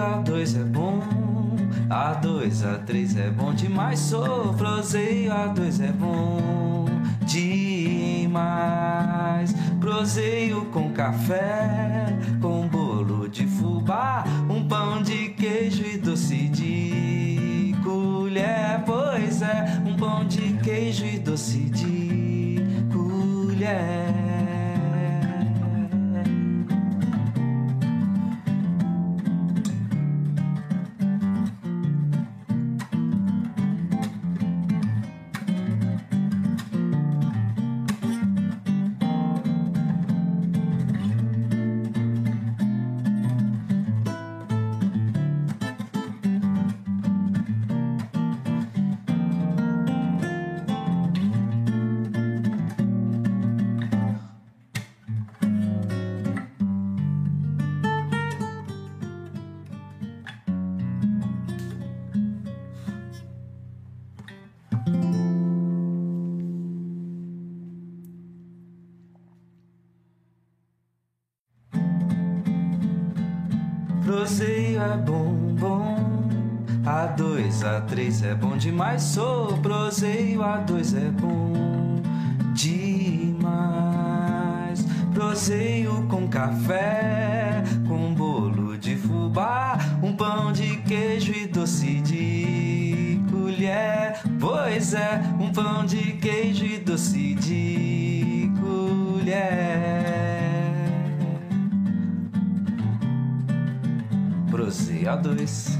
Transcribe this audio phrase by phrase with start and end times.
[0.00, 0.98] A2 é bom,
[1.90, 3.98] A2, A3 é bom demais.
[3.98, 6.86] Sofroseio, A2 é bom
[7.26, 8.40] demais.
[9.78, 18.82] Proseio com café, com bolo de fubá, um pão de queijo e doce de colher.
[18.86, 22.56] Pois é, um pão de queijo e doce de
[22.90, 24.19] colher.
[78.20, 79.02] A3 é bom demais.
[79.02, 82.02] Sou proseio, A2 é bom
[82.52, 83.40] demais.
[85.14, 94.20] Proseio com café, com bolo de fubá, um pão de queijo e doce de colher.
[94.38, 99.40] Pois é, um pão de queijo e doce de colher.
[104.50, 105.79] Proseia 2.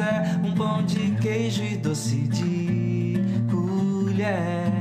[0.00, 3.14] é, um pão de queijo e doce de
[3.50, 4.75] colher.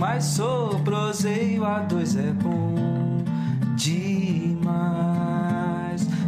[0.00, 0.24] Demais.
[0.24, 3.22] Sou proseio, A2 é bom
[3.76, 4.80] demais.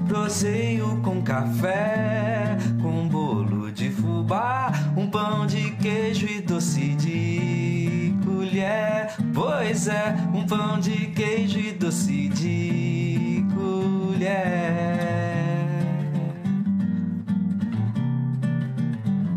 [0.06, 9.16] Proseio com café, com bolo de fubá, um pão de queijo e doce de colher.
[9.32, 14.42] Pois é, um pão de queijo e doce de colher.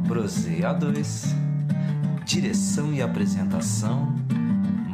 [0.05, 1.35] Proseia 2.
[2.25, 4.24] Direção e apresentação: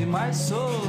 [0.00, 0.36] Demais.
[0.36, 0.86] Sou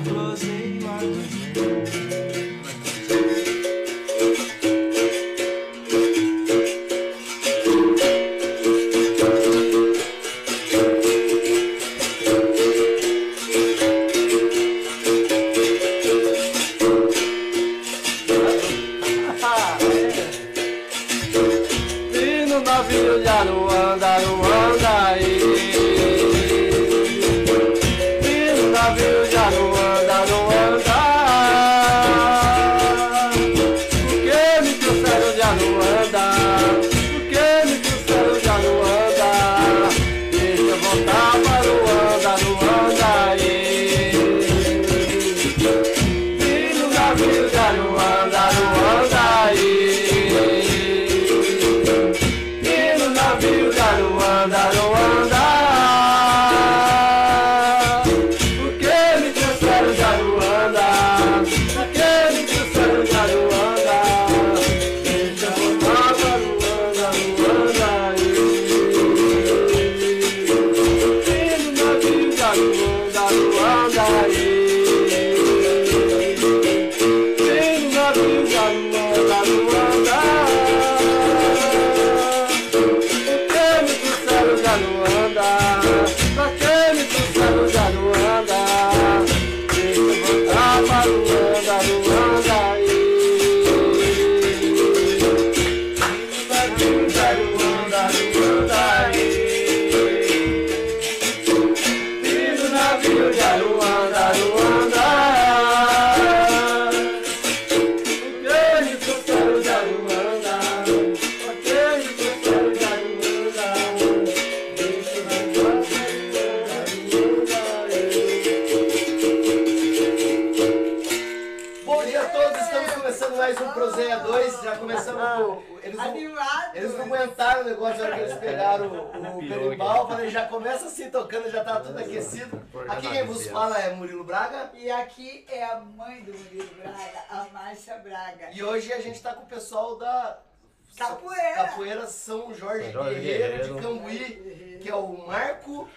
[142.12, 143.76] São Jorge, São Jorge Guerreiro, Guerreiro.
[143.76, 145.90] de Cambuí, que é o Marco.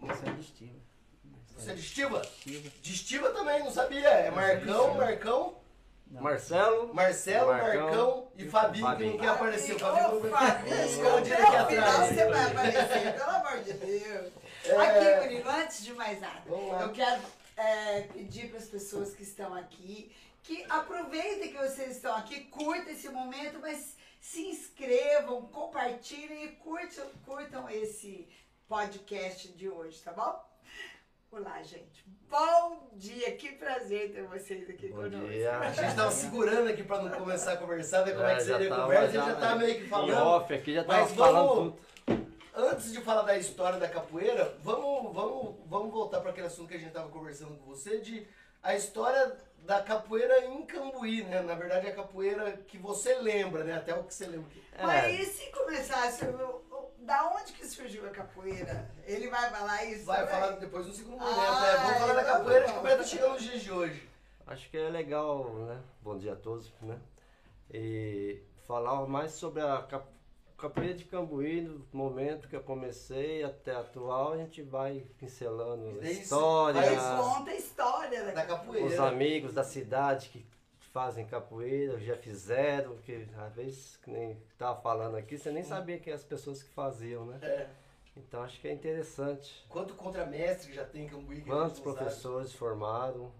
[0.00, 2.22] Você é de Estiva?
[2.44, 4.08] De Estiva também, não sabia.
[4.08, 5.56] É Marcão, Marcão,
[6.10, 6.94] Marcelo.
[6.94, 9.74] Marcelo, Marcão, Marcão e Fabinho, que não quer aparecer.
[9.74, 12.08] O Fabinho não Fabinho, escondido aqui atrás.
[12.08, 14.32] você vai aparecer, pelo amor de Deus.
[14.64, 14.76] É.
[14.76, 17.22] Aqui, Murilo, antes de mais nada, eu quero
[17.56, 20.12] é, pedir para as pessoas que estão aqui
[20.48, 27.06] que aproveitem que vocês estão aqui, curtam esse momento, mas se inscrevam, compartilhem e curtam,
[27.24, 28.28] curtam esse
[28.68, 30.44] podcast de hoje, tá bom?
[31.30, 32.04] Olá, gente.
[32.30, 35.28] Bom dia, que prazer ter vocês aqui Bom conosco.
[35.28, 35.58] dia.
[35.58, 38.44] A gente tava segurando aqui pra não começar a conversar, ver como é que É,
[38.44, 39.64] já seria a conversa, já, ele já tá né?
[39.66, 40.16] meio que falando.
[40.26, 41.88] off aqui já tava Mas falando vamos- tudo.
[42.54, 46.74] Antes de falar da história da capoeira, vamos, vamos, vamos voltar para aquele assunto que
[46.74, 48.26] a gente tava conversando com você, de
[48.68, 51.40] a história da capoeira em Cambuí, né?
[51.40, 53.74] Na verdade, a capoeira que você lembra, né?
[53.74, 54.50] Até o que você lembra.
[54.82, 56.24] Mas É, e se começasse,
[56.98, 58.90] da onde que surgiu a capoeira?
[59.06, 60.04] Ele vai falar isso?
[60.04, 60.34] Vai também?
[60.40, 61.38] falar depois no segundo momento.
[61.38, 63.62] Ai, é, vamos falar da então capoeira, tá que a capoeira tá chegando nos dias
[63.62, 64.08] de hoje.
[64.46, 65.80] acho que é legal, né?
[66.02, 66.98] Bom dia a todos, né?
[67.72, 70.06] E falar mais sobre a cap-
[70.58, 76.10] capoeira de Cambuí, no momento que eu comecei até atual, a gente vai pincelando a
[76.10, 78.86] história, Mas conta a história da, Da capoeira.
[78.86, 80.46] os amigos da cidade que
[80.92, 85.98] fazem capoeira, já fizeram, que às vezes, que nem tava falando aqui, você nem sabia
[85.98, 87.38] quem as pessoas que faziam, né?
[87.42, 87.68] É.
[88.16, 89.64] Então acho que é interessante.
[89.68, 91.36] Quanto contramestre já tem em Cambuí?
[91.40, 91.96] que Quantos não sabe?
[91.98, 93.32] professores formaram?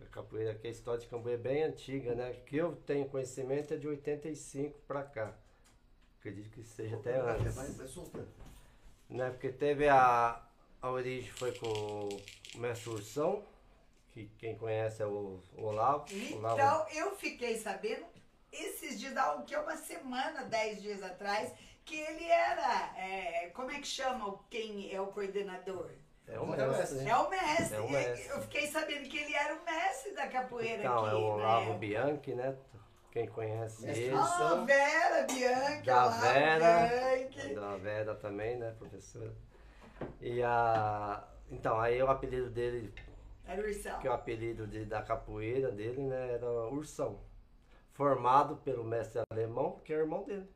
[0.00, 2.32] A capoeira, que a história de capoeira é bem antiga, né?
[2.46, 5.34] Que eu tenho conhecimento é de 85 para cá.
[6.26, 7.56] Acredito que seja até Vai, antes.
[9.08, 9.30] Né?
[9.30, 10.42] Porque teve a,
[10.82, 13.44] a origem foi com o mestre Ursão,
[14.12, 16.04] que quem conhece é o Olavo.
[16.34, 18.04] Olavo Então, eu fiquei sabendo,
[18.50, 21.52] esses dias, há o que, uma semana, dez dias atrás,
[21.84, 25.92] que ele era, é, como é que chama o- quem é o coordenador?
[26.26, 26.66] é o Mestre.
[26.76, 27.08] mestre.
[27.08, 27.76] É o mestre.
[27.76, 28.26] É o mestre.
[28.30, 31.14] Eu fiquei sabendo que ele era o mestre da capoeira Então, aqui.
[31.14, 31.78] é o Olavo né?
[31.78, 32.56] Bianchi, né?
[33.16, 34.14] Quem conhece ele.
[34.14, 34.60] Ursão.
[34.60, 37.54] Ah, Vera Bianchi, Da Vera, Bianchi.
[37.54, 39.32] da Vera também, né, professora?
[40.20, 41.26] E a.
[41.50, 42.92] Então, aí o apelido dele,
[43.46, 43.98] Era Ursão.
[44.00, 47.18] que é o apelido de, da capoeira dele, né, era Ursão.
[47.94, 50.46] Formado pelo mestre alemão, que é irmão dele.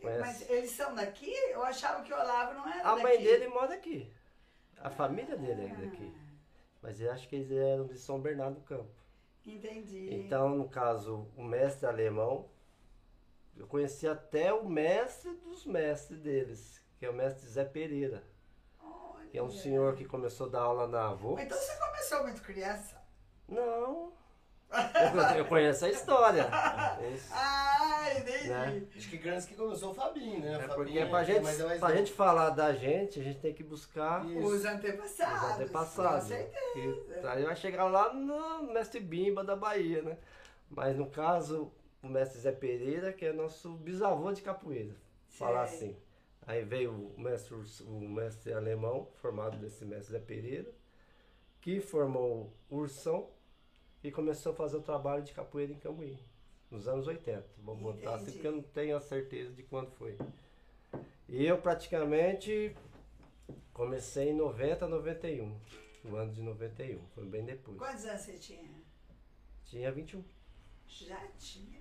[0.00, 0.20] Conhece?
[0.20, 1.32] Mas eles são daqui?
[1.50, 3.02] Eu achava que o Olavo não era A daqui.
[3.02, 4.12] mãe dele mora aqui.
[4.78, 6.14] A família dele é daqui.
[6.80, 8.94] Mas eu acho que eles eram de São Bernardo do Campo.
[9.46, 10.12] Entendi.
[10.12, 12.48] Então, no caso, o mestre alemão,
[13.56, 18.24] eu conheci até o mestre dos mestres deles, que é o mestre Zé Pereira,
[18.80, 19.28] Olha.
[19.30, 21.38] que é um senhor que começou a dar aula na avô.
[21.38, 23.00] Então você começou muito criança?
[23.48, 24.15] Não.
[24.70, 26.46] Eu, eu conheço a história.
[27.30, 28.48] Ah, entendi.
[28.48, 28.82] Né?
[28.96, 30.54] Acho que grandes que começou o Fabinho, né?
[30.54, 33.22] É Fabinho porque pra é gente, mais- é mais pra gente falar da gente, a
[33.22, 34.46] gente tem que buscar Isso.
[34.46, 35.42] Os antepassados.
[35.42, 36.22] os antepassados.
[36.24, 37.20] Com certeza.
[37.20, 40.18] Que aí vai chegar lá no mestre Bimba da Bahia, né?
[40.70, 44.94] Mas no caso, o mestre Zé Pereira, que é nosso bisavô de capoeira.
[45.28, 45.96] Falar assim.
[46.46, 50.70] Aí veio o mestre, o mestre alemão, formado desse mestre Zé Pereira,
[51.60, 53.28] que formou o Ursão
[54.02, 56.18] e começou a fazer o trabalho de capoeira em Cambuí,
[56.70, 57.44] nos anos 80.
[57.58, 60.16] Vou botar assim porque eu não tenho a certeza de quando foi.
[61.28, 62.74] E eu praticamente
[63.72, 65.56] comecei em 90, 91.
[66.04, 67.76] No ano de 91, foi bem depois.
[67.78, 68.70] Quantos anos você tinha?
[69.64, 70.22] Tinha 21.
[70.86, 71.80] Já tinha.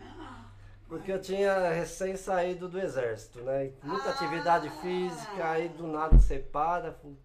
[0.00, 0.50] Ah,
[0.88, 3.72] Porque eu tinha recém saído do exército, né?
[3.82, 4.12] Muita Ah!
[4.12, 6.92] atividade física, aí do nada separa.
[6.92, 7.16] fu-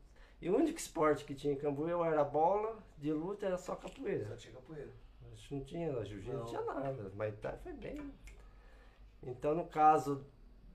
[0.41, 3.75] E o único esporte que tinha em Cambuí eu era bola, de luta era só
[3.75, 4.25] capoeira.
[4.27, 4.89] Só tinha capoeira.
[5.51, 7.11] Não tinha jiu-jitsu, não tinha nada.
[7.15, 8.11] Mas tá, foi bem.
[9.21, 10.25] Então, no caso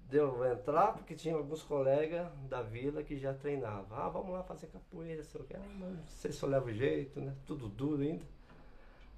[0.09, 3.99] de eu entrar, porque tinha alguns colegas da vila que já treinavam.
[3.99, 5.57] Ah, vamos lá fazer capoeira, sei o que.
[5.57, 7.35] Ah, não sei se eu levo jeito, né?
[7.47, 8.25] Tudo duro ainda.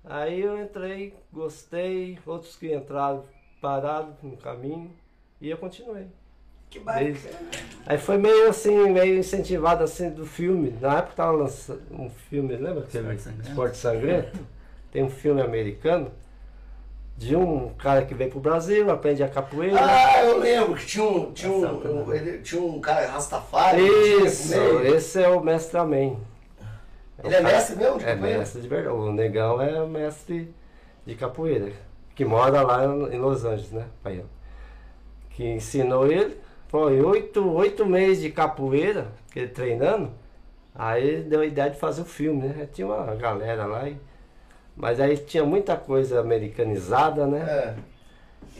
[0.04, 2.18] Aí eu entrei, gostei.
[2.24, 3.26] Outros que entraram
[3.60, 4.96] pararam no caminho
[5.40, 6.08] e eu continuei.
[6.70, 7.04] Que bacana.
[7.06, 7.28] Desde-
[7.86, 10.76] Aí foi meio assim, meio incentivado assim do filme.
[10.80, 13.48] Na época tava lançando um filme, lembra aquele Esporte Sangrento?
[13.48, 14.38] Esporte Sangrento?
[14.92, 16.10] Tem um filme americano
[17.16, 19.76] de um cara que veio pro Brasil, aprende a capoeira.
[19.80, 23.82] Ah, eu lembro que tinha um, tinha um, um- ele, tinha um cara Rastafari.
[24.24, 26.18] Isso, esse é o mestre Amém.
[27.24, 28.38] Ele é mestre mesmo de É capoeira?
[28.38, 28.94] mestre de verdade.
[28.94, 30.54] O negão é mestre
[31.04, 31.72] de capoeira,
[32.14, 34.22] que mora lá em Los Angeles, né, pai?
[35.30, 36.38] Que ensinou ele.
[36.68, 40.10] Foi oito, oito meses de capoeira, ele treinando.
[40.74, 42.68] Aí deu a ideia de fazer o filme, né?
[42.72, 43.88] Tinha uma galera lá.
[43.88, 43.96] E...
[44.76, 47.40] Mas aí tinha muita coisa americanizada, né?
[47.40, 47.74] É.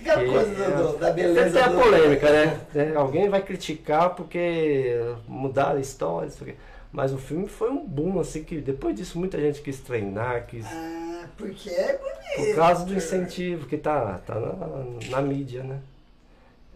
[0.03, 2.61] Que- coisa do- do- da beleza tem a do- polêmica, né?
[2.75, 4.97] É, Alguém vai criticar porque
[5.27, 6.55] mudaram a história, isso aqui.
[6.91, 10.65] Mas o filme foi um boom, assim, que depois disso muita gente quis treinar, quis.
[10.67, 12.57] Ah, porque é Por bonito.
[12.57, 15.79] causa do incentivo que tá, tá na, na mídia, né?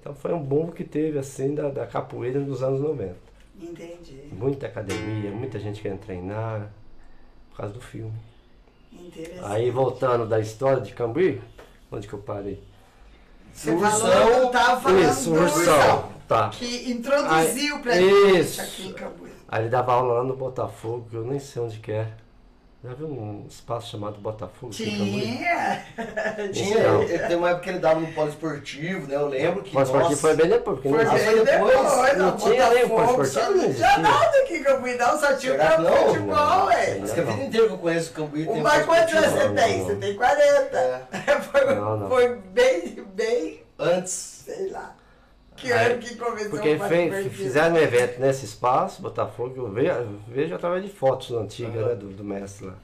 [0.02, 3.14] Então foi um boom que teve, assim, da, da capoeira nos anos 90.
[3.60, 4.24] Entendi.
[4.32, 6.72] Muita academia, muita gente querendo treinar,
[7.50, 8.12] por causa do filme.
[8.92, 9.44] Interessante.
[9.44, 11.40] Aí voltando da história de Cambuí,
[11.90, 12.60] onde que eu parei?
[13.52, 16.12] Você Ursão, falou, eu tava falando Isso, do Ursão.
[16.26, 16.48] Tá.
[16.48, 18.56] Que introduziu pra isso.
[18.56, 19.30] gente aqui em Cambuí.
[19.46, 22.12] Aí ele dava aula lá no Botafogo, que eu nem sei onde que é.
[22.84, 24.72] Já viu um espaço chamado Botafogo?
[24.76, 25.20] Cambuí?
[25.36, 25.84] Tinha.
[26.52, 29.14] Tinha, ele tem uma época que ele dava no poliesportivo, né?
[29.14, 29.72] Eu lembro que.
[29.72, 31.78] Mas nossa, foi bem depois, porque não Foi foi bem depois?
[31.78, 32.16] depois.
[32.18, 33.86] Não tinha nem não Não existia.
[33.86, 35.16] tinha nada aqui em Cambuí, não.
[35.20, 35.96] Só tinha o que campo de não?
[36.08, 37.00] futebol, Não, ué.
[37.04, 39.30] Acho que a vida inteira que eu conheço o Cambuí tem O mais quantos anos
[39.30, 39.78] você tem?
[39.78, 39.86] não.
[39.86, 40.76] Você tem 40.
[40.76, 41.02] É.
[41.52, 42.08] Foi, Não, não.
[42.08, 44.42] foi bem, bem, Antes.
[44.44, 44.96] sei lá.
[45.62, 49.92] Que ano que começou Porque o fez, fizeram um evento nesse espaço, Botafogo, eu vejo,
[49.92, 52.74] eu vejo através de fotos antigas né, do, do mestre lá.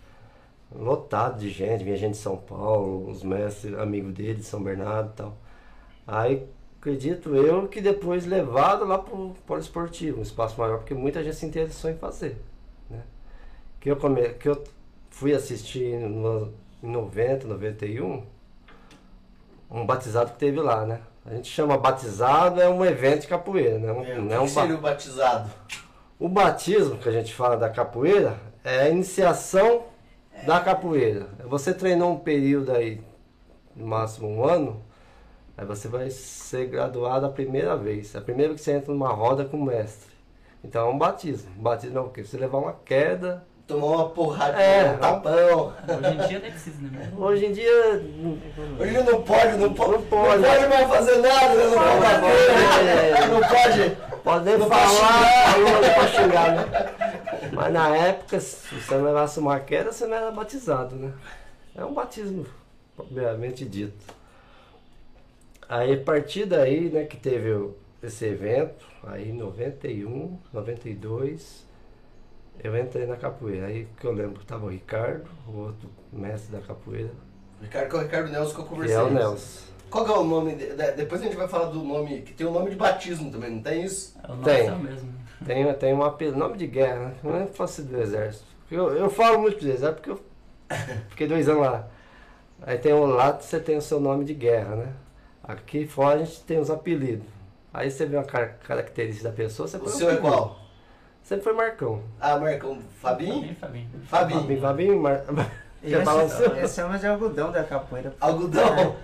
[0.73, 5.11] Lotado de gente, vinha gente de São Paulo, os mestres, amigos dele, de São Bernardo
[5.11, 5.37] e tal.
[6.06, 6.47] Aí
[6.78, 11.47] acredito eu que depois levado lá pro poliesportivo, um espaço maior, porque muita gente se
[11.47, 12.40] interessou em fazer.
[12.88, 13.02] Né?
[13.80, 14.62] Que, eu come, que eu
[15.11, 18.23] fui assistir no, em 90, 91,
[19.68, 21.00] um batizado que teve lá, né?
[21.30, 23.92] A gente chama batizado, é um evento de capoeira, né?
[23.92, 25.50] Um- É, o não que é um que seria o batizado?
[26.18, 29.82] o batismo que a gente fala da capoeira é a iniciação
[30.47, 31.26] da capoeira.
[31.44, 33.00] Você treinou um período aí,
[33.76, 34.82] no máximo um ano,
[35.56, 38.14] aí você vai ser graduado a primeira vez.
[38.14, 40.08] É a primeira que você entra numa roda com o mestre.
[40.64, 41.50] Então é um batismo.
[41.58, 42.25] Um batismo é o quê?
[42.25, 43.44] Você levar uma queda.
[43.68, 45.75] Tomou uma porradinha, É, um tapão.
[45.87, 47.12] Hoje em dia nem precisa, né?
[47.16, 48.02] Hoje em dia.
[48.80, 50.42] Hoje não pode, não pode, Não pode.
[50.42, 51.64] não pode mais fazer nada, né?
[51.64, 53.26] não pode bater, É.
[53.26, 53.96] não pode.
[54.25, 56.64] Pode nem Não pode falar, falou não pode xingar, né?
[57.52, 61.12] Mas na época, se você não levasse uma queda, você não era batizado, né?
[61.76, 62.46] É um batismo,
[62.96, 64.14] propriamente dito.
[65.68, 67.68] Aí a partir daí, né, que teve
[68.02, 71.67] esse evento, aí em 91, 92,
[72.62, 73.66] eu entrei na capoeira.
[73.66, 77.10] Aí que eu lembro que tava o Ricardo, o outro mestre da capoeira,
[77.60, 78.96] Ricardo, que é o Ricardo Nelson que eu que conversei.
[78.96, 79.68] é o Nelson.
[79.90, 80.54] Qual que é o nome?
[80.54, 83.30] de- de- depois a gente vai falar do nome, que tem o nome de batismo
[83.30, 84.14] também, não tem isso?
[84.22, 84.66] É o nosso Tem.
[84.66, 85.14] é o mesmo.
[85.46, 87.14] Tem, tem um apelo, nome de guerra, né?
[87.22, 88.44] Não é que fosse do exército.
[88.70, 90.20] Eu, eu falo muito do exército porque eu
[91.08, 91.88] fiquei dois anos lá.
[92.62, 94.92] Aí tem um lá você tem o seu nome de guerra, né?
[95.42, 97.26] Aqui fora a gente tem os apelidos.
[97.72, 100.28] Aí você vê uma car- característica da pessoa, você O põe seu é apelido.
[100.34, 100.58] qual?
[101.28, 102.02] Sempre foi Marcão.
[102.18, 103.54] Ah, Marcão, Fabinho?
[103.54, 103.88] Fabinho, Fabinho.
[104.06, 104.61] Fabinho.
[104.62, 105.23] Fabinho, Mar...
[105.87, 106.47] Quer falar o seu?
[106.52, 108.14] esse, esse é de algodão da capoeira.
[108.18, 108.97] Algodão?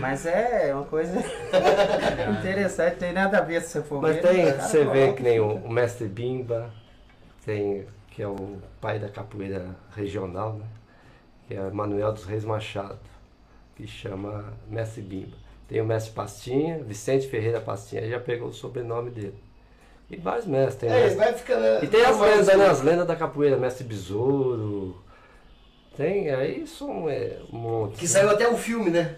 [0.00, 1.16] Mas é uma coisa
[2.40, 5.38] interessante, tem nada a ver se você for Mas tem, cara você vê que nem
[5.38, 6.68] o, o mestre Bimba,
[7.44, 10.66] tem, que é o pai da capoeira regional, né?
[11.46, 12.98] Que é Manuel dos Reis Machado,
[13.76, 15.36] que chama mestre Bimba.
[15.68, 19.45] Tem o mestre Pastinha, Vicente Ferreira Pastinha, aí já pegou o sobrenome dele.
[20.10, 21.84] E vários mestres, tem É, mestre- vai ficando.
[21.84, 22.66] E tem as lendas, né?
[22.66, 25.02] As lendas da capoeira, mestre Besouro.
[25.96, 27.96] Tem, aí são é, um monte.
[27.96, 28.08] Que né?
[28.08, 29.16] saiu até um filme, né?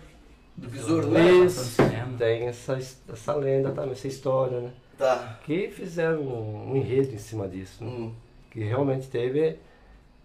[0.56, 1.24] Do besouro, né?
[1.44, 1.76] Isso,
[2.18, 2.78] tem essa,
[3.12, 4.70] essa lenda também, essa história, né?
[4.96, 5.38] Tá.
[5.44, 7.84] que fizeram um, um enredo em cima disso.
[7.84, 7.88] né?
[7.90, 8.12] Hum.
[8.50, 9.56] Que realmente teve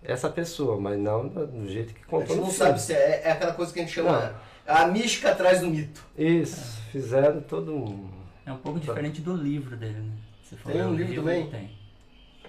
[0.03, 3.21] essa pessoa, mas não do, jeito que A contou gente no não sabe se é,
[3.25, 4.33] é aquela coisa que a gente chama
[4.65, 6.03] a mística atrás do mito.
[6.17, 8.09] Isso, fizeram todo um.
[8.45, 10.13] É um pouco diferente do livro dele, né?
[10.55, 11.47] Se for Tem um livro também?
[11.49, 11.69] Tem.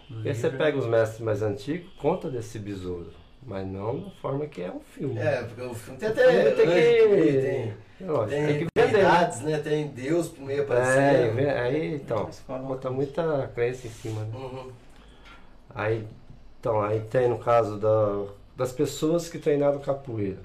[0.09, 3.11] Porque você livro- pega os mestres mais antigos, conta desse besouro,
[3.43, 5.19] mas não da forma que é um filme.
[5.19, 6.51] É, porque o filme tem Tem, até.
[6.51, 7.41] tem anjo que.
[7.99, 8.87] tem, lógico, tem, tem que vender.
[8.87, 8.93] né?
[8.93, 9.59] deidades, né?
[9.59, 11.35] Tem Deus pro meio É, aparecendo.
[11.37, 14.31] vê- aí então, bota muita crença em cima, né?
[14.35, 14.71] Uhum.
[15.75, 16.07] Aí,
[16.61, 20.39] então, aí tem no caso da, das pessoas que treinaram capoeira.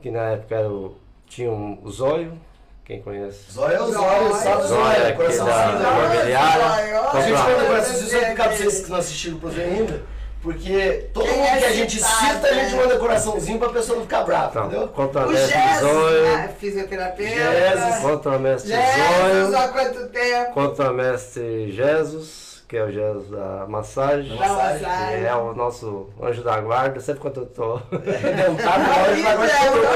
[0.00, 0.96] Que na época era o,
[1.26, 2.38] tinha um, o zóio,
[2.84, 3.50] quem conhece?
[3.52, 5.78] Zóio é o Zóio, zóio, sabe aquele coraçãozinho.
[5.78, 6.14] da- né?
[6.14, 7.00] imobiliária.
[7.12, 10.02] A gente manda coraçãozinho só explicar pra vocês que não assistiram o programa ainda.
[10.42, 12.82] Porque todo Quem mundo é que a gente citado, cita, a gente né?
[12.82, 14.88] manda coraçãozinho pra pessoa não ficar brava, Então, entendeu?
[14.88, 17.32] contra O mestre ah, fisioterapeuta.
[17.34, 17.96] Jesus.
[18.02, 20.52] contra mestre Jesus, há quanto tempo?
[20.52, 22.28] contra mestre Jesus,
[22.74, 24.36] que é o Jesus da massagem.
[24.36, 28.54] Da massagem, que é o nosso anjo da guarda, sempre quando eu tô com Zé,
[28.64, 28.74] tá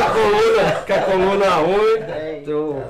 [0.07, 2.83] a coluna, com a coluna ruim, Eita, eu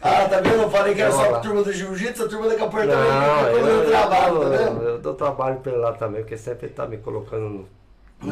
[0.00, 0.62] Ah, tá vendo?
[0.62, 3.88] Eu falei que era só a turma do jiu-jitsu, a turma da capoeira também fazendo
[3.90, 4.82] trabalho, tá eu, vendo?
[4.84, 7.68] eu dou trabalho pra ele lá também, porque sempre ele tá me colocando no-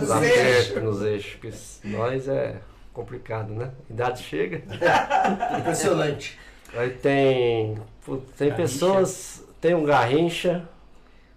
[0.01, 0.81] nos Nos eixos.
[0.83, 2.55] nos eixos, nós é
[2.92, 3.70] complicado, né?
[3.90, 4.62] Idade chega.
[5.59, 6.38] Impressionante.
[6.73, 7.77] Aí tem.
[8.38, 9.42] tem pessoas.
[9.61, 10.62] Tem um garrincha,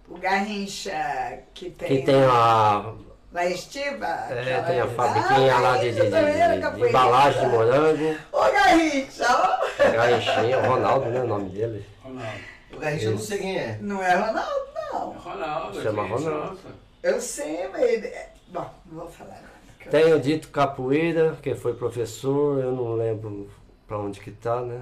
[0.08, 2.92] O Garrincha que tem, que tem a.
[3.32, 4.06] lá em Estiva.
[4.06, 6.88] É, tem a fabriquinha Ah, lá de, de- era de- de capoeirista.
[6.88, 8.16] embalagem de morango.
[8.32, 9.82] Ô Garrincha, ó.
[9.92, 11.20] Garrinchinha, o Ronaldo, né?
[11.20, 11.86] O nome dele.
[12.02, 12.38] Ronaldo.
[12.74, 13.78] O Garrincha eu não sei quem é.
[13.80, 15.10] não é Ronaldo, não.
[15.12, 15.82] Ronaldo.
[15.82, 16.46] Chama gente, Ronaldo.
[16.50, 16.68] nossa.
[17.02, 17.82] Eu sei, mas...
[17.82, 19.48] ele- é- Bom, não vou falar nada.
[19.80, 23.50] que eu- Tem o Dito Capoeira, que foi professor, eu não lembro
[23.88, 24.80] pra onde que tá, né?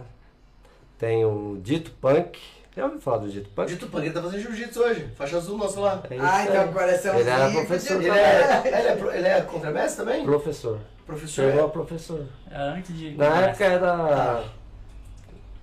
[0.99, 2.39] Tem o Dito Punk.
[2.75, 3.69] Já ouviu falar do Dito O Punk?
[3.69, 5.09] Dito Pangueira tá fazendo jiu-jitsu hoje.
[5.15, 6.03] Faixa azul nosso lá.
[6.09, 6.53] É isso Ai, aí.
[6.65, 7.21] meu coraçãozinho.
[7.21, 10.25] Ele era professor Ele é, ele é, pro- ele é contramestre também?
[10.25, 10.79] Professor.
[11.07, 11.45] Professor?
[11.51, 12.27] Chegou a professor.
[12.51, 13.11] É, antes de.
[13.17, 14.45] Na época era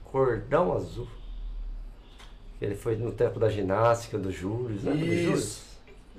[0.05, 1.07] Cordão Azul.
[2.61, 4.91] Ele foi no tempo da ginástica, do Júlio, né?
[4.91, 5.43] Do Júlio.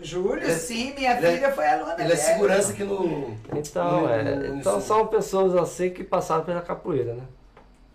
[0.03, 3.37] Júlio, Ele é- sim, minha ele é- filha foi aluna Ele é segurança aqui no.
[3.55, 7.23] Então, No- é, no- então no- são pessoas assim que passaram pela capoeira, né?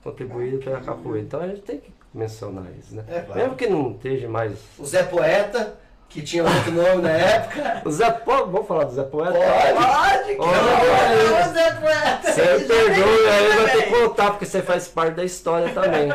[0.03, 1.25] Contribuíram pela capoeira.
[1.25, 3.03] Então a gente tem que mencionar isso, né?
[3.07, 3.39] É, claro.
[3.41, 4.53] Mesmo que não esteja mais.
[4.79, 5.75] O Zé Poeta,
[6.09, 7.81] que tinha outro nome na época.
[7.83, 9.33] O Zé Poeta, vamos falar do Zé Poeta?
[9.33, 9.85] Pode.
[9.85, 12.31] Pode, que Olha, não, Zé Poeta.
[12.31, 16.07] Você perdoe, aí vai ter que contar, porque você faz parte da história também.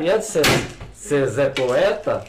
[0.00, 0.40] E antes de
[0.94, 2.24] ser, Zé Poeta,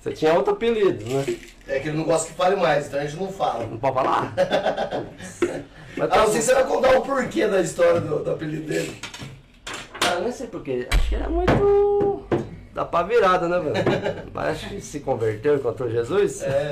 [0.00, 1.24] você tinha outro apelido, né?
[1.68, 3.66] É que ele não gosta que fale mais, então a gente não fala.
[3.66, 4.32] Não pode falar?
[5.96, 8.30] Mas Ah, tá não sei se você vai contar o porquê da história do, do
[8.30, 9.00] apelido dele.
[10.06, 10.86] Ah, não sei porquê.
[10.92, 12.24] Acho que era muito.
[12.72, 13.74] Dá pra virada, né, velho?
[14.34, 16.42] Mas acho que se converteu, encontrou Jesus.
[16.42, 16.70] É,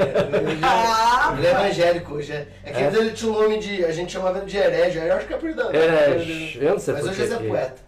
[0.51, 2.33] ele, Ah, ele é evangélico hoje.
[2.33, 2.87] É, é que É?
[2.89, 3.85] ele tinha um nome de.
[3.85, 4.99] A gente chamava ele de herege.
[4.99, 5.37] Eu acho que é.
[5.39, 7.83] É, eu não sei Mas hoje é Zé que- Poeta.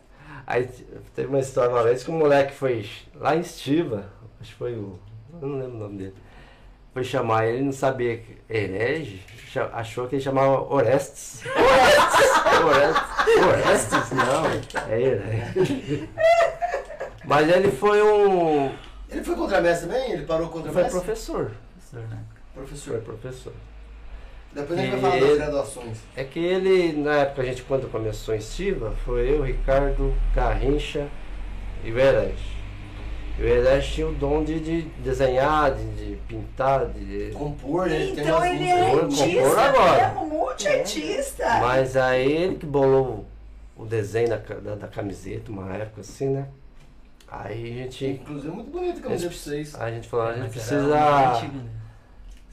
[0.47, 0.69] Aí
[1.15, 4.07] teve uma história uma vez que um moleque foi lá em Estiva,
[4.41, 4.99] acho que foi o.
[5.43, 6.15] Eu não lembro o nome dele.
[6.97, 9.21] Foi chamar ele, não sabia que herege,
[9.53, 11.43] cha- achou que ele chamava Orestes.
[12.65, 13.45] Orestes!
[13.47, 14.11] Orestes?
[14.13, 16.09] Não, é herege.
[17.23, 18.73] Mas ele foi um.
[19.11, 20.13] Ele foi contramestre também?
[20.13, 20.91] Ele parou Foi contramestre?
[20.99, 21.51] professor.
[21.75, 22.19] Professor, né?
[22.55, 23.01] Foi Professor.
[23.03, 23.53] professor.
[24.55, 25.99] Depois a gente vai falar das graduações.
[26.17, 31.09] É que ele, na época, a gente quando começou em Estiva, foi eu, Ricardo, Garrincha
[31.85, 31.99] e o
[33.39, 37.33] E o Herege tinha o dom de, de desenhar, de, de pintar, de...
[37.33, 40.09] Compor, ele tem Então ele é Compor artista agora.
[40.09, 41.45] mesmo, multiartista.
[41.61, 43.27] Mas aí ele que bolou
[43.77, 46.49] o desenho da, da, da camiseta, uma época assim, né?
[47.29, 49.75] Aí a gente, Inclusive, muito bonito a camiseta de vocês.
[49.75, 50.87] a gente falou, a gente era precisa.
[51.49, 51.71] né?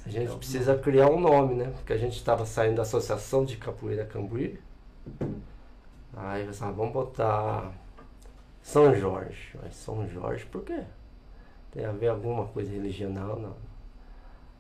[0.06, 1.72] A gente precisa criar um nome, né?
[1.78, 4.60] Porque a gente estava saindo da Associação de Capoeira Cambuí.
[6.16, 7.72] Aí você vamos botar
[8.64, 9.56] São Jorge.
[9.62, 10.80] Mas São Jorge por quê?
[11.72, 13.38] Tem a ver alguma coisa religional?
[13.38, 13.56] Não.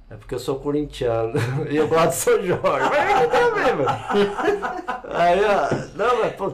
[0.09, 1.33] É porque eu sou corintiano
[1.71, 2.89] e eu gosto de São Jorge.
[2.89, 5.03] Mas não tem a ver, mano.
[5.09, 6.51] Aí, ó, não, mas pô,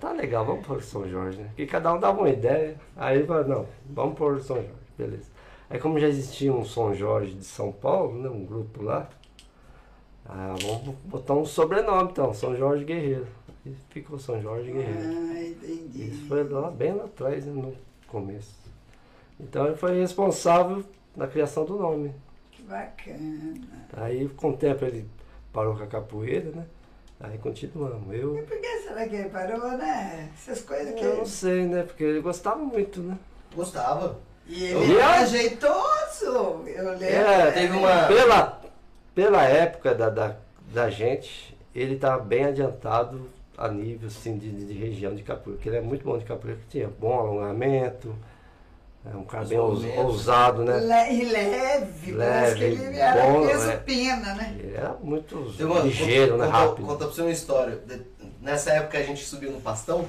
[0.00, 1.50] tá- legal, vamos pôr São Jorge, né?
[1.56, 2.76] Que cada um dava uma ideia.
[2.96, 5.30] Aí não, vamos pôr São Jorge, beleza.
[5.70, 9.08] Aí como já existia um São Jorge de São Paulo, né, um grupo lá,
[10.26, 13.26] ah, vamos botar um sobrenome então, São Jorge Guerreiro.
[13.66, 15.00] E ficou São Jorge Guerreiro.
[15.00, 16.08] Ah, entendi.
[16.10, 17.74] Isso foi lá, bem lá atrás, né, no
[18.06, 18.54] começo.
[19.40, 20.84] Então ele foi responsável
[21.16, 22.14] na criação do nome.
[22.52, 23.54] Que bacana.
[23.94, 25.08] Aí com o tempo ele
[25.52, 26.66] parou com a capoeira, né?
[27.20, 28.14] Aí continuamos.
[28.14, 30.30] Eu, Por que será que ele parou, né?
[30.34, 31.02] Essas coisas que.
[31.04, 31.82] eu não sei, né?
[31.84, 33.16] Porque ele gostava muito, né?
[33.54, 34.18] Gostava.
[34.46, 36.24] E ele E era eu- jeitoso.
[36.66, 37.04] Eu lembro.
[37.04, 38.60] É, teve uma- Pela,
[39.14, 40.36] pela época da, da,
[40.72, 45.56] da gente, ele tá bem adiantado a nível assim, de, de, de região de capoeira,
[45.56, 48.14] porque ele é muito bom de capoeira, que tinha bom alongamento,
[49.12, 50.78] é um cara bem ousado, né?
[50.80, 53.76] Le- e leve, parece que Leve, ele era bom, peso né?
[53.76, 54.56] pena, né?
[54.58, 55.36] Ele era muito
[55.84, 56.50] ligeiro, conta, né?
[56.52, 56.86] conta- Rápido.
[56.86, 57.76] Conta pra você uma história.
[57.86, 60.06] De- Nessa época a gente subiu no pastão.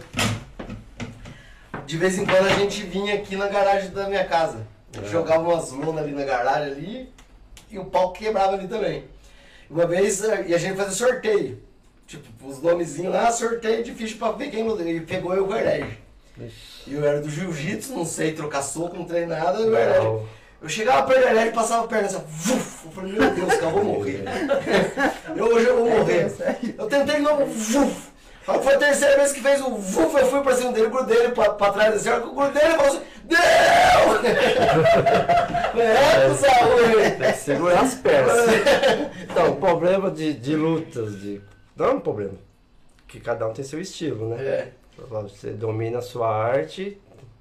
[1.86, 4.66] De vez em quando a gente vinha aqui na garagem da minha casa.
[5.02, 5.06] É.
[5.08, 7.14] Jogava umas lonas ali na garagem ali
[7.70, 9.06] e o pau quebrava ali também.
[9.70, 11.62] Uma vez, eh, e a gente fazia sorteio.
[12.08, 15.98] Tipo, os nomezinhos lá, sorteio de ficha pra ver quem e pegou eu o Guardege.
[16.86, 20.04] E eu era do jiu-jitsu, não sei trocar soco, não treinei nada, eu era.
[20.04, 20.28] Não,
[20.62, 23.54] Eu chegava perto da Guardege e passava a perna assim, vuf, eu falei, meu Deus,
[23.54, 24.24] cara, eu vou morrer.
[25.36, 26.32] eu, hoje eu vou morrer.
[26.78, 28.14] Eu tentei de novo, vuf.
[28.46, 31.30] Foi a terceira vez que fez o vuf, eu fui pra cima dele, grudei ele
[31.30, 33.36] pra, pra trás desse hora, grudei ele e falou assim, Deu!
[35.76, 38.46] É, cuzão, Tem que segurar as pernas.
[39.24, 41.42] Então, o problema de, de lutas, de.
[41.76, 42.34] Não é um problema.
[43.08, 44.44] Que cada um tem seu estilo, né?
[44.44, 44.72] É.
[45.10, 46.98] Você domina a sua arte,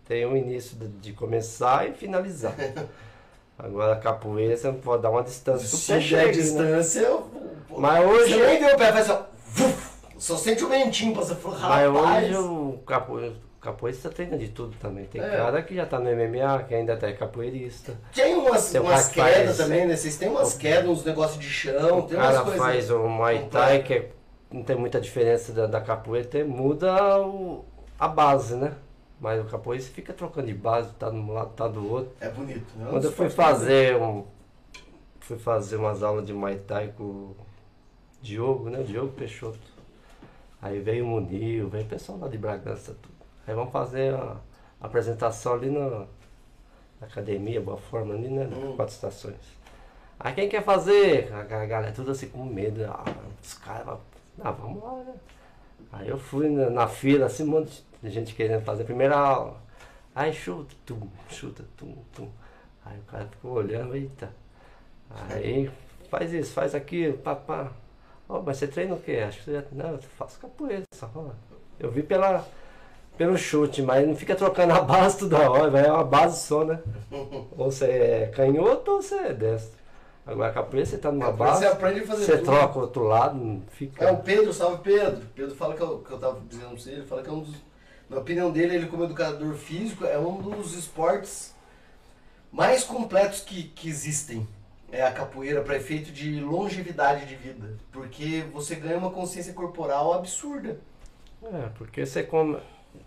[0.06, 2.54] tem um início de, começar e finalizar.
[3.58, 6.32] Agora a capoeira você não pode dar uma distância o Se der chegue, né?
[6.32, 7.30] distância, eu...
[7.78, 11.14] Mas hoje, Você nem deu o pé, faz assim, ó, vuf, só sente o ventinho,
[11.14, 15.04] você falou, mas hoje o capoeira, capoeirista treina de tudo também.
[15.06, 15.28] Tem É.
[15.30, 17.94] cara que já tá no MMA, que ainda tá capoeirista.
[18.12, 19.96] Tem umas, Tem um umas quedas faz- também, né?
[19.96, 22.60] Vocês têm umas quedas, uns negócios de chão, O tem umas cara coisas.
[22.60, 24.10] faz o Muay Thai, que é-
[24.54, 27.64] não tem muita diferença da, da capoeira, tem, muda o-
[27.98, 28.74] a base, né?
[29.20, 32.12] Mas o capoeira você fica trocando de base, tá de um lado, tá do outro.
[32.20, 32.86] É bonito, né?
[32.90, 34.24] Quando eu fui fazer um.
[35.20, 37.36] Fui fazer umas aulas de Muay Thai com o
[38.20, 38.80] Diogo, né?
[38.80, 39.58] O Diogo Peixoto.
[40.60, 43.14] Aí veio o Munil, veio o pessoal lá de Bragança, tudo.
[43.46, 44.36] Aí vamos fazer a
[44.80, 46.06] apresentação ali na,
[47.00, 48.46] academia, boa forma ali, né?
[48.52, 48.74] Hum.
[48.76, 49.36] Quatro estações.
[50.18, 51.32] Aí quem quer fazer?
[51.32, 52.84] A ga- galera tudo assim com medo.
[52.84, 53.04] Ah,
[53.42, 53.98] os caras,
[54.40, 55.14] ah, vamos lá, né?
[55.92, 59.16] Aí eu fui na, na fila, assim, um monte de gente querendo fazer a primeira
[59.16, 59.62] aula.
[60.14, 62.28] Aí chuta, tum, chuta, tum, tum.
[62.84, 64.30] Aí o cara ficou olhando, eita.
[65.30, 65.70] Aí
[66.10, 67.72] faz isso, faz aquilo, papá.
[68.28, 69.24] Ó, mas você treina o quê?
[69.26, 69.64] Acho que você.
[69.72, 71.10] Não, eu faço capoeira, só.
[71.78, 72.46] Eu vi pela,
[73.16, 76.80] pelo chute, mas não fica trocando a base toda hora, é uma base só, né?
[77.56, 79.83] Ou você é canhoto ou você é destro.
[80.26, 82.44] Agora capoeira você tá numa Depois base, você aprende a fazer você tudo.
[82.46, 84.04] troca o outro lado, não fica.
[84.04, 85.22] É o Pedro, salve Pedro.
[85.34, 87.40] Pedro fala que eu, que eu tava dizendo pra você, ele fala que é um
[87.40, 87.54] dos.
[88.08, 91.54] Na opinião dele, ele como educador físico, é um dos esportes
[92.52, 94.46] mais completos que, que existem.
[94.92, 97.76] É a capoeira para efeito de longevidade de vida.
[97.90, 100.78] Porque você ganha uma consciência corporal absurda.
[101.42, 102.58] É, porque você come...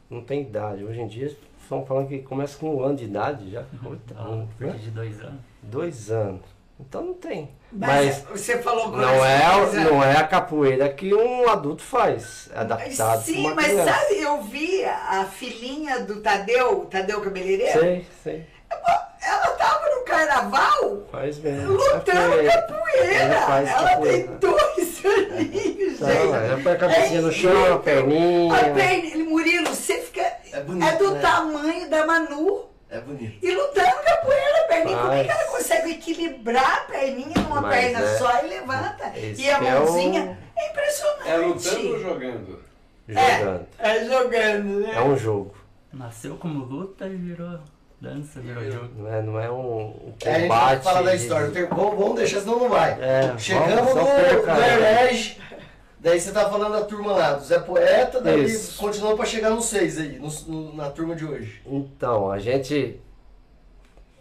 [0.10, 0.84] não tem idade.
[0.84, 3.64] Hoje em dia estão falando que começa com um ano de idade já.
[3.82, 4.78] Puta, Ah, um, a partir né?
[4.84, 5.40] de dois anos.
[5.64, 6.57] Dois anos.
[6.80, 7.50] Então não tem.
[7.72, 12.50] Mas, Mas você falou não é, não é a capoeira que um adulto faz.
[12.54, 13.92] É adaptado Sim, uma mas criança.
[13.94, 18.46] sabe, eu vi a filhinha do Tadeu, Tadeu Cabeleireiro, Sei, sei.
[19.22, 21.74] ela tava no carnaval Faz mesmo.
[21.74, 23.14] lutando É porque capoeira.
[23.16, 24.28] ela faz Ela capoeira.
[24.28, 26.34] tem dois aninhos, Não, gente.
[26.36, 28.54] ela põe a cabecinha no chão, a perninha.
[28.56, 30.22] A perna, ele, Murilo, você fica.
[30.54, 30.88] É bonito.
[30.88, 31.20] É do né?
[31.22, 32.66] tamanho da Manu.
[32.90, 33.46] É bonito.
[33.46, 34.98] E lutando capoeira, a perninha.
[34.98, 38.48] Como é que Mas- ela consegue equilibrar a perninha numa Mas perna é- só e
[38.48, 39.12] levanta?
[39.18, 40.40] esse E a é o- mãozinha.
[40.56, 41.30] É impressionante.
[41.30, 42.60] É lutando ou jogando?
[43.08, 43.68] Jogando.
[43.80, 44.92] É jogando, né?
[44.96, 45.54] É um jogo.
[45.94, 47.60] Nasceu como luta e virou
[48.00, 48.90] dança, virou jogo.
[48.98, 50.84] Não é, não é um, um É, a gente combate.
[50.84, 51.50] falar da história.
[51.52, 52.92] Tem- Vamos, vamos deixar, senão não vai.
[53.02, 54.62] É, Chegamos vamos, no, no?
[54.64, 55.38] Herege.
[56.00, 58.78] Daí você tava falando da turma lá, do Zé Poeta, daí Isso.
[58.80, 61.62] continuou pra chegar nos seis aí, no- no- na turma de hoje.
[61.66, 63.00] Então, a gente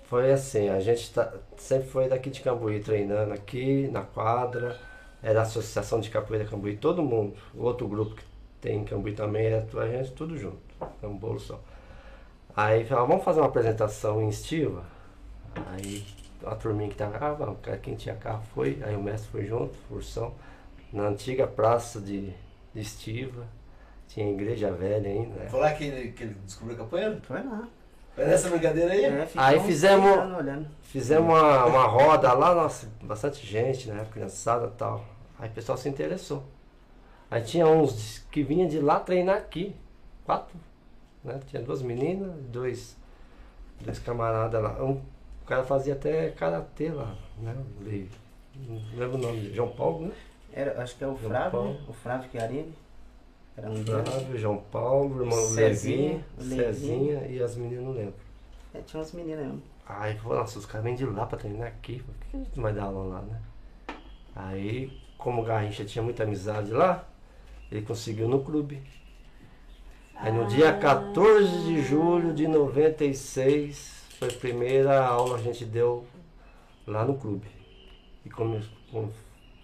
[0.09, 4.79] foi assim, a gente tá, sempre foi daqui de Cambuí treinando aqui na quadra,
[5.23, 7.37] era a Associação de Capoeira Cambuí, todo mundo.
[7.55, 8.25] O outro grupo que
[8.61, 10.59] tem em Cambuí também é a gente tudo junto,
[11.03, 11.61] é um bolo só.
[12.57, 14.83] Aí falaram, vamos fazer uma apresentação em estiva?
[15.73, 16.05] Aí
[16.45, 19.75] a turminha que tava, ah, vamos, quem tinha carro foi, aí o mestre foi junto,
[19.91, 20.33] Ursão,
[20.97, 22.33] na antiga praça de,
[22.75, 23.47] de estiva,
[24.09, 25.35] tinha igreja velha ainda.
[25.41, 25.49] né?
[25.51, 27.21] Foi lá que ele, que ele descobriu a capoeira?
[27.23, 27.69] Foi lá.
[28.15, 29.05] Foi nessa brincadeira aí?
[29.05, 30.67] É, Aí fizemos-.
[30.85, 34.07] Fizemos uma, uma roda lá, nossa, bastante gente, né?
[34.11, 35.05] Criançada e tal.
[35.39, 36.43] Aí o pessoal se interessou.
[37.31, 39.77] Aí tinha uns que vinham de lá treinar aqui.
[40.25, 40.57] Quatro.
[41.23, 41.39] Né?
[41.49, 42.97] Tinha duas meninas, dois,
[43.81, 44.83] dois camaradas lá.
[44.83, 44.93] Um,
[45.43, 47.55] o cara fazia até karatê lá, né?
[48.57, 49.53] Não lembro o nome.
[49.53, 50.15] João Paulo, né?
[50.57, 51.73] Era, acho que é o João Flávio, Paulo.
[51.75, 51.81] né?
[51.87, 52.75] O Flávio Chiarini.
[53.59, 53.85] Era um.
[53.85, 58.15] Flávio, João Paulo, irmão Cezinha, Levinho, Cezinha e as meninas não lembro.
[58.73, 59.63] É, tinha umas meninas mesmo.
[59.87, 62.57] Aí falou, nossa, os caras vêm de lá pra treinar aqui, por que a gente
[62.57, 63.41] não vai dar aula lá, né?
[64.35, 67.07] Aí, como o Garrincha tinha muita amizade lá,
[67.71, 68.83] ele conseguiu no clube.
[70.15, 75.67] Aí no dia 14 de julho de 96, foi a primeira aula que a gente
[75.67, 76.07] deu
[76.87, 77.47] lá no clube.
[78.25, 79.11] E come, com,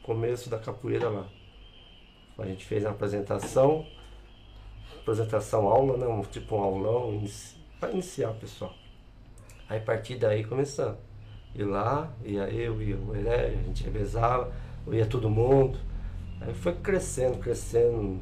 [0.02, 1.28] começo da capoeira lá.
[2.38, 3.86] A gente fez uma apresentação,
[5.00, 6.24] apresentação aula, né?
[6.30, 8.74] Tipo um aulão, inici, para iniciar o pessoal.
[9.68, 10.98] Aí a partir daí começando.
[11.54, 14.52] E lá, ia eu, ia o Heré, a gente revezava,
[14.90, 15.78] ia todo mundo.
[16.40, 18.20] Aí foi crescendo, crescendo,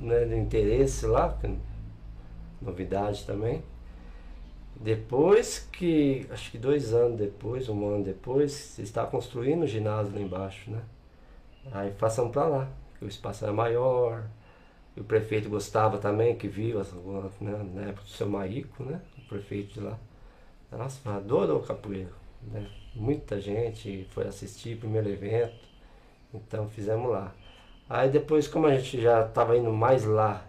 [0.00, 1.38] né, de interesse lá,
[2.60, 3.62] novidade também.
[4.78, 10.12] Depois que, acho que dois anos depois, um ano depois, eles estavam construindo o ginásio
[10.12, 10.82] lá embaixo, né?
[11.72, 14.24] Aí passamos para lá, que o espaço era maior,
[14.96, 16.78] e o prefeito gostava também, que viu,
[17.40, 19.00] né, na época do seu Maíco, né?
[19.18, 19.98] O prefeito de lá.
[20.72, 22.10] Nossa, adorou capoeira.
[22.42, 22.66] Né?
[22.94, 25.68] Muita gente foi assistir o primeiro evento,
[26.32, 27.34] então fizemos lá.
[27.88, 30.44] Aí depois, como a gente já estava indo mais lá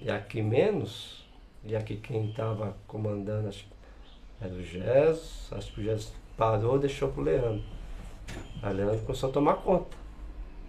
[0.00, 1.24] e aqui menos,
[1.62, 3.66] e aqui quem estava comandando acho
[4.40, 7.62] era o Jesus, acho que o Jesus parou deixou pro Leandro.
[8.62, 10.03] Aí o Leandro começou a tomar conta.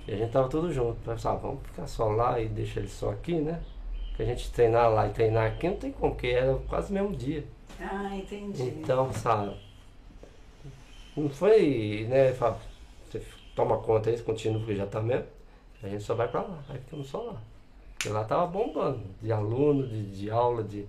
[0.08, 0.98] E a gente tava tudo junto.
[1.04, 3.62] Pensava, ah, vamos ficar só lá e deixa ele só aqui, né?
[4.10, 6.94] Porque a gente treinar lá e treinar aqui não tem como, porque era quase o
[6.94, 7.44] mesmo dia.
[7.80, 8.64] Ah, entendi.
[8.64, 9.56] Então, sabe?
[11.16, 12.34] Não foi, né?
[12.34, 12.60] fala,
[13.10, 13.22] Você
[13.56, 15.26] toma conta aí, continua porque já tá mesmo.
[15.84, 16.64] A gente só vai pra lá.
[16.70, 17.42] Aí ficamos só lá.
[17.94, 19.02] Porque lá tava bombando.
[19.22, 20.86] De aluno, de, de aula, de.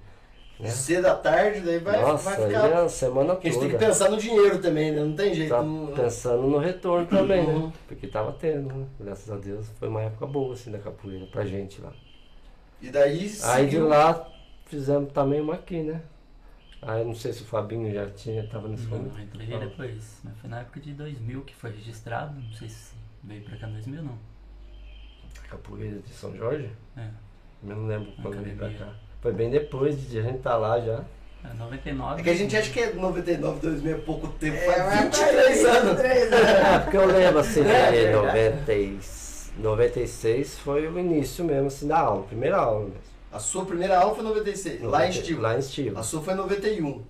[0.59, 0.71] Né?
[0.71, 2.67] Cedo à tarde, daí vai, Nossa, vai aí ficar.
[2.69, 3.87] é a semana Porque a gente tem que toda.
[3.89, 5.03] pensar no dinheiro também, né?
[5.05, 5.51] Não tem jeito.
[5.51, 7.67] Tá não- pensando no retorno também, Uhum.
[7.67, 7.73] né?
[7.87, 8.87] Porque tava tendo, né?
[8.99, 9.69] Graças a Deus.
[9.79, 11.93] Foi uma época boa, assim, da capoeira pra gente lá.
[12.81, 13.31] E daí.
[13.43, 14.27] Aí de lá
[14.65, 16.01] fizemos também uma aqui, né?
[16.81, 19.19] Aí não sei se o Fabinho já tinha, tava nesse Não, momento.
[19.19, 20.21] eu entrei depois.
[20.25, 22.35] Mas foi na época de 2000 que foi registrado.
[22.41, 24.19] Não sei se veio pra cá em 2000 não.
[25.51, 26.71] Capoeira de São Jorge?
[26.97, 27.09] É.
[27.63, 28.93] Eu não lembro quando veio pra cá.
[29.27, 31.03] Foi bem depois de a gente tá lá já.
[31.43, 32.21] É 99.
[32.21, 34.57] É que a gente acha que é 99, 2000 é pouco tempo.
[34.57, 35.83] É, faz mas 23 anos.
[35.91, 36.49] 23 anos.
[36.49, 38.13] É, porque eu lembro assim, É, verdade.
[38.13, 38.99] 90 e-
[39.59, 43.01] 96 foi o início mesmo, assim, da aula, primeira aula mesmo.
[43.33, 45.43] A sua primeira aula foi em 96, lá em 90 Estiva.
[45.43, 45.99] Lá em Estiva.
[45.99, 47.03] A sua foi em 91.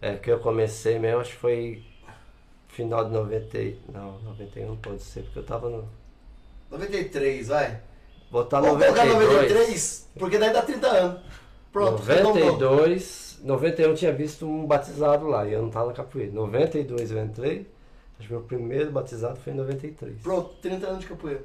[0.00, 1.82] É, que eu comecei mesmo, acho que foi
[2.68, 5.86] final de 90, e- não, 91 pode ser, porque eu tava no...
[6.70, 7.80] 93, vai.
[8.30, 9.32] Botar Vamos colocar 92.
[9.34, 11.20] 93, porque daí dá 30 anos.
[11.72, 12.50] Pronto, arredondou.
[12.52, 16.32] 92, 91 eu tinha visto um batizado lá e eu não tava na capoeira.
[16.32, 17.66] 92 eu entrei,
[18.18, 20.20] acho que meu primeiro batizado foi em 93.
[20.22, 21.42] Pronto, 30 anos de capoeira.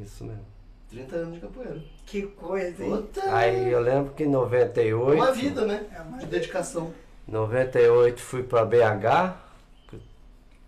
[0.00, 0.44] Isso mesmo.
[0.90, 1.82] 30 anos de capoeira.
[2.06, 2.90] Que coisa, hein?
[2.90, 5.14] Puta, Aí eu lembro que em 98.
[5.22, 5.86] uma vida, né?
[5.94, 6.92] É uma De dedicação.
[7.26, 9.36] 98 fui pra BH,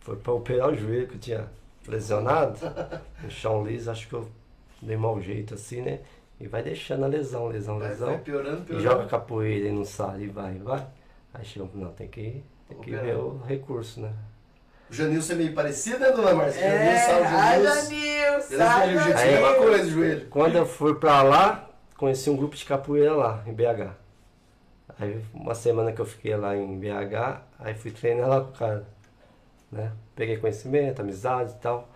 [0.00, 1.48] foi pra operar o joelho que eu tinha
[1.88, 2.58] lesionado.
[3.22, 4.26] No chão liso, acho que eu
[4.80, 6.00] dei mau jeito assim, né?
[6.40, 8.08] E vai deixando a lesão, lesão, Vai, lesão.
[8.08, 8.82] vai piorando, E piorando.
[8.88, 10.86] joga capoeira e não sai, e vai, vai.
[11.34, 14.12] Aí chegou, não, tem que, tem que ver o recurso, né?
[14.90, 16.60] O Janilson é meio parecido, né, dona Márcia?
[16.64, 17.90] É, Janilson, ai, Janilson.
[17.90, 19.54] Janilson, Ele ai, é Aí- é uma Janilson.
[19.66, 20.26] coisa, joelho.
[20.30, 23.92] Quando eu fui pra lá, conheci um grupo de capoeira lá, em BH.
[24.98, 28.52] Aí uma semana que eu fiquei lá em BH, aí fui treinar lá com o
[28.52, 28.84] cara.
[29.70, 29.92] Né?
[30.16, 31.88] Peguei conhecimento, amizade e tal.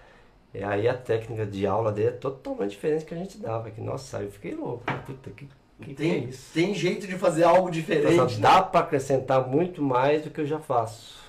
[0.55, 3.71] E aí a técnica de aula dele é totalmente diferente que a gente dava.
[3.71, 4.85] Que, nossa, eu fiquei louco.
[5.05, 5.49] Puta, que,
[5.81, 6.55] que, que é Tem, isso?
[6.55, 8.15] tem jeito de fazer algo diferente.
[8.15, 8.41] Nossa, né?
[8.41, 11.25] dá pra acrescentar muito mais do que eu já faço.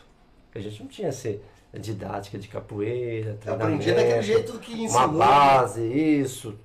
[0.54, 1.42] A gente não tinha esse,
[1.80, 5.08] didática de capoeira, aprendi daquele treinamento, jeito que ensinou.
[5.08, 6.58] uma base, isso.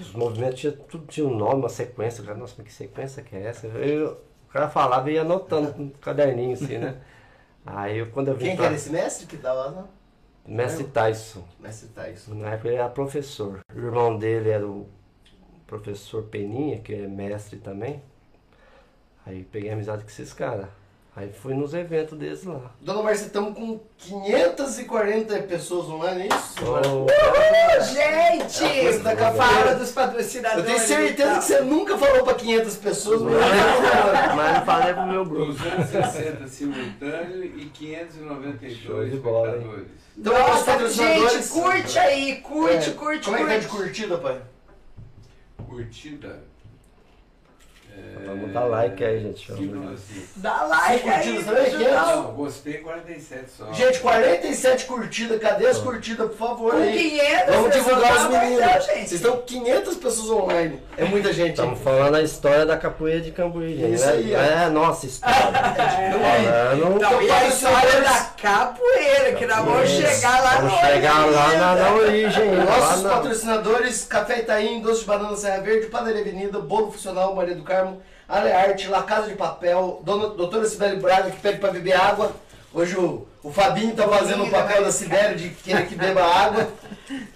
[0.00, 2.22] Os movimentos tinha, tudo tinha um nome, uma sequência.
[2.22, 3.66] O cara, Nossa, mas que sequência que é essa?
[3.66, 6.96] Eu, o cara falava e ia anotando no caderninho assim, né?
[7.64, 9.88] Aí eu, quando eu vim Quem que pra era esse mestre que dava?
[10.46, 12.34] Mestre Tyson, Mestre Tyson.
[12.34, 13.60] na época ele era professor.
[13.74, 14.88] O irmão dele era o
[15.66, 18.00] professor Peninha, que é mestre também.
[19.24, 20.68] Aí peguei amizade com esses caras.
[21.18, 22.72] Aí fui nos eventos deles lá.
[22.78, 26.54] Dona Marcia, estamos com 540 pessoas online, é isso?
[26.62, 27.06] Oh,
[27.82, 29.46] Gente, É a coisa da capoeira.
[29.54, 30.66] fala dos Eu patrocinadores.
[30.66, 33.34] tenho certeza que você nunca falou para 500 pessoas, mas...
[34.36, 35.52] mas não falei pro meu grupo.
[35.54, 39.54] 260 simultâneo e 592 Show de bola, hein?
[39.56, 39.88] espectadores.
[40.18, 41.32] Então, os Nossa, patrocinadores...
[41.32, 43.84] gente, curte aí, curte, É, curte, Como é que tá de curte.
[43.84, 44.42] curtida, pai?
[45.66, 46.44] Curtida.
[47.96, 48.26] É...
[48.26, 49.52] Vamos dar like aí, gente.
[49.52, 50.26] Assim.
[50.36, 53.72] Dá like Cinco aí, curtidas Não, gostei 47 só.
[53.72, 55.40] Gente, 47 curtidas.
[55.40, 57.10] Cadê as curtidas, por favor, Com aí?
[57.20, 58.84] 500 Vamos divulgar os meninos.
[58.86, 59.08] Gente.
[59.08, 60.82] Vocês estão com 500 pessoas online.
[60.98, 61.50] É muita gente.
[61.50, 63.94] Estamos falando a história da capoeira de Cambuí, gente.
[63.94, 64.12] Isso né?
[64.12, 64.38] aí, ó.
[64.40, 65.36] É nossa história.
[66.16, 67.00] Falando.
[67.00, 71.44] Não, e a história da capoeira, que nós vamos chegar lá Vamos no chegar lá
[71.46, 72.56] origem, na, na origem.
[72.56, 77.34] lá Nossos na- patrocinadores, Café Itaim, Doce de Banana Serra Verde, Padaria Avenida, Bolo Funcional,
[77.34, 77.85] Maria do Carmo,
[78.28, 82.32] Alearte, La Casa de Papel, Dona, Doutora Sibeli Braga, que pede para beber água.
[82.74, 86.68] Hoje o, o Fabinho tá fazendo o papel da Sibeli de querer que beba água.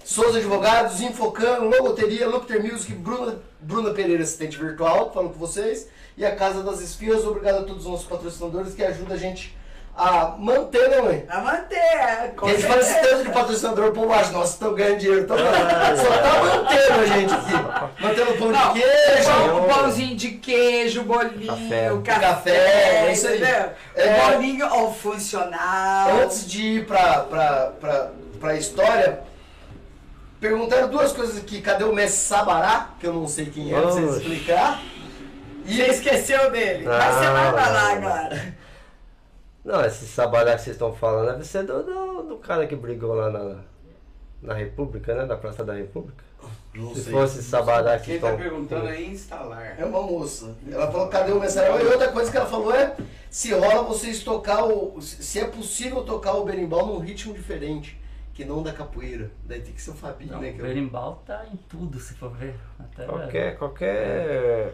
[0.03, 5.87] Souza Advogados, Infocan, Logoteria, Lupter Music, Bruna, Bruna Pereira, assistente virtual, falando com vocês.
[6.17, 9.55] E a Casa das Esfias, obrigado a todos os nossos patrocinadores que ajudam a gente
[9.95, 11.25] a manter, né, mãe?
[11.29, 14.97] A manter, a gente fala esse tanto de patrocinador, o povo acha, nossa, estão ganhando
[14.99, 15.27] dinheiro.
[15.27, 15.37] Tão...
[15.37, 18.01] Só tá mantendo a gente aqui.
[18.03, 19.29] Mantendo o pão Não, de queijo.
[19.29, 21.89] pão- o pãozinho de queijo, bolinho, Café.
[22.03, 23.43] café, Café, é isso aí.
[23.43, 24.31] É.
[24.31, 26.09] bolinho ó, funcional.
[26.23, 29.19] Antes de ir pra, pra, pra, pra história,
[30.39, 31.61] perguntaram duas coisas aqui.
[31.61, 32.89] Cadê o Messi Sabará?
[32.99, 34.81] Que eu não sei quem é, pra vocês explicar.
[35.65, 36.85] Você esqueceu dele.
[36.85, 38.60] Mas você vai pra lá agora.
[39.63, 43.13] Não, esse sabalá que vocês estão falando deve ser do, do, do cara que brigou
[43.13, 43.55] lá na,
[44.41, 45.25] na República, né?
[45.25, 46.23] Na Praça da República.
[46.73, 47.13] Não Se sei.
[47.13, 48.41] fosse sabalá que Quem tá estão.
[48.41, 49.75] perguntando é instalar.
[49.79, 50.55] É uma moça.
[50.71, 51.83] Ela falou, cadê o Sabará?
[51.83, 52.95] E outra coisa que ela falou é
[53.29, 54.99] se rola vocês tocar o.
[55.01, 57.99] Se é possível tocar o berimbau num ritmo diferente.
[58.33, 59.29] Que não da capoeira.
[59.43, 60.49] Daí tem que ser o Fabinho, Não, né?
[60.49, 62.55] é o- berimbau tá em tudo, se for ver.
[62.79, 64.73] Até Qualquer, qualquer.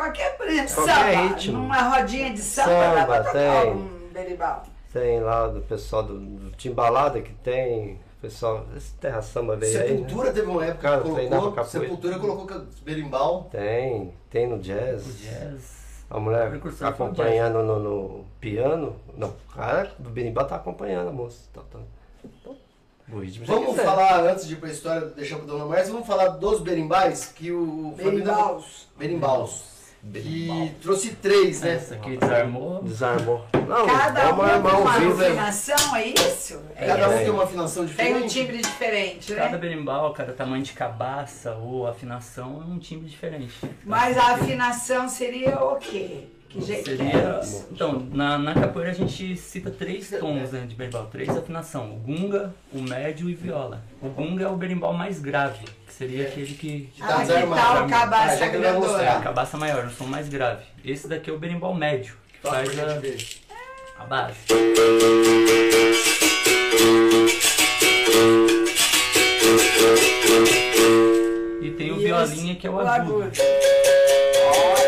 [0.00, 1.52] Qualquer preço, Qualquer samba, ritmo.
[1.58, 3.70] numa rodinha de samba, Samba, dá pra tocar tem.
[3.72, 4.62] um berimbau.
[4.92, 8.00] Tem lá do pessoal do, do Timbalada que tem.
[8.22, 9.90] Pessoal, esse Terra Samba veio aí.
[9.92, 9.96] Né?
[9.98, 11.52] Sepultura teve uma época Cara, que colocou.
[11.52, 11.64] capoeira.
[11.64, 13.48] Sepultura colocou berimbau.
[13.50, 15.06] Tem, tem no jazz.
[15.06, 15.80] O jazz.
[16.10, 18.96] A mulher foi o acompanhando no, no piano.
[19.16, 21.44] Não, o cara do berimbau tá acompanhando a moça.
[21.52, 21.78] Tá, tá.
[22.24, 22.56] Então,
[23.06, 23.84] Vamos quiser.
[23.84, 27.50] falar, antes de ir pra história, deixar pro Dona Márcia, vamos falar dos berimbais, que
[27.50, 28.88] o Berimbaus.
[28.96, 29.69] Berimbaus.
[30.02, 31.74] Que trouxe três, né?
[31.74, 32.82] Essa aqui desarmou.
[32.82, 33.44] Desarmou.
[33.68, 36.60] Não, Cada um um uma é- afinação, é isso?
[36.74, 37.20] É Cada um isso.
[37.22, 38.24] tem uma afinação Tem diferente.
[38.24, 39.58] um timbre diferente, Cada né?
[39.58, 43.54] berimbau, cada tamanho de cabaça ou afinação é um timbre diferente.
[43.84, 46.24] Mas a afinação seria o quê?
[46.50, 47.40] Que jeito que é Seria.
[47.40, 47.68] isso?
[47.70, 51.96] Então, na, na capoeira a gente cita três tons né, de berimbau, três afinação: o
[51.98, 53.80] gunga, o médio e viola.
[54.02, 56.92] O gunga é o berimbau mais grave, que seria aquele que.
[56.98, 60.06] Tá Ah, que tal o Ah, cabaça ele vai É, a cabaça maior, um som
[60.06, 60.64] mais grave.
[60.84, 64.36] Esse daqui é o berimbau médio, que Toca faz a, a base.
[71.62, 73.30] E tem o E violinha que é o agudo.
[74.42, 74.79] Olha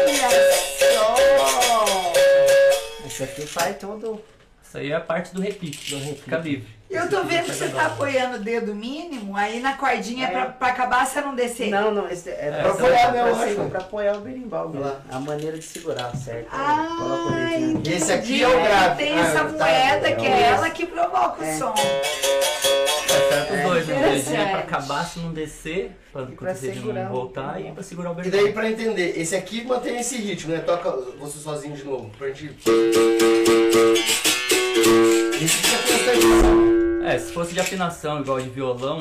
[3.22, 4.20] Esse aqui faz todo.
[4.62, 6.68] Isso aí é a parte do repique, fica livre.
[6.92, 10.72] Eu tô vendo que você tá apoiando o dedo mínimo aí na cordinha pra, pra
[10.72, 11.70] cabaça não descer.
[11.70, 14.92] Não, não, esse é, É, pra, apoiar, né, eu pra, apoiar o berimbau mesmo.
[15.10, 16.48] A maneira de segurar, certo?
[16.52, 17.88] Ah, aqui.
[17.88, 18.44] E esse aqui entendi.
[18.44, 18.96] é o grave.
[19.04, 19.48] Tem Ah, essa tá.
[19.48, 20.42] moeda que é É.
[20.50, 21.56] ela que provoca o É.
[21.56, 21.72] som.
[21.72, 23.94] Tá certo os dois, né?
[23.94, 24.66] É pra Interessante.
[24.66, 28.12] cabaço não descer, pra E pra quando segurar não o- voltar e pra segurar o
[28.12, 28.40] E berimbau.
[28.42, 30.60] daí, pra entender, esse aqui mantém esse ritmo, né?
[30.60, 32.50] Toca você sozinho de novo, pra gente...
[35.42, 36.71] Esse aqui é.
[37.04, 38.98] É, se fosse de afinação igual de violão,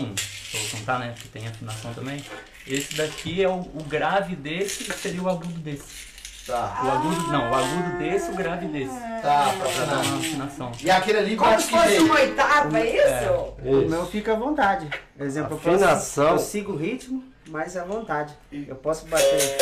[0.54, 1.14] vou contar, né?
[1.20, 2.24] Que tem afinação também.
[2.68, 6.12] Esse daqui é o, o grave desse e seria o agudo desse.
[6.46, 8.94] Tá, O agudo, não, o agudo desse, o grave desse.
[9.22, 10.72] tá, pra Pra dar uma afinação.
[10.82, 13.54] E aquele ali Como bate se que fosse uma oitava, é isso?
[13.64, 14.90] O meu fica à vontade.
[15.16, 16.26] Por exemplo, eu, Afinação.
[16.30, 18.34] posso, eu sigo o ritmo, mas à vontade.
[18.52, 19.58] Eu posso bater.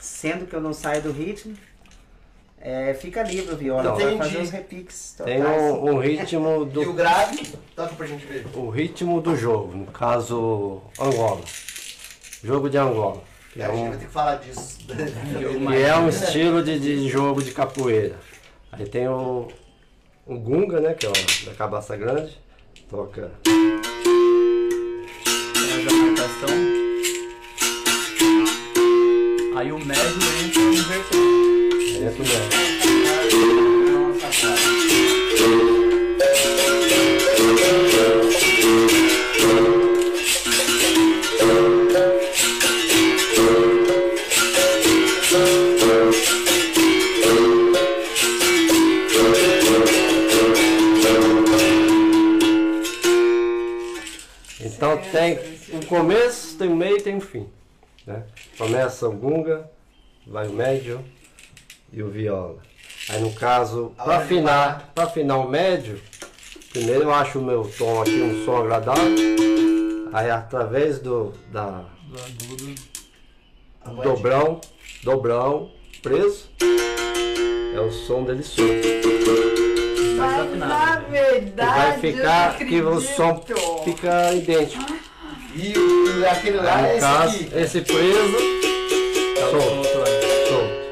[0.00, 1.54] Sendo que eu não saio do ritmo.
[2.64, 5.62] É, fica livre o viola, Não, vai fazer os repiques Tem totais.
[5.62, 7.42] um, um ritmo E o do grave,
[7.74, 8.46] toca pra gente ver.
[8.54, 11.40] o ritmo do jogo, no caso Angola.
[12.44, 13.20] Jogo de Angola.
[13.52, 14.78] Que a é gente um, vai ter que falar disso.
[14.86, 18.14] que é um estilo de, de jogo de capoeira.
[18.70, 19.48] Aí tem o,
[20.24, 20.94] o Gunga, né?
[20.94, 22.38] Que é o da cabaça grande.
[22.88, 23.32] Toca.
[25.66, 26.82] A marcação.
[29.56, 30.31] Aí o médio
[55.92, 57.46] começo, tem um meio e tem um fim.
[58.06, 58.22] Né?
[58.56, 59.70] Começa o gunga,
[60.26, 61.04] vai o médio
[61.92, 62.60] e o viola.
[63.10, 66.00] Aí no caso, para afinar, para afinar o médio,
[66.70, 69.04] primeiro eu acho o meu tom aqui um som agradável.
[70.14, 71.84] Aí através do da
[74.02, 74.62] dobrão,
[75.02, 75.70] dobrão
[76.02, 76.48] preso,
[77.74, 78.88] é o som dele solto.
[80.16, 81.02] Mas na.
[81.06, 81.78] E verdade.
[81.78, 83.44] vai ficar que o som
[83.84, 85.01] fica idêntico.
[85.54, 87.50] E, o- aquele lá é no esse caso, aqui.
[87.58, 88.36] esse preso,
[89.38, 90.82] Tá solto, solto.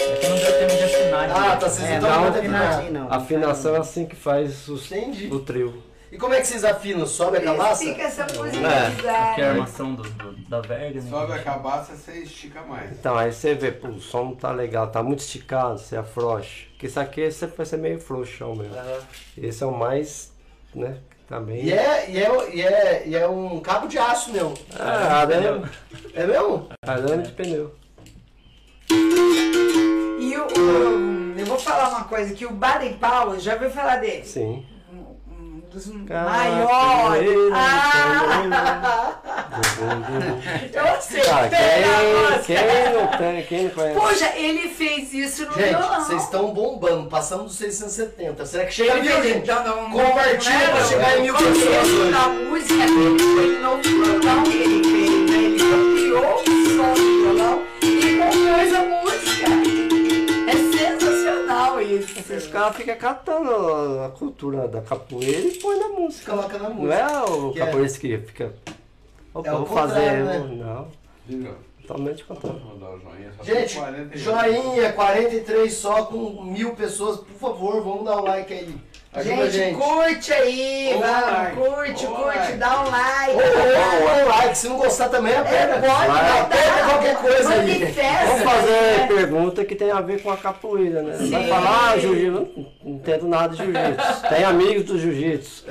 [0.00, 1.24] É que não deu tempo de afinar.
[1.24, 1.60] Ah, direito.
[1.60, 2.68] tá, vocês É, então não ter afinar.
[2.68, 3.12] afinadinha não.
[3.12, 4.90] A afinação é assim que faz os-
[5.30, 5.82] o trio.
[6.12, 7.06] E como é que vocês afinam?
[7.06, 7.84] Sobe a cabaça?
[7.84, 11.08] Fica essa Aqui é a armação do, do- da verga, né?
[11.08, 12.90] Sobe a cabaça, você estica mais.
[12.90, 16.64] Então, aí você vê, pô, o som não tá legal, tá muito esticado, você afrouxa.
[16.72, 18.74] Porque isso aqui sempre vai ser meio frouxão mesmo.
[18.74, 18.98] Aham.
[19.38, 20.32] Esse é o mais,
[20.74, 20.96] né,
[21.30, 21.64] também...
[21.64, 24.52] E é, e, é, e, é, e é um cabo de aço, meu.
[24.78, 25.64] Ah, arame,
[26.12, 26.68] É mesmo?
[26.84, 27.72] arame de pneu.
[28.90, 33.96] E o, o- eu vou falar uma coisa, que o Baden Powell, já ouviu falar
[34.00, 34.24] dele?
[34.24, 34.66] Sim.
[35.70, 37.30] Dos maiores.
[37.54, 39.14] Ah,
[40.72, 41.84] eu acertei Ah, a quem,
[42.24, 42.54] música.
[42.54, 44.00] quem não tem, quem não conhece?
[44.00, 46.04] Poxa, ele fez isso no Gente, violão.
[46.04, 48.44] vocês estão bombando, passando dos 670.
[48.46, 49.48] Será que chega a mil, gente?
[49.92, 55.36] Compartilha pra chegar em mil pessoas da música dele foi no violão ele fez, né?
[55.38, 56.44] Ele copiou o
[56.76, 59.09] som do violão e compôs a música.
[61.90, 62.18] É isso.
[62.18, 63.50] Esses caras ficam catando
[64.04, 66.30] a cultura da capoeira e põe na música.
[66.32, 66.94] Coloca na Não música.
[66.94, 68.54] é o Que é- capoeirista que fica...
[69.34, 70.24] Opa, É o vou fazer...
[70.24, 70.38] né?
[70.38, 70.88] Não,
[71.86, 72.58] totalmente contrário.
[72.60, 73.32] Vou dar o joinha.
[73.36, 74.18] Só tem Gente, 48.
[74.18, 77.18] joinha, 43 só com mil pessoas.
[77.20, 78.76] Por favor, vamos dar um like aí.
[79.12, 79.76] Ajuda Gente, gente.
[79.76, 81.56] curte aí, vai, like.
[81.56, 82.52] curte, curte, like.
[82.58, 83.32] dá um like.
[83.32, 84.56] Ô, ô, ô, like.
[84.58, 85.72] Se não gostar também, É, aperta.
[85.80, 87.84] pode Vai, aperta qualquer coisa aí.
[88.26, 89.06] Vamos fazer né?
[89.08, 91.16] pergunta que tem a ver com a capoeira, né?
[91.16, 91.48] Vai Sim.
[91.48, 94.22] falar, ah, jiu-jitsu, não, entendo nada de jiu-jitsu.
[94.30, 95.64] Tem amigos do jiu-jitsu,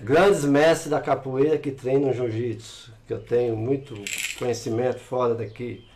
[0.00, 3.94] grandes mestres da capoeira que treinam jiu-jitsu, que eu tenho muito
[4.38, 5.86] conhecimento fora daqui.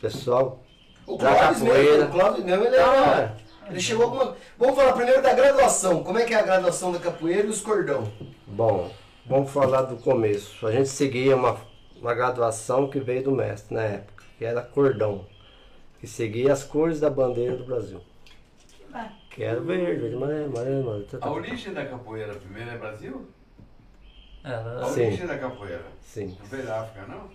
[0.00, 0.60] Pessoal,
[1.04, 2.04] O Da Clóvis mesmo, capoeira.
[2.04, 4.36] o Clóvis mesmo, ele, Ah, é, ele chegou com uma...
[4.58, 6.02] Vamos falar primeiro da graduação.
[6.02, 8.10] Como é que é a graduação da capoeira e os cordão?
[8.46, 8.90] bom,
[9.26, 10.66] vamos falar do começo.
[10.66, 11.56] A gente seguia uma,
[12.00, 15.26] uma graduação que veio do mestre na época, que era cordão,
[16.00, 18.00] que seguia as cores da bandeira do Brasil.
[19.30, 21.04] Que era verde, verde, amarelo, amarelo, amarelo.
[21.04, 21.34] tá, tá, A tá.
[21.36, 23.28] origem da capoeira primeiro é Brasil?
[24.42, 25.06] A Ela, Sim.
[25.06, 25.84] origem da capoeira.
[26.00, 27.30] Sim, Não veio da África, não?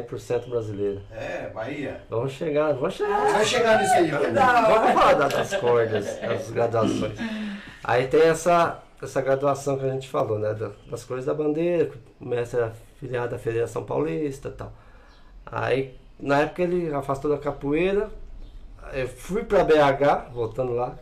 [0.00, 1.02] 100% brasileira.
[1.10, 2.00] É, Bahia.
[2.08, 3.32] Vamos chegar, vamos chegar.
[3.32, 4.10] Vai chegar nisso aí.
[4.10, 7.18] Vamos falar da- das cordas, das graduações.
[7.84, 10.54] Aí tem essa, essa graduação que a gente falou, né?
[10.54, 14.72] da- Das cores da bandeira, que o mestre era filiado à Federação Paulista e tal.
[15.44, 18.08] Aí, na época ele afastou da capoeira,
[18.92, 20.94] eu fui pra BH, voltando lá.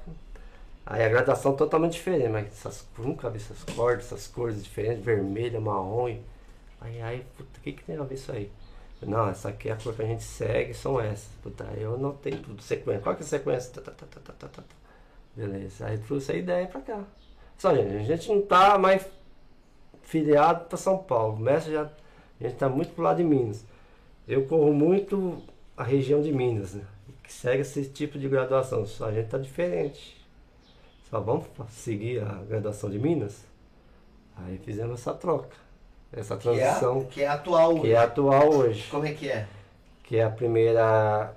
[0.86, 5.61] Aí a graduação totalmente diferente, mas essas, nunca vi essas cordas, essas cores diferentes, vermelha,
[5.61, 6.16] marrom.
[6.80, 8.51] Aí, aí, puta, o que, que tem a ver isso aí?
[9.03, 11.31] Não, essa aqui é a cor que a gente segue, são essas.
[11.43, 13.01] Puta, eu anotei tudo, sequência.
[13.03, 13.73] Qual que é a sequência?
[13.73, 14.63] Tá, tá, tá, tá, tá, tá, tá.
[15.35, 17.05] Beleza, aí trouxe a ideia pra cá.
[17.57, 19.07] Só, gente, a gente não tá mais
[20.03, 21.37] filiado pra São Paulo.
[21.37, 21.85] O mestre já.
[21.85, 23.65] A gente tá muito pro lado de Minas.
[24.27, 25.43] Eu corro muito
[25.77, 26.85] a região de Minas, né?
[27.23, 28.85] Que segue esse tipo de graduação.
[28.87, 30.21] Só a gente tá diferente.
[31.09, 33.45] Só vamos seguir a graduação de Minas?
[34.37, 35.57] Aí fizemos essa troca.
[36.13, 37.81] Essa Que é, transição que é atual.
[37.81, 38.89] que é atual hoje.
[38.91, 39.47] Como é que é?
[40.03, 41.33] Que é a primeira.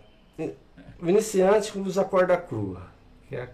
[1.00, 2.82] O iniciante usa corda crua.
[3.28, 3.50] Que é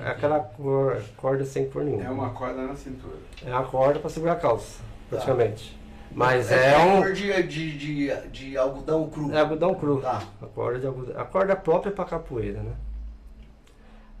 [0.00, 2.04] é aquela cor, corda sem cor nenhuma.
[2.04, 3.16] É uma corda na cintura.
[3.44, 5.78] É a corda para segurar a calça, praticamente.
[6.12, 7.02] Mas é, a um.
[7.02, 9.32] cor de, de, de, de algodão cru.
[9.32, 10.00] É algodão cru.
[10.00, 10.22] Tá.
[10.40, 12.72] A corda, de algodão, a corda própria para capoeira, né?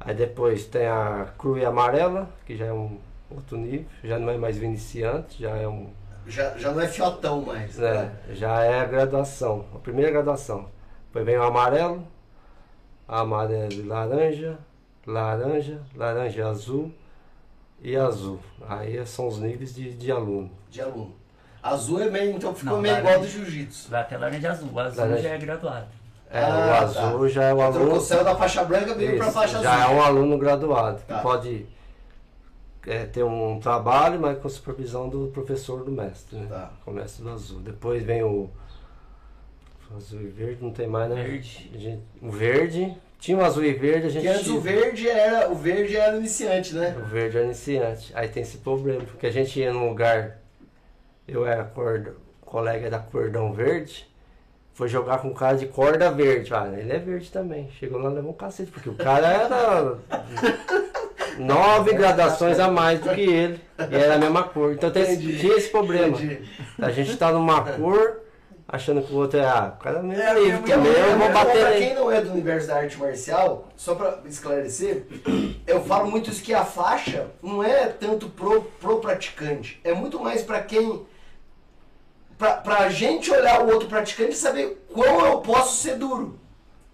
[0.00, 2.98] Aí depois tem a cru e amarela, que já é um
[3.30, 5.88] outro nível, já não é mais o iniciante, já é um.
[6.26, 7.76] Já, já não é fiotão mais.
[7.76, 10.68] né, já é a graduação, a primeira graduação.
[11.06, 12.06] Depois vem o amarelo,
[13.06, 14.58] amarelo e laranja,
[15.06, 16.92] laranja, laranja e azul
[17.82, 18.40] e azul.
[18.66, 20.50] Aí são os níveis de, de aluno.
[20.70, 21.14] De aluno.
[21.62, 23.14] Azul é meio, então ficou Não, meio laranja.
[23.16, 23.90] igual do jiu-jitsu.
[23.90, 24.70] Vai até laranja azul.
[24.72, 25.22] O azul Laranja.
[25.22, 25.86] já é graduado.
[26.30, 26.48] É, Ah,
[26.80, 27.94] o azul já é o aluno.
[27.96, 29.92] o céu da faixa branca veio pra Isso, faixa já azul.
[29.92, 31.18] é um aluno graduado, que Tá.
[31.20, 31.66] pode
[32.86, 36.46] é, ter um trabalho, mas com supervisão do professor do mestre, né?
[36.48, 36.72] Tá.
[36.84, 37.60] Com o mestre do azul.
[37.60, 38.50] Depois vem o
[39.96, 41.22] azul e verde, não tem mais, né?
[41.22, 41.70] Verde.
[41.74, 45.50] Gente- o verde, tinha o azul e verde, a gente Que antes o verde era,
[45.50, 46.94] o verde era iniciante, né?
[46.98, 48.12] O verde é iniciante.
[48.14, 50.38] Aí tem esse problema, porque a gente ia num lugar,
[51.26, 54.06] eu era corda, colega da cordão verde,
[54.74, 56.52] foi jogar com um cara de corda verde.
[56.52, 57.70] Ah, ele é verde também.
[57.78, 59.98] Chegou lá e levou um cacete, porque o cara era
[61.38, 63.60] nove gradações a mais do que ele.
[63.90, 64.72] E era a mesma cor.
[64.72, 66.16] Então tem, esse- tinha esse problema.
[66.16, 66.48] Entendi.
[66.80, 68.20] A gente tá numa cor,
[68.68, 70.92] achando que o outro é, ah, o cara é meio É, livre Porque que meu,
[70.92, 71.94] eu vou pra bater quem nele.
[71.94, 75.06] não é do universo da arte marcial, só pra esclarecer,
[75.66, 80.18] eu falo muito isso que a faixa não é tanto pro, pro praticante, é muito
[80.20, 81.04] mais pra quem.
[82.36, 86.38] Pra, pra gente olhar o outro praticante e saber quão eu posso ser duro.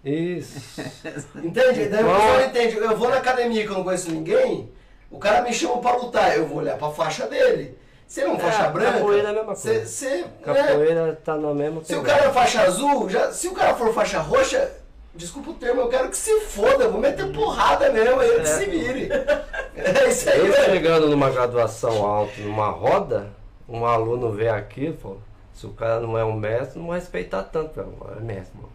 [0.03, 0.81] Isso.
[1.37, 1.85] Entende?
[1.89, 2.77] Daí o pessoal entende.
[2.77, 4.71] Eu vou na academia que eu não conheço ninguém,
[5.09, 7.77] o cara me chama pra lutar, eu vou olhar pra faixa dele.
[8.07, 9.85] Se ele é É, faixa branca, capoeira é a mesma coisa.
[9.85, 10.25] você, né?
[10.43, 13.93] Capoeira tá na mesma Se o cara é faixa azul, já, se o cara for
[13.93, 14.69] faixa roxa,
[15.15, 18.49] desculpa o termo, eu quero que se foda, eu vou meter porrada mesmo, ele que
[18.49, 19.09] se vire.
[19.73, 23.29] É isso aí, Eu chegando numa graduação alta, numa roda,
[23.67, 25.15] um aluno vê aquilo, pô,
[25.53, 28.69] se o cara não é um mestre, não vai respeitar tanto, é mestre, mano.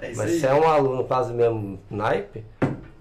[0.00, 0.40] É Mas aí.
[0.40, 2.44] se é um aluno quase mesmo naipe,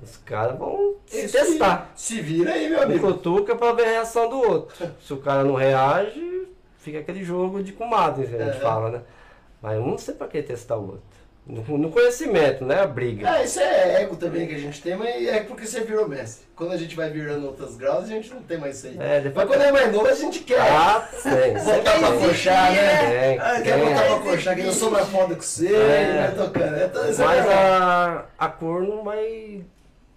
[0.01, 1.91] os caras vão se testar.
[1.95, 3.07] Se vira aí, meu Um amigo.
[3.13, 4.75] cutuca pra ver a reação do outro.
[5.01, 6.47] Se o cara não reage,
[6.77, 8.59] fica aquele jogo de comadre, a gente É.
[8.59, 9.01] fala, né?
[9.61, 11.18] Mas um não sei pra testar o outro.
[11.49, 12.81] No, no conhecimento, né?
[12.81, 13.27] A briga.
[13.27, 16.45] É, isso é ego também que a gente tem, mas é porque você virou mestre.
[16.55, 18.97] Quando a gente vai virando outros graus, a gente não tem mais isso aí.
[18.99, 20.59] É, depois- Mas quando é mais novo, a gente quer.
[20.61, 21.53] Ah, tem.
[21.53, 23.09] Botar pra coxar, né?
[23.09, 23.63] Tem, Ah, tem.
[23.63, 26.31] Quer botar pra coxar, que eu sou mais foda que você, É.
[26.35, 26.75] vai tocando.
[26.75, 27.55] É, isso é Mas normal.
[27.57, 29.61] a, a cor não vai,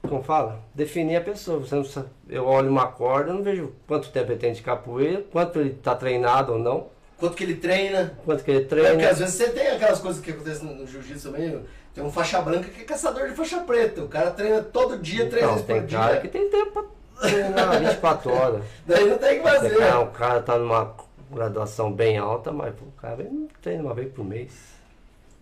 [0.06, 1.60] como fala, definir a pessoa.
[1.60, 4.60] Você não sabe- eu olho uma corda, eu não vejo quanto tempo ele tem de
[4.60, 6.88] capoeira, quanto ele está treinado ou não,
[7.22, 8.18] Quanto que ele treina.
[8.24, 9.08] quanto que ele É porque treina.
[9.10, 11.64] às vezes você tem aquelas coisas que acontecem no, jiu-jitsu também.
[11.94, 14.02] Tem um faixa branca que é caçador de faixa preta.
[14.02, 16.20] O cara treina todo dia, três Então, vezes tem por cara dia.
[16.20, 16.72] que tem tempo
[17.20, 18.64] para treinar 24 horas.
[18.84, 19.76] Daí não tem o que fazer.
[19.78, 20.96] cara, o cara tá numa
[21.30, 23.24] graduação bem alta, mas pô, o cara
[23.62, 24.50] treina uma vez por mês.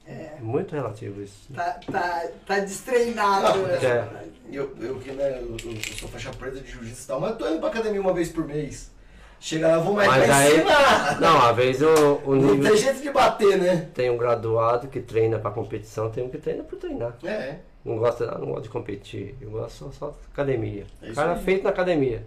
[0.06, 1.50] É muito relativo isso.
[1.54, 3.58] Tá, tá, tá destreinado.
[3.58, 4.04] Não, É.
[4.52, 7.36] Eu, eu que né, eu- eu sou faixa preta de jiu-jitsu e tal, mas eu
[7.36, 8.90] tô indo pra academia uma vez por mês.
[9.40, 11.20] Chega lá, eu vou mais Mas pra aí- ensinar.
[11.20, 13.88] Não, às vezes o, o Não nível tem jeito de bater, né?
[13.94, 17.14] tem um graduado que treina para competição, tem um que treina por treinar.
[17.24, 17.56] É.
[17.82, 20.84] Não gosta, não gosta de competir, eu gosto só, de academia.
[21.02, 21.42] É o cara aí.
[21.42, 22.22] feito na academia.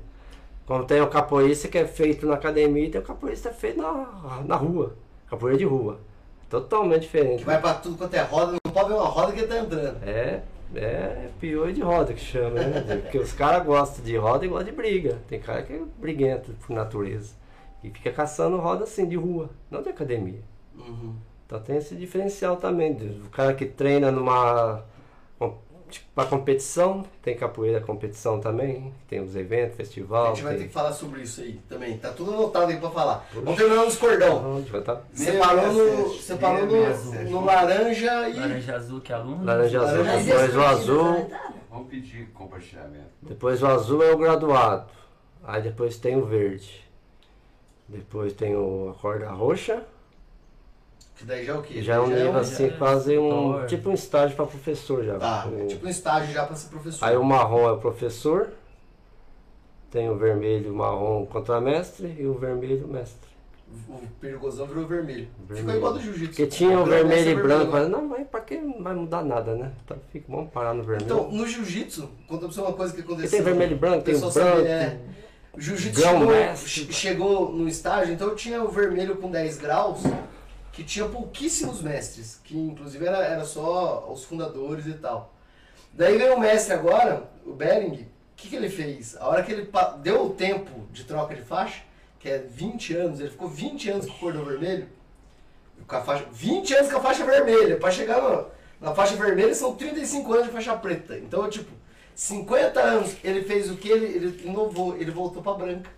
[0.66, 4.55] Como tem o capoeirista que é feito na academia, tem o capoeirista feito na, na
[4.55, 4.95] rua.
[5.30, 5.99] Capoeira de rua.
[6.49, 7.43] Totalmente Que diferente.
[7.43, 9.97] vai pra tudo quanto é roda, não pode ver uma roda que ele tá entrando.
[10.03, 10.41] É,
[10.76, 13.00] é pior de roda que chama, né?
[13.04, 15.20] Porque os caras gostam de roda e gostam de briga.
[15.28, 17.36] Tem cara que é briguento por natureza.
[17.84, 20.42] E fica caçando roda assim, de rua, não de academia.
[20.76, 21.16] Uhum.
[21.46, 22.94] Então tem esse diferencial também.
[22.94, 24.84] do cara que treina numa.
[25.94, 30.34] Tipo, pra competição, tem capoeira competição também, tem os eventos, A festival.
[30.34, 31.96] gente vai ter que falar sobre isso aí também.
[32.00, 33.28] Tá tudo anotado aí pra falar.
[33.32, 34.58] Vamos terminar nos cordão.
[34.58, 35.02] Onde vai tá?
[35.14, 37.24] Você parou no, 67, você parou 67.
[37.26, 38.39] no, no laranja e.
[38.39, 39.46] Laranja azul que é aluno.
[39.46, 41.54] Laranja azul, Laranja depois o azul, menino, tá?
[41.70, 43.10] Vamos pedir compartilhamento.
[43.22, 44.89] depois o azul é o graduado.
[45.44, 46.84] Aí depois tem o verde.
[47.88, 49.84] Depois tem o, a corda roxa,
[51.16, 51.74] Que daí já é o quê?
[51.76, 53.66] que já é um nível assim, já é quase um.
[53.68, 55.18] Tipo um estágio para professor já.
[55.20, 57.05] Tá, O- é tipo um estágio já pra ser professor.
[57.07, 58.49] Aí o marrom é o professor,
[59.91, 63.32] tem o vermelho e o marrom contramestre e o vermelho mestre.
[63.89, 65.28] O perigosão virou vermelho.
[65.41, 65.78] Ficou Vermelho.
[65.78, 66.28] igual do jiu-jitsu.
[66.28, 67.72] Porque tinha o Branco, vermelho e é branco, vermelho.
[67.72, 69.72] mas não, mas pra que não vai mudar nada, né?
[69.84, 71.05] Então fica, vamos parar no vermelho.
[71.05, 73.32] Então, no jiu-jitsu, conta pra você uma coisa que aconteceu.
[73.32, 74.34] tem vermelho e branco, tem o branco.
[74.34, 74.99] sabe, é,
[75.53, 76.55] O jiu-jitsu chegou,
[76.91, 80.01] chegou no estágio, então eu tinha o vermelho com 10 graus,
[80.74, 85.32] que tinha pouquíssimos mestres, que inclusive era, era só os fundadores e tal.
[85.94, 89.16] Daí veio o mestre agora, o Bering, o que, que ele fez?
[89.18, 89.70] A hora que ele
[90.02, 91.84] deu o tempo de troca de faixa,
[92.20, 94.88] que é 20 anos, ele ficou 20 anos com o cordão vermelho,
[95.88, 98.48] com a faixa, 20 anos com a faixa vermelha, pra chegar no-
[98.82, 101.18] na faixa vermelha são 35 anos de faixa preta.
[101.18, 101.72] Então, tipo,
[102.16, 103.90] 50 anos, ele fez o que?
[103.90, 105.90] Ele, ele inovou, ele voltou pra branca.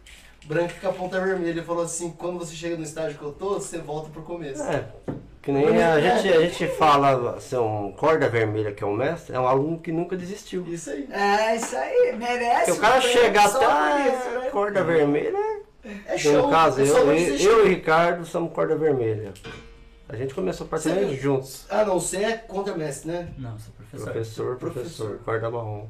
[0.45, 1.49] Branca com a ponta vermelha.
[1.51, 4.61] Ele falou assim, quando você chega no estágio que eu tô, você volta pro começo.
[4.63, 4.85] É,
[5.41, 9.35] que nem a gente, a gente fala, assim, um corda vermelha que é um mestre,
[9.35, 10.63] é um aluno que nunca desistiu.
[10.67, 11.07] Isso aí.
[11.11, 12.65] É, isso aí, merece.
[12.65, 14.49] Porque o cara prêmio chega só até por isso, a né?
[14.51, 15.37] corda vermelha,
[15.83, 16.49] É no show.
[16.49, 19.33] caso, é só eu, eu, eu e o Ricardo somos corda vermelha.
[20.07, 21.65] A gente começou praticamente juntos.
[21.67, 23.27] Ah, não, você é contramestre, né?
[23.39, 24.03] Não, sou professor.
[24.05, 25.19] Professor, professor, Professor.
[25.25, 25.87] corda marrom.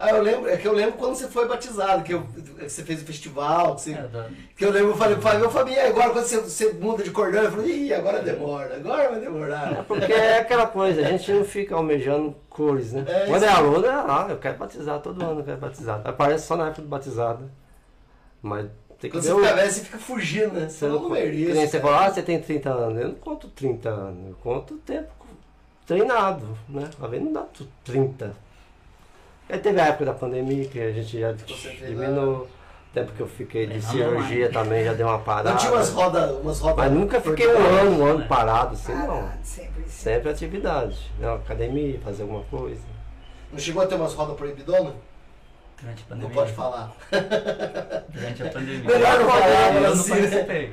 [0.00, 2.84] Ah, eu lembro, é que eu lembro quando você foi batizado, que, eu- que você
[2.84, 4.08] fez o festival, que, você, É,
[4.56, 7.50] que eu lembro, eu falei, meu e agora quando você, você muda de cordão, eu
[7.50, 9.84] falei, ih, agora demora, agora vai É demorar.
[9.88, 13.04] porque é aquela coisa, a gente não fica almejando cores, né?
[13.08, 16.00] É, Quando é aluno, é lá, eu quero batizar todo ano, eu quero batizar.
[16.04, 17.50] Aparece só na época do batizado.
[18.40, 18.66] Mas
[19.00, 20.68] tem que Quando você fica velho, você fica fugindo, né?
[20.68, 21.82] Você não, você cara.
[21.82, 23.00] fala, ah, você tem 30 anos.
[23.02, 25.10] Eu não conto 30 anos, eu conto o tempo
[25.86, 26.88] treinado, né?
[27.02, 28.32] Às vezes não dá tu- 30.
[29.50, 32.46] Aí teve a época da pandemia que a gente já diminuiu.
[32.90, 35.50] O tempo que eu fiquei de Treinar cirurgia também já deu uma parada.
[35.50, 36.76] Não tinha umas rodas, umas rodas.
[36.78, 38.26] Mas nunca fiquei um ano, um ano né?
[38.26, 39.28] parado, assim, não.
[39.42, 39.88] Sempre, sempre.
[39.88, 40.98] Sempre atividade.
[41.18, 41.32] Né?
[41.34, 42.80] Academia, fazer alguma coisa.
[43.52, 44.94] Não chegou a ter umas rodas proibidonas?
[45.80, 46.34] Durante a Não pandemia.
[46.34, 46.92] pode falar.
[48.08, 48.84] Durante a pandemia.
[48.84, 50.04] Melhor não falar, Eu não né?
[50.08, 50.70] participei.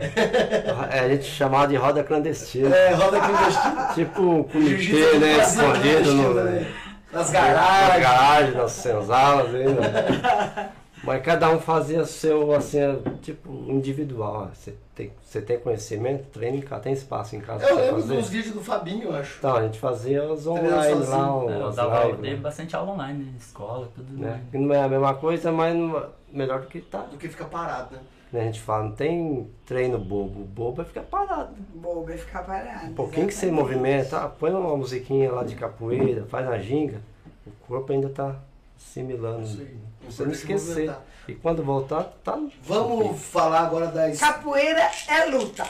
[0.91, 2.76] É, a gente chamava de roda clandestina.
[2.76, 3.91] É, roda clandestina.
[3.93, 5.38] Tipo um comitê, né?
[5.38, 6.73] Escondido no, né?
[7.16, 8.03] Nas nas garagens.
[8.03, 10.72] garagens, nas senzalas, aí, né?
[11.03, 12.80] Mas cada um fazia seu, assim,
[13.22, 14.49] tipo, individual.
[14.53, 18.16] Você tem, você tem conhecimento, treina em casa, tem espaço em casa Eu lembro fazer.
[18.18, 19.38] dos vídeos do Fabinho, eu acho.
[19.38, 21.45] Então, a gente fazia os online sozinho.
[21.45, 22.38] lá, É, Eu dava, lives, dei né?
[22.39, 23.34] bastante aula online, né?
[23.38, 24.41] escola, tudo né?
[24.51, 24.68] online.
[24.68, 26.99] Não é a mesma coisa, mas não- melhor do que tá.
[26.99, 28.01] Do que fica parado, né?
[28.36, 28.41] Né?
[28.41, 30.41] A gente fala, não tem treino bobo.
[30.41, 31.55] O bobo é ficar parado.
[31.73, 32.88] Bobo é ficar parado.
[32.91, 33.73] Um pouquinho que você exatamente.
[33.75, 37.01] movimenta, ah, põe uma musiquinha lá de capoeira, faz a ginga,
[37.47, 38.36] o corpo ainda tá
[38.77, 39.43] assimilando.
[39.43, 39.77] Isso aí.
[40.01, 40.95] Pra você não esquecer.
[41.27, 45.65] E quando voltar, tá Vamos falar agora da his- Capoeira é luta.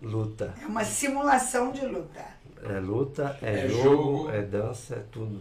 [0.00, 0.54] luta.
[0.62, 2.20] É uma simulação de luta.
[2.64, 4.30] É luta, é, É jogo, jogo.
[4.30, 5.40] é dança, é tudo.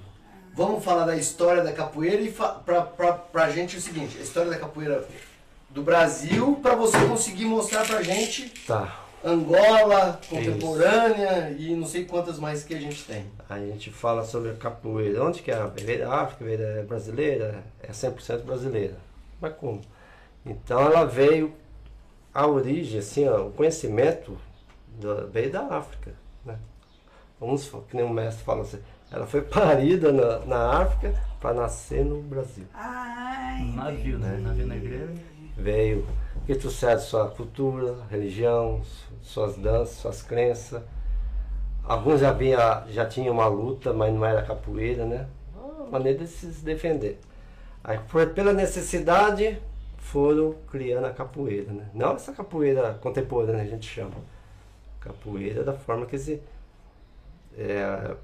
[0.54, 4.18] Vamos falar da história da capoeira e fa pra, pra, pra gente é o seguinte,
[4.18, 5.08] a história da capoeira
[5.74, 8.98] do Brasil, pra você conseguir mostrar pra gente Tá.
[9.24, 13.24] Angola, contemporânea e não sei quantas mais que a gente tem.
[13.48, 15.24] A gente fala sobre a capoeira.
[15.24, 15.64] Onde que é?
[15.84, 18.96] Veio da África, veio da brasileira, é 100% brasileira.
[19.40, 19.80] Mas como?
[20.44, 21.54] Então ela veio,
[22.34, 24.36] a origem, assim, ó, o conhecimento
[25.00, 26.14] da- veio da África.
[26.44, 26.58] Né?
[27.90, 28.80] Que nem o mestre fala assim,
[29.12, 32.66] ela foi parida na, na África para nascer no Brasil.
[32.76, 34.40] Um navio, né?
[34.42, 35.14] Navio negreiro.
[35.58, 36.06] Veio,
[36.46, 40.82] que trouxeram sua cultura, religião, su- suas danças, suas crenças.
[41.84, 45.28] Alguns já, havia, já tinham uma luta, mas não era capoeira, né?
[45.56, 47.20] Uma maneira de se defender.
[47.84, 49.60] Aí, por, pela necessidade,
[49.98, 51.90] foram criando a capoeira, né?
[51.94, 54.16] Não essa capoeira contemporânea, a gente chama.
[55.02, 56.42] Capoeira da forma que se
[57.58, 58.16] é,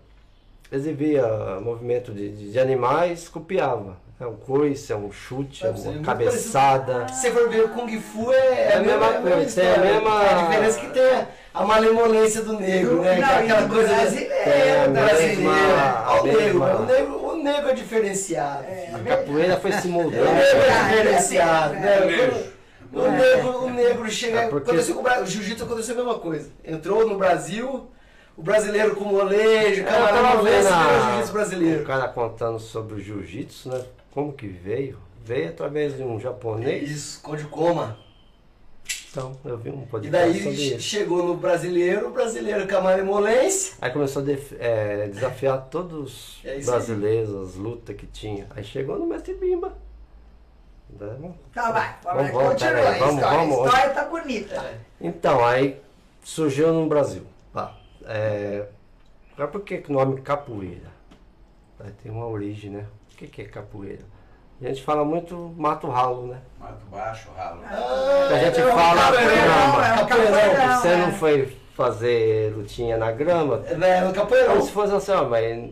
[0.72, 3.98] exibia movimento de, de, de animais, copiava.
[4.20, 7.08] É um coice, é um chute, é uma muito cabeçada.
[7.10, 10.22] Se você for ver o Kung Fu é, É a mesma coisa, tem a mesma-
[10.22, 13.16] A diferença é que tem a, malemolência do negro, né?
[13.20, 15.36] Não, é aquela coisa brasileiro, É, a brasileira.
[15.42, 18.66] mesma- Olha o negro, o negro, o negro é diferenciado.
[18.96, 20.24] A capoeira foi se O moldando.
[20.24, 22.06] negro é diferenciado, É, né?
[22.06, 22.58] Negro.
[22.92, 24.40] Quando O negro, o negro chega.
[24.42, 26.50] É porque- Aconteceu com o o jiu-jitsu aconteceu a mesma coisa.
[26.66, 27.88] Entrou no Brasil,
[28.36, 31.84] o brasileiro com molejo, tava camarada vendo molejo, a- o jiu-jitsu o brasileiro.
[31.86, 33.82] cara contando sobre o jiu-jitsu, né?
[34.18, 34.98] Como que veio?
[35.24, 36.90] Veio através de um japonês.
[36.90, 38.00] Isso, Conde Coma.
[39.12, 40.80] Então, eu vi um E podcast daí che- isso.
[40.80, 43.76] chegou no brasileiro, o brasileiro malemolência.
[43.80, 46.66] Aí começou a def- é, desafiar todos É os aí.
[46.66, 48.48] brasileiros, as lutas que tinha.
[48.56, 49.78] Aí chegou no mestre Bimba.
[51.00, 51.32] Né?
[51.54, 51.96] Tá, vai.
[52.04, 53.38] Vamos, Vamos, vamos, continua peraí, a vamos, história.
[53.38, 53.60] vamos.
[53.60, 54.80] A história tá bonita.
[55.00, 55.80] Então, aí
[56.24, 57.22] surgiu no Brasil.
[57.54, 58.66] Pá, é,
[59.52, 60.90] por que que o nome capoeira?
[61.80, 62.88] Aí tem uma origem, né?
[63.18, 64.04] O que, que é capoeira?
[64.62, 66.40] A gente fala muito mato ralo, né?
[66.60, 67.62] Mato baixo, ralo.
[67.66, 69.88] Ah, a gente é um fala capoeirão, grama.
[69.88, 70.78] é um capoeirão.
[70.82, 73.64] Você não foi fazer lutinha na grama?
[73.66, 74.54] É, né, é um capoeirão.
[74.54, 75.72] Como se fosse assim, ó, mas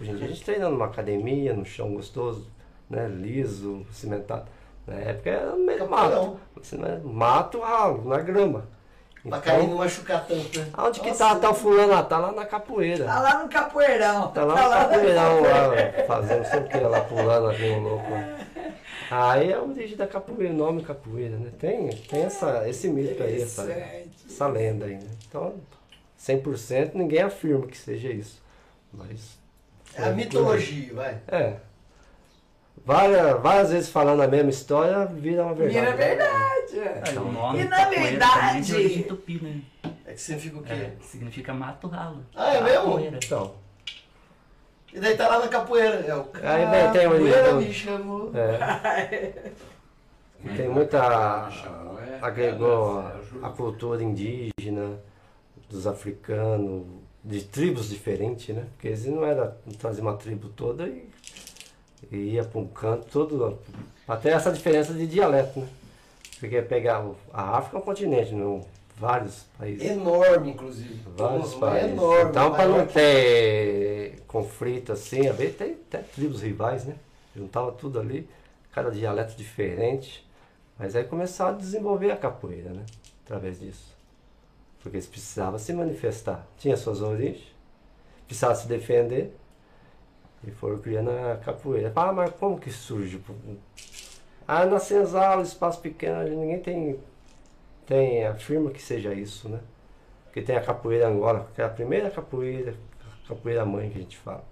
[0.00, 2.50] hoje em dia a gente treina numa academia, no chão gostoso,
[2.90, 3.06] né?
[3.06, 4.46] Liso, cimentado.
[4.84, 6.24] Na época era meio Capoeirão.
[6.24, 6.40] mato.
[6.60, 7.00] Assim, né?
[7.04, 8.64] Mato ralo, na grama.
[9.28, 10.68] Pra cair Então, não machucar tanto, né?
[10.74, 11.94] aonde que Nossa, tá, tá o fulano?
[11.94, 13.04] Ah, tá lá na capoeira.
[13.06, 14.28] Tá lá no capoeirão.
[14.28, 18.10] Tá lá no capoeirão, lá, fazendo não sei o que, lá pulando ali um louco.
[18.10, 18.36] lá.
[19.10, 21.50] Aí é a origem da capoeira, o nome capoeira, né?
[21.58, 23.62] Tem, tem essa, esse mito aí, essa,
[24.28, 25.10] essa lenda aí, né?
[25.28, 25.54] Então,
[26.20, 28.42] 100% ninguém afirma que seja isso.
[28.92, 29.38] Mas
[29.94, 31.18] É a mitologia, vai.
[31.28, 31.54] É.
[32.84, 35.80] Várias, várias vezes falando a mesma história, vira uma verdade.
[35.80, 36.78] Vira verdade.
[36.78, 37.02] é.
[37.14, 39.60] É, o nome E na verdade- é tupi, né?
[40.06, 40.72] É que significa o quê?
[40.72, 42.22] É, que significa mato ralo.
[42.34, 42.84] Ah, é mesmo?
[42.84, 43.18] Capoeira.
[43.24, 43.54] Então,
[44.92, 45.96] E daí tá lá na capoeira.
[46.06, 47.56] É o Aí daí tem o capoeira livro.
[47.62, 48.30] me chamou.
[48.34, 49.52] é.
[50.56, 50.98] Tem muita.
[52.06, 54.98] É- agregou é, a, é a cultura indígena,
[55.70, 56.84] dos africanos,
[57.24, 58.66] de tribos diferentes, né?
[58.74, 61.08] Porque eles não era trazer uma tribo toda e,
[62.10, 63.58] e ia para um canto todo.
[64.06, 65.68] Até essa diferença de dialeto, né?
[66.40, 68.64] Porque pegar o- a África é um continente, não,
[68.96, 69.88] vários países.
[69.90, 71.00] Enorme, inclusive.
[71.16, 71.90] Vários Um- países.
[71.92, 72.30] Enorme.
[72.30, 76.96] então, para não ter conflito assim, às vezes tem até tribos rivais, né?
[77.34, 78.28] Juntava tudo ali,
[78.72, 80.24] cada dialeto diferente.
[80.78, 82.84] Mas aí começaram a desenvolver a capoeira, né?
[83.24, 83.94] Através disso.
[84.82, 86.44] Porque eles precisavam se manifestar.
[86.58, 87.44] Tinha suas origens,
[88.26, 89.34] precisavam se defender.
[90.46, 91.92] E foram criando a capoeira.
[91.96, 93.20] Ah, mas como que surge?
[94.46, 97.00] Ah, na senzala, espaço pequeno, ninguém tem,
[97.86, 99.60] tem afirma que seja isso, né?
[100.26, 102.74] Porque tem a capoeira Angola, que é a primeira capoeira,
[103.26, 104.44] capoeira mãe que a gente fala.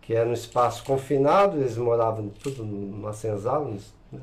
[0.00, 3.70] Que é no espaço confinado, eles moravam tudo numa senzala,
[4.10, 4.20] né?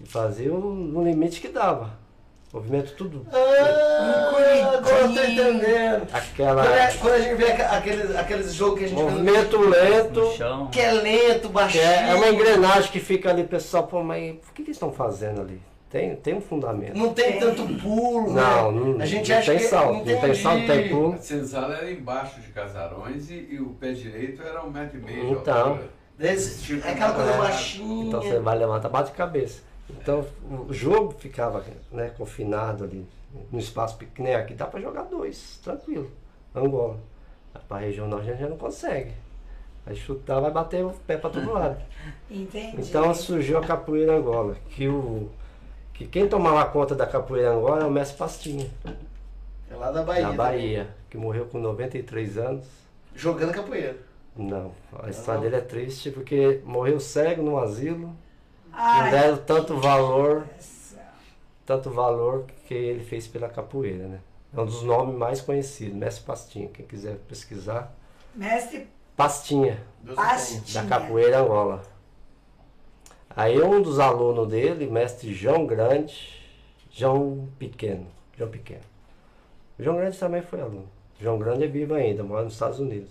[0.00, 2.01] E faziam no limite que dava.
[2.52, 3.26] Movimento tudo.
[3.32, 6.06] Ah, agora eu tô entendendo.
[6.12, 6.62] Aquela.
[6.64, 9.58] Quando, é- quando a gente vê aqueles, aqueles jogos que a gente vê no- Movimento
[9.58, 10.32] No lento.
[10.36, 10.66] chão.
[10.70, 11.82] que é lento, baixinho.
[11.84, 14.92] é, é uma engrenagem que fica ali, pessoal, pô, mas por que, que eles estão
[14.92, 15.60] fazendo ali?
[15.88, 16.94] Tem, tem um fundamento.
[16.96, 18.80] Não tem tanto pulo, Não, né?
[18.96, 20.42] não, A gente não acha tem que- salto, não tem entendi.
[20.42, 21.12] salto, não tem pulo.
[21.14, 25.02] A senzala era embaixo de casarões e, e o pé direito era um metro e
[25.02, 25.78] meio Então.
[26.18, 27.36] Desse- Tipo, é aquela coisa É.
[27.38, 28.06] baixinha.
[28.08, 29.62] Então você vai levantar, bate cabeça.
[29.90, 30.26] Então
[30.68, 33.06] o jogo ficava né, confinado ali,
[33.50, 34.28] no espaço pequeno.
[34.28, 36.10] Nem Aqui dá pra jogar dois, tranquilo.
[36.54, 36.98] Angola.
[37.68, 39.12] Pra região norte a gente já não consegue.
[39.84, 41.76] Vai chutar, vai bater o pé pra todo lado.
[42.30, 42.80] Entendi.
[42.80, 45.28] Então surgiu a capoeira Angola, que o
[45.92, 48.70] que quem tomava conta da capoeira Angola é o mestre Pastinha,
[49.70, 50.22] É lá da Bahia.
[50.22, 50.36] da né?
[50.36, 52.66] Bahia, que morreu com 93 anos.
[53.14, 53.96] Jogando capoeira.
[54.34, 54.72] Não,
[55.02, 58.14] a história dele é triste porque morreu cego no asilo,
[58.72, 60.98] não Ai, deram tanto valor, essa.
[61.66, 64.20] tanto valor que ele fez pela capoeira, né?
[64.54, 67.94] É um dos nomes mais conhecidos, mestre Pastinha, quem quiser pesquisar.
[68.34, 69.82] Mestre Pastinha.
[70.14, 70.62] Pastinha.
[70.82, 71.82] da capoeira Angola.
[73.34, 76.38] Aí um dos alunos dele, mestre João Grande,
[76.90, 78.06] João Pequeno,
[78.36, 78.82] João Pequeno.
[79.78, 80.88] João Grande também foi aluno.
[81.18, 83.10] João Grande é vivo ainda, mora nos Estados Unidos.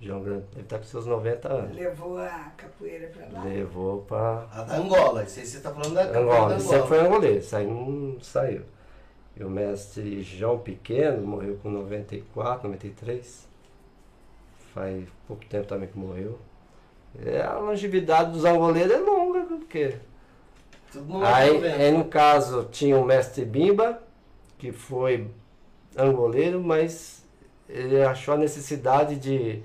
[0.00, 1.74] João Grande deve estar com seus 90 anos.
[1.76, 3.44] Levou a capoeira pra lá.
[3.44, 5.24] Levou para A da Angola.
[5.24, 6.48] Isso aí você tá falando da Angola.
[6.48, 6.86] da Ele sempre Angola.
[6.88, 8.62] foi angolês, isso aí não saiu.
[9.36, 13.46] E o mestre João Pequeno morreu com 94, 93.
[14.74, 16.38] Faz pouco tempo também que morreu.
[17.24, 19.94] É, a longevidade dos angoleiros é longa, porque
[21.24, 24.00] Aí, aí, no caso, tinha o mestre Bimba,
[24.58, 25.26] que foi
[25.96, 27.22] angoleiro, mas
[27.68, 29.62] ele achou a necessidade de,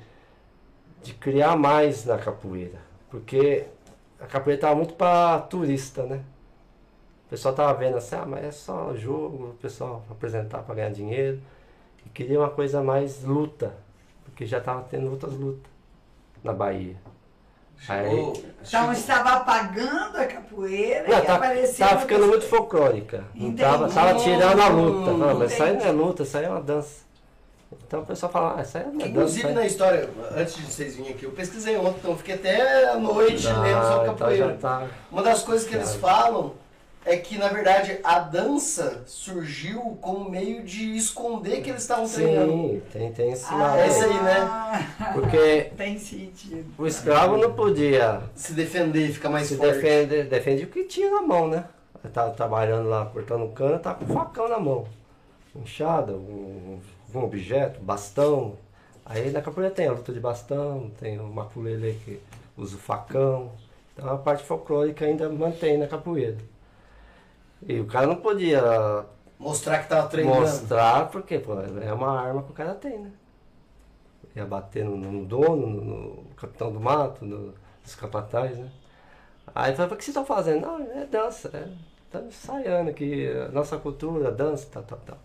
[1.04, 2.80] de criar mais na capoeira.
[3.10, 3.66] Porque
[4.20, 6.22] a capoeira estava muito para turista, né?
[7.26, 10.91] O pessoal estava vendo assim, ah, mas é só jogo, o pessoal apresentar para ganhar
[10.91, 11.39] dinheiro.
[12.06, 13.74] E queria uma coisa mais luta,
[14.26, 15.72] porque já estava tendo outras lutas
[16.43, 16.95] na Bahia.
[17.78, 21.80] Chegou, Então estava apagando a capoeira Não, e tá, apareceu.
[21.88, 23.24] tava uma ficando muito folclórica.
[23.34, 23.95] Não tava, Entendi.
[23.95, 25.12] tava tirando a luta.
[25.14, 27.04] Não, mas isso aí não é luta, isso aí é uma dança.
[27.88, 29.07] Então o pessoal fala, ah, isso aí não é dança.
[29.09, 32.89] Inclusive na história, antes de vocês virem aqui, eu pesquisei ontem, então eu fiquei até
[32.89, 34.47] a noite Não, lendo sobre então capoeira.
[34.47, 34.88] já tá.
[35.11, 36.53] Uma das coisas que eles falam
[37.03, 42.51] é que, na verdade, a dança surgiu como meio de esconder que eles estavam treinando.
[42.51, 44.22] Sim, tem, tem esse Ah, lado é isso aí.
[44.22, 44.89] né?
[45.13, 46.65] Porque Tem sentido.
[46.78, 49.74] o escravo não podia Se defender e ficar mais se forte.
[49.74, 51.65] defender, defender o que tinha na mão, né?
[52.03, 54.86] Ele tava trabalhando lá, cortando cana, tá com um facão na mão.
[55.55, 56.15] Enxada, um,
[56.78, 56.80] um
[57.20, 58.57] objeto, bastão.
[59.05, 62.20] Aí na capoeira tem a luta de bastão, tem o maculele que
[62.57, 63.51] usa o facão.
[63.93, 66.38] Então a parte folclórica ainda mantém na capoeira.
[67.68, 68.62] E o cara não podia
[69.38, 70.41] Mostrar que tava treinando.
[70.41, 73.12] mostrar, porque pô, é uma arma que o cara tem, né?
[74.36, 77.53] Ia bater no, no dono, no, no capitão do mato, no,
[77.84, 78.70] nos capatazes, né?
[79.53, 80.62] Aí falou, o que vocês estão fazendo?
[80.62, 81.68] Não, é dança, é.
[82.05, 85.18] Estamos ensaiando aqui, nossa cultura, dança, tal, tal, tal.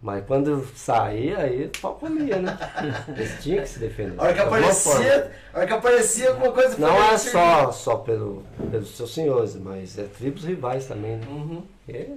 [0.00, 2.56] Mas quando saía, aí pau comia, né?
[3.08, 4.14] Eles tinham que se defender.
[4.18, 5.00] A hora que de alguma forma.
[5.00, 9.56] aparecia, a hora que aparecia alguma coisa Não é só, só pelo, pelos seus senhores,
[9.56, 11.26] mas é tribos rivais também, né?
[11.28, 11.62] Uhum.
[11.84, 12.10] Porque,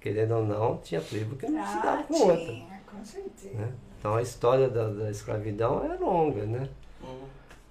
[0.00, 2.44] querendo ou não, tinha tribo que não se dava Ah, com outra.
[2.44, 3.54] tinha, com certeza.
[3.54, 3.68] né?
[4.00, 6.68] Então a história da, da escravidão é longa, né?
[7.02, 7.22] Uhum.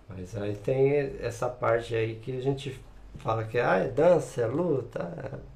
[0.07, 2.79] Mas aí tem essa parte aí que a gente
[3.17, 5.11] fala que ah, é dança, é luta.
[5.23, 5.54] é-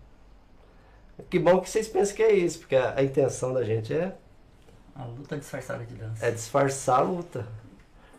[1.30, 4.16] Que bom que vocês pensam que é isso, porque a, a intenção da gente é,
[4.96, 6.26] A luta disfarçada de dança.
[6.26, 7.46] é disfarçar a luta.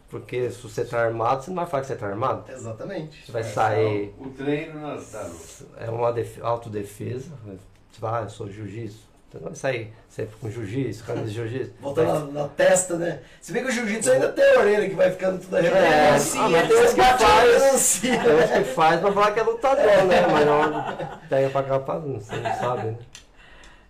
[0.08, 2.50] Porque se você tá armado, você não vai falar que você tá armado.
[2.50, 3.24] Exatamente.
[3.26, 4.12] Você vai sair.
[4.18, 5.66] O treino na, da luta.
[5.76, 7.30] É uma def- autodefesa.
[7.44, 9.08] Você vai, ah, eu sou jiu-jitsu.
[9.32, 11.72] Não vai sair sempre com jiu-jitsu, camisa de jiu-jitsu.
[11.80, 13.20] Volta na, na testa, né?
[13.40, 15.86] Se bem que o jiu-jitsu ainda tem a orelha que vai ficando tudo arrebentada.
[15.86, 18.00] É, assim, ah, mas tem uns que faz.
[18.00, 20.26] Tem uns que faz pra falar que é lutador, né?
[20.26, 22.98] Mas não pega pra cá pra não, você não sabe, né?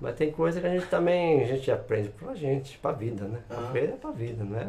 [0.00, 3.38] Mas tem coisa que a gente também, a gente aprende pra gente, pra vida, né?
[3.50, 3.62] Aham.
[3.64, 4.66] Capoeira é pra vida, não é?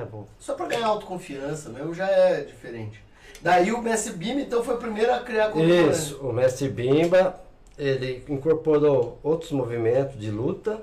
[0.00, 0.26] É bom.
[0.38, 3.02] Só pra ganhar autoconfiança mesmo já é diferente.
[3.42, 5.56] Daí o Messi Bim, então, foi o primeiro a criar a.
[5.58, 7.40] Isso, o mestre Bimba,
[7.80, 10.80] ele incorporou outros movimentos de luta,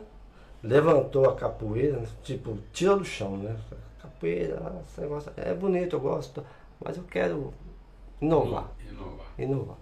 [0.64, 2.08] levantou a capoeira, né?
[2.24, 3.56] tipo, tirou do chão, né?
[4.02, 6.44] Capoeira, ah, esse negócio é bonito, eu gosto,
[6.84, 7.54] mas eu quero
[8.20, 9.26] inovar, Inovar.
[9.38, 9.76] inovar.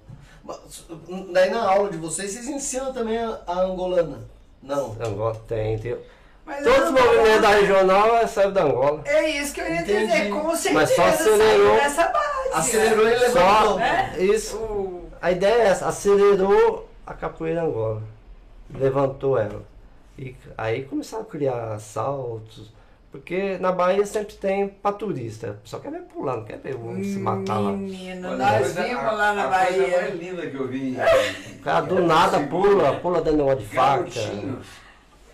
[0.44, 0.86] Mas,
[1.32, 4.20] Daí na aula de vocês, vocês ensinam também a, angolana?
[4.62, 4.96] Não.
[5.00, 5.98] Angola tem, tem.
[6.46, 9.02] Mas Todos os movimentos da regional é saiu da Angola.
[9.06, 10.06] É isso que eu ia Entendi.
[10.06, 11.76] dizer, com certeza Mas só saiu acelerou.
[11.78, 12.50] dessa base.
[12.54, 13.80] Acelerou e Só levantou.
[13.80, 14.18] É?
[14.24, 15.02] isso.
[15.22, 18.02] A ideia é essa, acelerou a capoeira Angola.
[18.74, 19.62] Levantou ela.
[20.18, 22.74] E aí começaram a criar saltos.
[23.12, 25.58] Porque na Bahia sempre tem pra turista.
[25.64, 27.72] Só quer ver pular, não quer ver um se matar lá.
[27.72, 30.02] Menino, Olha, nós a coisa- vimos a- lá na a coisa Bahia.
[30.02, 30.98] mais linda que eu vi.
[31.56, 34.10] O cara do nada pula, pula dando uma de faca.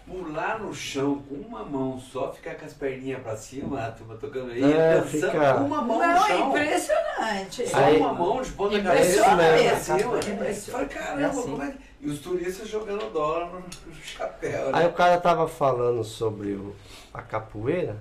[0.05, 4.15] Pular no chão com uma mão só, ficar com as perninhas pra cima, a turma
[4.15, 6.49] tocando aí, É, dançando fica- com uma mão no Não, chão.
[6.49, 7.67] impressionante.
[7.69, 9.69] Só Aí- uma mão de ponta cabeça mesmo.
[9.69, 10.17] pra cima.
[10.17, 10.77] Impressiona.
[10.79, 11.41] Fala, caramba, É assim.
[11.43, 11.77] como é que...
[12.01, 13.63] E os turistas jogando dólar no,
[14.03, 14.67] chapéu.
[14.73, 14.87] Aí Né?
[14.89, 16.75] o cara tava falando sobre o-
[17.13, 17.95] a capoeira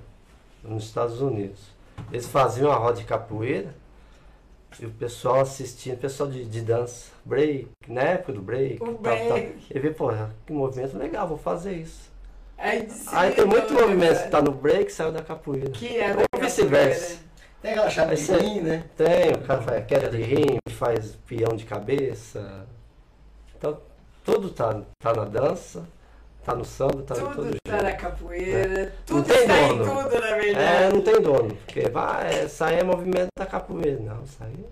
[0.65, 1.61] nos Estados Unidos.
[2.11, 3.75] Eles faziam a roda de capoeira
[4.79, 8.83] e o pessoal assistia, o pessoal de, de dança, break, na época do break.
[8.83, 9.39] O tal, tal.
[9.39, 10.11] Ele vê, pô,
[10.47, 12.11] que movimento legal, vou fazer isso.
[12.57, 15.71] Aí, de Aí tem muito movimento que tá no break e saiu da capoeira.
[15.71, 17.19] Que é Ou vice-versa.
[17.63, 18.85] Tem aquela chave de Esse é- rim, né?
[18.97, 22.67] Tem, o cara faz queda de rim, faz peão de cabeça.
[23.57, 23.79] Então,
[24.25, 25.87] tudo tá, tá na dança,
[26.45, 27.83] tá no samba, tá em todo Tudo jeito.
[27.83, 29.85] na capoeira, Não tudo tem está em dono.
[29.85, 30.95] tudo, na É, verdade.
[30.95, 31.57] não tem dono.
[31.67, 33.99] Porque vai, isso aí é movimento da capoeira.
[34.01, 34.65] Não, aí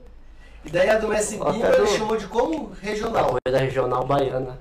[0.64, 2.72] E daí a do Messi Ó, Bim tá ele do- chamou de como?
[2.82, 3.24] é Regional.
[3.24, 4.58] capoeira regional baiana.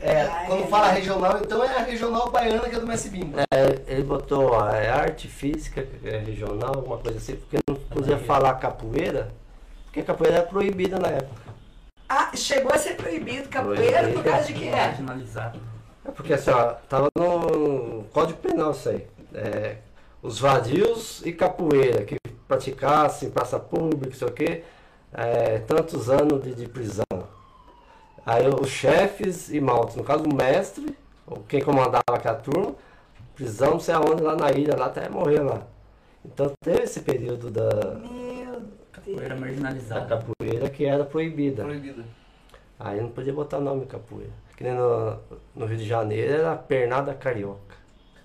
[0.00, 0.66] É, Ah, quando é.
[0.66, 3.32] fala regional, então é a regional baiana que é do Messi Bim.
[3.50, 7.74] É, ele botou ó, é arte física, que é regional, alguma coisa assim, porque não
[7.76, 9.28] podia falar capoeira,
[9.86, 11.42] porque capoeira era proibida na época.
[12.08, 14.70] Ah, chegou a ser proibido capoeira por causa de quê?
[14.70, 15.58] Marginalizado.
[16.04, 19.06] É porque assim, ó, tava no Código Penal isso aí.
[19.32, 19.76] É,
[20.22, 24.64] os vadios e capoeira que praticassem em praça pública, sei o quê,
[25.12, 27.04] é, tantos anos de, de prisão.
[28.24, 30.96] Aí os chefes e maltos, no caso o mestre,
[31.26, 32.74] ou quem comandava aquela turma,
[33.34, 35.62] prisão não sei aonde, lá na ilha, lá até morrer lá.
[36.24, 40.06] Então teve esse período da, Meu Capoeira da marginalizada.
[40.06, 41.64] capoeira que era proibida.
[41.64, 42.04] Proibida.
[42.78, 44.32] Aí não podia botar nome capoeira.
[44.56, 45.18] Que nem no,
[45.54, 47.74] no Rio de Janeiro era pernada carioca.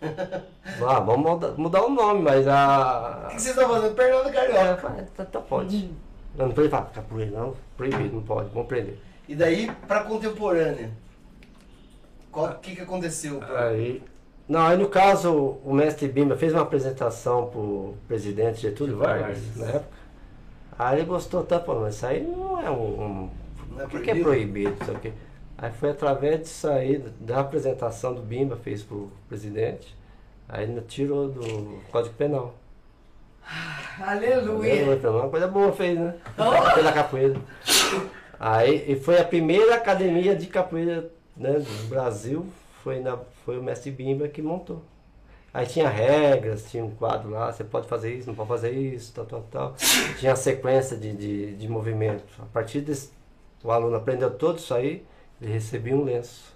[0.87, 3.27] Ah, vamos mudar, mudar o nome, mas O a.
[3.31, 3.99] que vocês estão fazendo?
[4.01, 4.87] É, Carioca.
[4.87, 5.89] vai, tá, tá, pode.
[6.37, 7.53] Não, não pode falar capoeira, não.
[7.75, 8.97] Proibido, não pode, vamos prender.
[9.27, 10.91] E daí, pra contemporânea,
[12.31, 13.41] o que, que aconteceu?
[13.57, 14.01] Aí.
[14.47, 19.55] Não, aí no caso, o mestre Bimba fez uma apresentação pro presidente Getúlio Vargas, Vargas.
[19.57, 19.97] na época.
[20.77, 23.01] Aí ele gostou tanto, falou, mas isso aí não é um.
[23.01, 23.29] um
[23.71, 24.23] Não é o que, que é proibido?
[24.23, 24.77] proibido?
[24.83, 25.13] Isso aqui?
[25.61, 29.93] Aí foi através disso aí, da apresentação do Bimba, fez pro presidente,
[30.47, 32.55] aí tirou do Código Penal.
[33.99, 34.97] Aleluia.
[34.97, 36.15] Foi uma coisa boa fez, né?
[36.35, 37.35] Pela capoeira.
[38.39, 42.45] Aí e foi a primeira academia de capoeira né, do Brasil,
[42.81, 44.81] foi, na, foi o mestre Bimba que montou.
[45.53, 49.11] Aí tinha regras, tinha um quadro lá, você pode fazer isso, não pode fazer isso,
[49.13, 49.75] tal, tal, tal.
[50.19, 52.23] Tinha a sequência de, de, de movimento.
[52.39, 53.11] A partir desse,
[53.61, 55.03] o aluno aprendeu tudo isso aí,
[55.41, 56.53] ele recebia um lenço.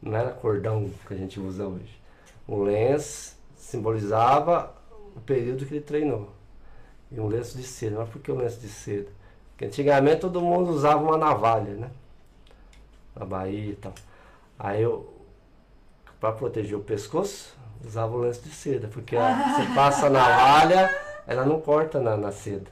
[0.00, 2.00] Não era cordão que a gente usa hoje.
[2.46, 4.74] O lenço simbolizava
[5.14, 6.30] o período que ele treinou.
[7.10, 7.98] E um lenço de seda.
[7.98, 9.08] Mas por que o lenço de seda?
[9.50, 11.90] Porque antigamente todo mundo usava uma navalha, né?
[13.14, 13.92] Na Bahia e tal.
[14.58, 15.12] Aí eu,
[16.18, 18.88] para proteger o pescoço, usava o lenço de seda.
[18.88, 20.88] Porque você passa a navalha,
[21.26, 22.70] ela não corta na, na seda.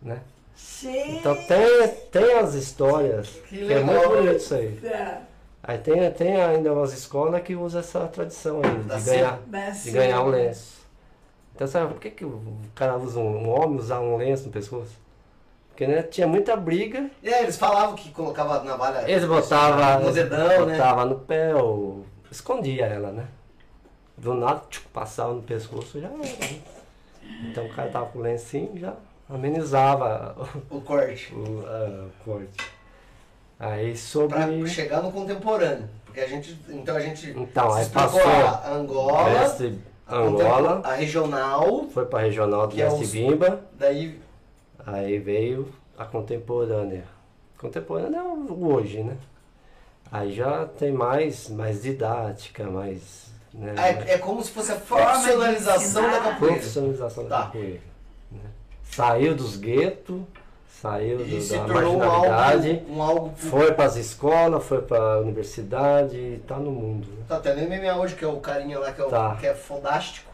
[0.00, 0.22] Né?
[0.56, 1.18] Gente.
[1.18, 4.80] Então tem, tem as histórias, Que que, é muito bonito isso aí.
[5.62, 9.40] Aí tem, tem ainda umas escolas que usam essa tradição aí, de ganhar,
[9.82, 10.36] de ganhar o seda.
[10.36, 10.76] lenço.
[11.54, 12.40] Então sabe por que, que o
[12.74, 14.92] cara usa um, um homem usar um lenço no pescoço?
[15.68, 20.66] Porque né, tinha muita briga, É, eles falavam que colocava navalha eles botavam no dedão,
[20.66, 20.72] né?
[20.76, 23.26] botava no pé ou escondia ela, né?
[24.16, 26.16] Do nada, tchuc, passava no pescoço já era.
[26.16, 26.60] né?
[27.50, 28.94] Então o cara tava com o lencinho já
[29.28, 30.36] amenizava
[30.70, 31.32] O corte.
[31.34, 32.70] o, ah, o corte.
[33.58, 34.36] Aí sobre.
[34.36, 35.88] Pra chegar no contemporâneo.
[36.04, 36.58] Porque a gente.
[36.68, 37.30] Então a gente.
[37.36, 42.66] Então, se aí passou a Angola, mestre a Angola, contem- a regional, foi pra regional
[42.66, 44.20] do Que é Bimba, daí
[44.86, 45.68] aí veio
[45.98, 47.04] a contemporânea.
[47.58, 49.16] Contemporânea é o hoje, né?
[50.12, 53.26] Aí já tem mais, mais didática, mais.
[53.52, 56.56] Né, é, é como se fosse a profissionalização da capoeira.
[56.56, 57.42] profissionalização da Tá.
[57.46, 57.80] capoeira.
[58.86, 58.92] Né?
[58.94, 60.20] Saiu dos guetos,
[60.80, 64.64] saiu E do, se da tornou um marginalidade, algo, um algo foi para as escolas,
[64.64, 67.06] foi para a universidade e tá no mundo.
[67.08, 67.24] Né?
[67.28, 69.36] Tá até no MMA hoje, que é o carinha lá que é, o, Tá.
[69.40, 70.26] que é fodástico.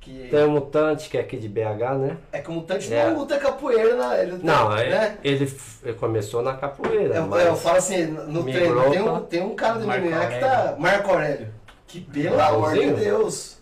[0.00, 2.16] Que Tem um mutante que é aqui de BH, né?
[2.32, 3.10] é que o mutante É.
[3.10, 4.22] não luta capoeira, né?
[4.22, 4.82] Ele, Não, né?
[4.88, 9.02] é, ele, f- ele começou na capoeira, Eu, mas eu falo assim, no treino, tem
[9.02, 10.40] um, tem um cara do Marco MMA que Aurélio.
[10.40, 10.74] tá.
[10.78, 11.48] Marco Aurélio.
[11.86, 12.90] Que pelo amor de?
[12.94, 13.58] Deus.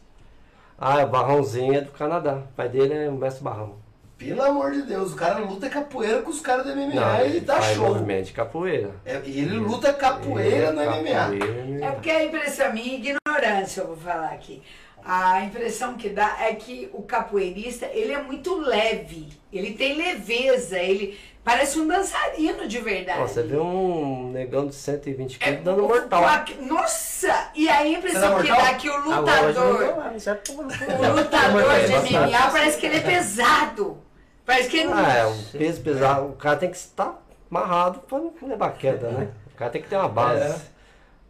[0.79, 2.35] ah, o Barrãozinho é do Canadá.
[2.35, 3.75] O pai dele é o mestre Barrão.
[4.19, 7.39] Pelo amor de Deus, o cara luta capoeira com os caras do MMA Não, e
[7.39, 7.87] dá faz show.
[7.89, 8.91] movimento de capoeira.
[9.07, 11.39] É, e ele luta capoeira no MMA.
[11.39, 14.61] Capoeira, É porque a impressão minha, ignorância, eu vou falar aqui.
[15.05, 19.29] A impressão que dá é que o capoeirista, ele é muito leve.
[19.53, 23.21] Ele tem leveza, ele parece um dançarino de verdade.
[23.21, 26.25] Ó, você vê um negão de 120 É, quilos dando mortal.
[26.61, 27.51] Nossa!
[27.55, 32.13] E a impressão que dá é que o Agora lutador, já pô, o lutador de.
[32.15, 34.08] MMA parece que ele é pesado.
[34.49, 36.27] Parece que ele Ah, é, um peso pesado.
[36.29, 39.29] O cara tem que estar amarrado pra não levar queda, né?
[39.53, 40.41] O cara tem que ter uma base.
[40.43, 40.59] É.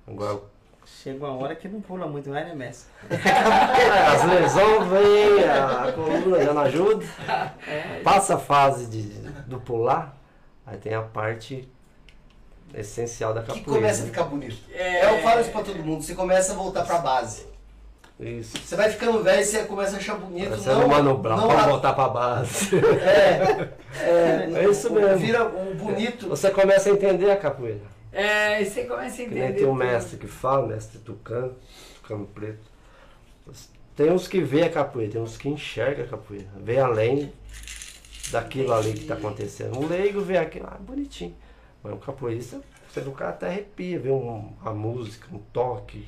[0.07, 0.39] Agora,
[0.87, 2.89] Chega uma hora que não pula muito, não é, né, mestre?
[3.11, 7.05] é, as lesões vêm, a, coluna já não ajuda.
[8.05, 9.03] Passa a fase de,
[9.47, 10.17] do pular,
[10.65, 11.69] aí tem a parte
[12.73, 13.73] essencial da Que capoeira.
[13.81, 14.11] começa a né?
[14.13, 14.57] ficar bonito.
[14.73, 17.48] É, eu falo isso pra todo mundo, você começa a voltar pra base.
[18.21, 18.59] Isso.
[18.59, 20.51] Você vai ficando velho e você começa a achar bonito.
[20.51, 22.71] Você não manda o braço não pra a- voltar pra base.
[22.75, 23.69] É,
[24.01, 25.19] é, É isso mesmo.
[25.19, 26.29] Vira o bonito.
[26.29, 27.81] Você começa a entender a capoeira.
[28.13, 29.41] É, você começa a entender.
[29.41, 31.55] nem tem um mestre que fala, mestre Tucano,
[32.03, 32.67] Tucano Preto.
[33.95, 37.33] Tem uns que vê a capoeira, tem uns que enxerga a capoeira, vê além
[38.31, 39.79] daquilo ali que está acontecendo.
[39.79, 41.35] Um leigo vê aquilo, ah, bonitinho.
[41.83, 46.07] Mas um capoeirista, você vê o cara até arrepia, vê um, a música, um toque,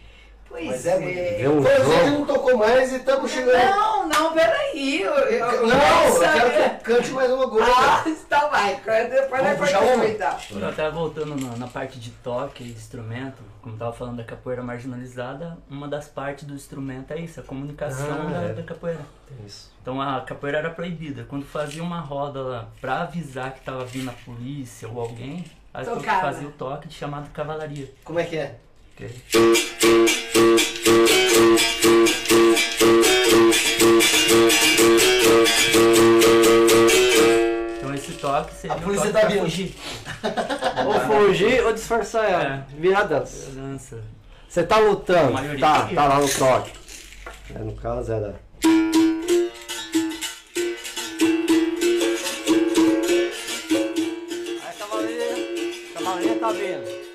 [0.50, 1.48] Pois Mas é é.
[1.48, 2.10] um Foi que jogo.
[2.10, 3.70] não tocou mais e estamos chegando.
[3.70, 5.00] Não, não, peraí.
[5.00, 7.70] Eu, eu, Não, eu quero que cante mais uma coisa.
[7.70, 8.74] Ah, então vai.
[8.74, 9.70] Depois
[10.10, 10.36] então.
[10.50, 14.24] Então, Até voltando na, na parte de toque e de instrumento, como tava falando da
[14.24, 18.52] capoeira marginalizada, uma das partes do instrumento é isso, a comunicação Ah, da, é.
[18.52, 19.00] da capoeira.
[19.46, 19.72] Isso.
[19.80, 21.24] Então a capoeira era proibida.
[21.28, 25.84] Quando fazia uma roda lá pra avisar que tava vindo a polícia ou alguém, aí
[26.20, 27.88] fazia o toque de chamado cavalaria.
[28.02, 28.56] Como é que é?
[37.78, 39.40] Então esse toque seria A um polícia toque tá vindo.
[39.42, 39.74] fugir.
[40.86, 42.44] Ou fugir ou disfarçar ela.
[42.44, 42.64] É.
[42.76, 43.50] Virar dança.
[43.52, 44.00] Dança.
[44.48, 46.72] Você tá lutando, tá, tá lá no toque.
[47.54, 48.34] É, no caso era.
[48.64, 49.50] Aí
[54.68, 55.34] a cavalaria,
[55.94, 57.09] a cavalaria tá vindo.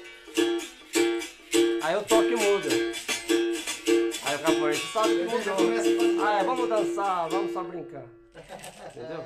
[1.86, 2.68] Aí o toque muda.
[4.26, 5.54] Aí o capoeirista sabe que mudou.
[5.54, 6.20] a fazer.
[6.20, 8.06] Ah, é, vamos dançar, vamos só brincar.
[8.90, 9.24] Entendeu?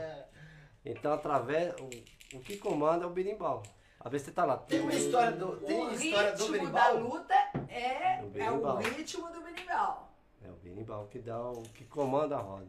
[0.83, 1.73] Então, através.
[1.79, 1.89] O,
[2.35, 3.63] o que comanda é o berimbau.
[3.97, 4.57] Às vezes você tá lá.
[4.57, 6.97] Tem uma história do, tem o história do ritmo da berimbau.
[6.99, 7.33] luta
[7.69, 8.77] é, O é o berimbau.
[8.77, 10.11] ritmo do berimbau.
[10.43, 12.67] É o berimbau que dá o que comanda a roda.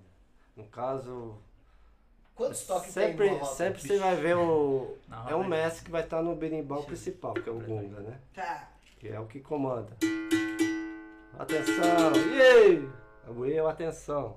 [0.57, 1.37] No caso,
[2.37, 3.55] Quantos toques sempre, tem roda?
[3.55, 4.97] sempre você vai ver o.
[5.29, 5.49] É um aí.
[5.49, 8.21] mestre que vai estar no berimbau principal, que é o Gunga, né?
[8.33, 8.69] Tá.
[9.01, 9.97] Que é o que comanda.
[11.39, 12.13] Atenção!
[12.35, 12.89] Iê!
[13.29, 14.37] O Iê é o atenção.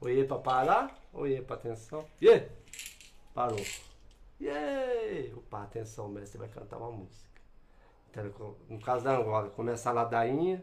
[0.00, 2.04] O Iê pra parar, o Iê pra atenção.
[2.20, 2.48] Iê!
[3.32, 3.60] Parou.
[4.40, 5.32] Iê!
[5.36, 7.30] Opa, atenção, o mestre vai cantar uma música.
[8.10, 10.62] Então, no caso da Angola, começa a ladainha.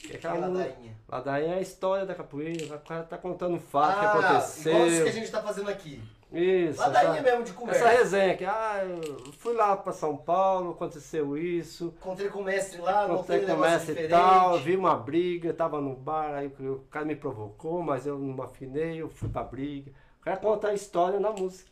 [0.00, 0.96] Que é aquela música- ladainha.
[1.08, 4.72] Ladainha é a história da capoeira, o cara tá contando um fato que Ah, aconteceu.
[4.72, 6.02] igual isso que a gente tá fazendo aqui.
[6.32, 7.84] Isso, Ladainha essa, mesmo de conversa.
[7.84, 12.44] essa resenha aqui, ah, eu fui lá pra São Paulo, aconteceu isso, Encontrei com o
[12.44, 16.46] mestre lá, um com o mestre e tal, vi uma briga, tava no bar, aí
[16.46, 19.92] o cara me provocou, mas eu não afinei, eu fui pra briga.
[20.20, 21.70] O cara conta a história na música.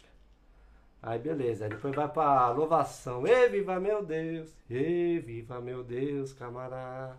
[1.03, 3.27] Aí beleza, aí depois vai pra louvação.
[3.27, 4.51] Ê, viva meu Deus!
[4.69, 7.17] Ê, viva meu Deus, camarada!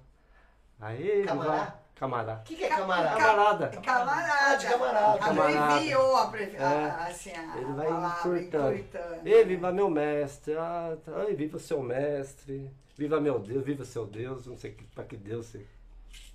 [0.79, 1.51] Aí, Camará?
[1.51, 1.80] viva...
[2.01, 2.41] camarada.
[2.41, 3.19] O que, que é camarada?
[3.21, 3.67] Camarada.
[3.67, 4.33] Camarada.
[4.33, 5.19] Ah, de camarada.
[5.19, 5.65] Camarada.
[5.75, 6.63] Abreviou a, abrevi- É.
[6.63, 8.75] a- assim, a Ele vai palavra, encurtando.
[8.75, 9.27] encurtando.
[9.27, 10.55] Ei, viva meu mestre.
[10.57, 11.11] Ah, tá.
[11.17, 12.71] Ai, viva seu mestre.
[12.97, 14.47] Viva meu Deus, viva seu Deus.
[14.47, 15.65] Não sei que- pra que Deus você.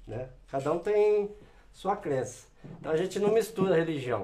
[0.06, 0.28] Né?
[0.48, 1.34] Cada um tem
[1.72, 2.46] sua crença.
[2.80, 4.22] Então a gente não mistura religião.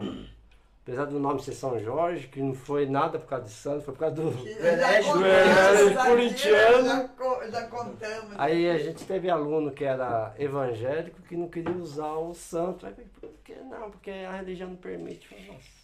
[0.83, 3.95] Apesar do nome ser São Jorge, que não foi nada por causa de santo, foi
[3.95, 4.33] por causa do.
[4.33, 6.87] Já É, é, aqui, corintiano.
[6.89, 8.35] Já, co- já contamos.
[8.37, 12.85] Aí a gente teve aluno que era evangélico que não queria usar o santo.
[12.85, 13.93] Aí, por que não?
[13.93, 15.29] Porque a religião não permite.
[15.47, 15.83] Nossa.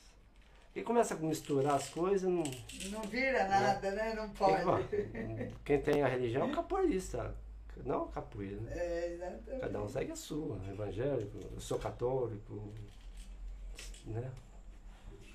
[0.74, 2.42] E começa a misturar as coisas, não.
[2.90, 4.14] Não vira nada, né?
[4.14, 5.48] Não Quem, pode.
[5.64, 7.34] quem tem a religião é o capoeirista,
[7.84, 8.72] não o capoeira, né?
[8.76, 9.60] É, exatamente.
[9.60, 12.72] Cada um segue a sua, evangélico, eu sou católico,
[14.06, 14.28] né?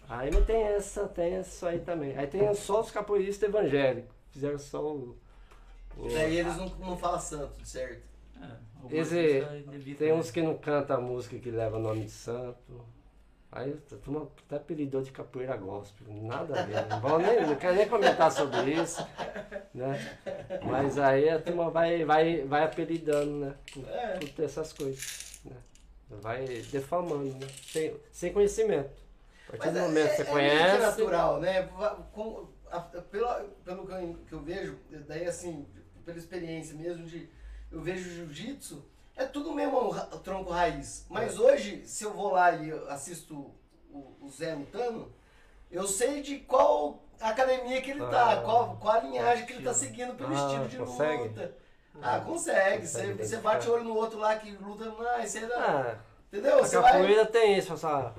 [0.09, 2.15] Aí não tem essa, tem isso aí também.
[2.17, 5.17] Aí tem só os capoeiristas evangélicos, fizeram só o.
[5.97, 8.01] o- Daí eles não, não falam santo, certo?
[8.41, 9.41] É, Esse-
[9.97, 12.85] Tem uns que não cantam a música que leva nome de santo.
[13.51, 16.07] Aí a turma até apelidou de capoeira gospel.
[16.11, 16.85] Nada a ver.
[16.87, 19.05] Não, vou nem, não quero nem comentar sobre isso.
[19.73, 20.17] Né?
[20.63, 23.55] Mas aí a turma vai, vai, vai apelidando, né?
[23.73, 24.19] Por, É.
[24.35, 25.39] por essas coisas.
[25.45, 25.55] Né?
[26.09, 27.47] Vai defamando, né?
[27.63, 28.89] Sem, sem conhecimento.
[29.57, 30.77] Partir do é, momento que você é, é que conhece.
[30.77, 31.69] natural, né?
[32.71, 33.27] A- pelo,
[33.63, 35.67] pelo que eu, que eu vejo, daí assim,
[36.05, 37.29] pela experiência mesmo de.
[37.71, 38.83] Eu vejo jiu-jitsu,
[39.15, 39.93] é tudo mesmo
[40.23, 41.05] tronco raiz.
[41.09, 43.35] Mas hoje, se eu vou lá e assisto
[43.91, 45.11] o, o Zé lutando,
[45.71, 48.41] eu sei de qual academia que ele tá, Ah.
[48.41, 51.23] qual, qual a linhagem que ele tá seguindo pelo Ah, estilo de consegue?
[51.23, 51.55] luta.
[52.01, 52.81] Ah, consegue.
[52.81, 55.57] Consegue Você, você bate o olho no outro lá que luta, ah, esse aí dá.
[55.57, 55.97] Ah,
[56.31, 56.57] Entendeu?
[56.57, 56.91] a Você vai.
[56.93, 58.13] capoeira tem isso, essa,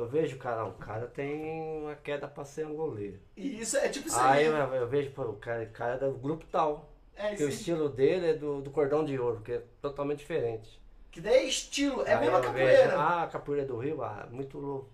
[0.00, 3.18] eu vejo o cara, o cara tem uma queda pra ser angoleiro.
[3.36, 4.46] E isso é tipo isso Aí aí.
[4.46, 6.92] eu, eu vejo, pô, o cara, o cara é do grupo tal.
[7.16, 10.80] É Que o estilo dele é do, do cordão de ouro, que é totalmente diferente.
[11.10, 12.86] Que daí é estilo, é a mesma capoeira.
[12.88, 14.88] Vejo, ah, capoeira do Rio, ah, muito louco.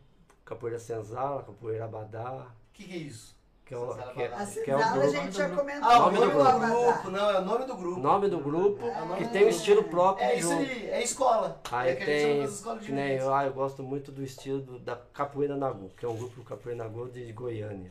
[0.45, 3.37] Capoeira senzala, capoeira abadá, O que, que é isso?
[3.65, 5.89] Que é o, que é, que é o senzala a grupo, gente já comentou.
[5.91, 6.59] Ah, o Nome nome, do grupo.
[6.93, 7.11] grupo.
[7.11, 8.01] não, é o nome do grupo.
[8.01, 9.57] nome do grupo, É o nome que tem um grupo.
[9.57, 11.61] estilo próprio É isso aí, é escola.
[11.73, 14.23] Aí é que a gente chama tem, que nem eu, ah, eu gosto muito do
[14.23, 17.91] estilo do- da Capoeira Nagu, que é um grupo do Capoeira Nagu de Goiânia,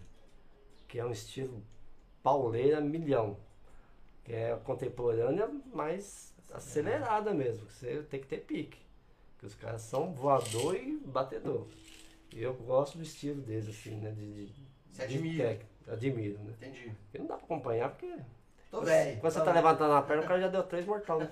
[0.88, 1.64] que é um estilo
[2.22, 3.38] pauleira milhão,
[4.24, 8.78] que é contemporânea, mas acelerada mesmo, que você tem que ter pique,
[9.40, 11.66] que os caras são voador e batedor.
[12.32, 14.63] E eu gosto do estilo deles, assim, né, de, de,
[14.94, 15.60] Você admira.
[15.88, 16.54] admiro, né.
[16.58, 16.92] Entendi.
[17.06, 18.16] Porque não dá pra acompanhar, porque
[18.72, 19.20] Tô velho.
[19.20, 19.66] quando você Tô tá velho.
[19.66, 21.28] levantando a perna, o cara já deu três mortal no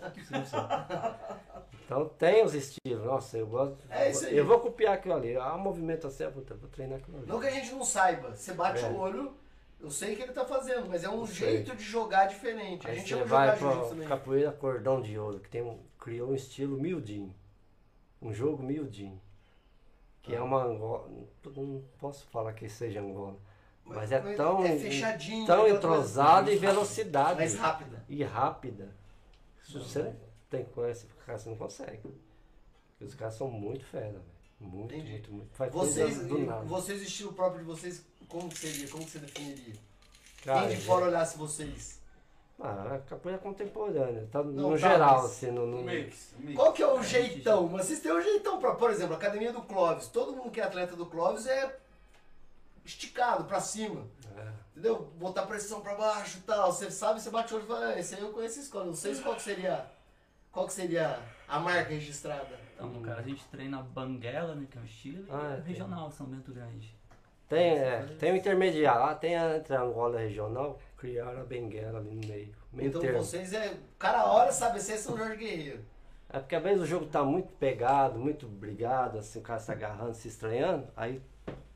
[1.86, 3.78] Então tem os estilos, nossa, eu gosto.
[3.90, 4.36] É isso aí.
[4.38, 5.36] Eu vou copiar aquilo ali.
[5.38, 7.28] Ah, movimento assim, eu vou, vou treinar aquilo ali.
[7.28, 8.36] Não que a gente não saiba.
[8.36, 8.88] Você bate É.
[8.90, 9.34] o olho,
[9.80, 12.88] eu sei que ele tá fazendo, mas é um jeito de jogar diferente.
[12.88, 15.80] A Aí gente você chama de vai pra capoeira cordão de ouro, que tem um,
[16.00, 17.34] criou um estilo miudinho.
[18.22, 19.20] Um jogo miudinho.
[20.22, 20.40] Que Ah.
[20.40, 21.10] é uma Angola.
[21.58, 23.36] Não posso falar que seja Angola.
[23.86, 27.36] Mas é tão, é fechadinho, tão aquela entrosado e velocidade.
[27.40, 28.06] Mais rápida.
[28.08, 28.90] E rápida.
[29.64, 30.14] Se você
[30.50, 31.98] tem que conhecer, cara, você não consegue.
[32.92, 34.22] Porque os caras são muito fera, velho.
[34.60, 35.12] Muito, Entendi.
[35.14, 35.56] muito, muito.
[35.56, 36.64] Faz Vocês, do nada.
[36.66, 38.88] vocês, estilo próprio de vocês, como que seria?
[38.90, 39.74] Como que você definiria?
[40.44, 42.00] Cara, Quem de fora olhasse vocês?
[42.60, 46.56] Ah, a capoeira contemporânea, tá Não, no tá, geral, mas- assim, no, no- mix, mix.
[46.56, 47.68] Qual que é o jeitão?
[47.68, 50.08] Mas vocês têm um jeitão pra, por exemplo, a academia do Clóvis.
[50.10, 51.80] Todo mundo que é atleta do Clóvis é
[52.86, 54.06] esticado pra cima.
[54.38, 54.48] É.
[54.72, 55.12] Entendeu?
[55.18, 56.72] Botar pressão pra baixo e tal.
[56.72, 58.86] Você sabe, você bate o olho e fala, ah, esse aí eu conheço a escola.
[58.86, 59.86] Não sei qual que seria.
[60.52, 62.60] Qual que seria a marca registrada.
[62.74, 65.74] Então, no caso, a gente treina Banguela, né, que é um estilo, Ah, e tem.
[65.74, 66.96] regional, São Bento Grande.
[67.48, 72.00] Tem, é, tem o intermediário, lá tem a, entre a Angola regional, criaram a Benguela
[72.00, 72.56] ali no meio.
[72.72, 73.20] Meio então termo.
[73.20, 73.78] vocês é.
[74.00, 75.84] Cara, a hora sabe, vocês são Jorge Guerreiro.
[76.30, 79.70] É porque às vezes o jogo tá muito pegado, muito brigado, assim, o cara se
[79.70, 81.22] agarrando, se estranhando, aí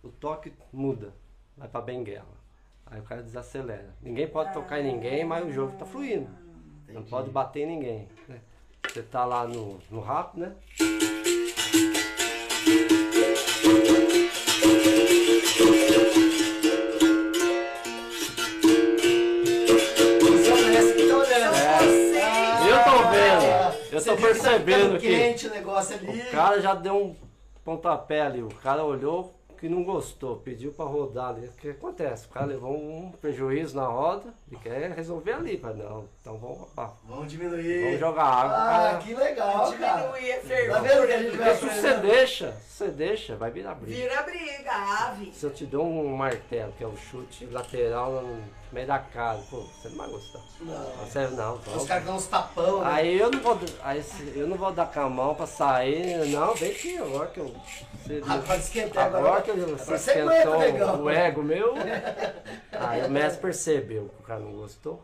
[0.05, 1.13] o toque muda,
[1.57, 2.35] vai pra Benguela.
[2.85, 3.95] Aí o cara desacelera.
[4.01, 6.29] Ninguém pode tocar em ninguém, mas o jogo tá fluindo.
[6.87, 7.09] Não Entendi.
[7.09, 8.07] pode bater em ninguém.
[8.27, 8.39] né?
[8.87, 10.55] Você tá lá no, no rápido, né?
[19.55, 21.55] Você é o mestre que tá olhando.
[21.55, 22.71] É.
[22.71, 26.21] Eu tô vendo, eu Você tô viu que tá percebendo que quente o negócio ali.
[26.21, 27.15] o cara já deu um
[27.63, 31.47] pontapé ali, o cara olhou que não gostou, pediu pra rodar ali.
[31.47, 32.25] O que acontece?
[32.25, 35.59] O cara levou um prejuízo na roda e quer resolver ali.
[35.61, 37.83] Mas não, então vamos, ah, Vamos diminuir.
[37.85, 38.55] vamos jogar água.
[38.55, 38.97] Ah, cara.
[38.99, 40.01] que legal, cara.
[40.01, 43.35] Diminuir a Tá vendo que a gente vai Porque se você deixa, se você deixa,
[43.35, 43.97] vai virar briga.
[43.97, 45.31] Vira briga, ave.
[45.33, 48.43] Se eu te dou um martelo, que é o chute lateral no,
[48.75, 49.41] meio da casa.
[49.49, 50.39] Pô, você não vai gostar.
[50.59, 51.05] Não.
[51.05, 52.91] Você não, Os caras dão uns tapão, né?
[52.91, 54.03] Aí eu não vou, aí
[54.35, 57.55] eu não vou dar com a mão pra sair, não, vem aqui, agora que eu.
[58.27, 61.73] Agora esquentei, agora, agora- que você aguenta, esquentou o ego meu.
[62.71, 65.03] Aí o mestre percebeu que o cara não gostou.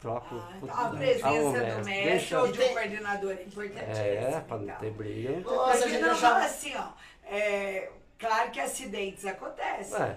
[0.00, 0.42] Troca o.
[0.62, 1.84] Então, a o presença do mestre.
[1.84, 4.06] mestre Deixa- ou de um coordenador é importantíssimo.
[4.06, 5.28] É, pra não ter briga.
[5.32, 6.88] tem- Nossa, Porque gente não fala assim, ó.
[7.30, 7.88] É,
[8.18, 10.00] claro que acidentes acontecem.
[10.00, 10.16] É.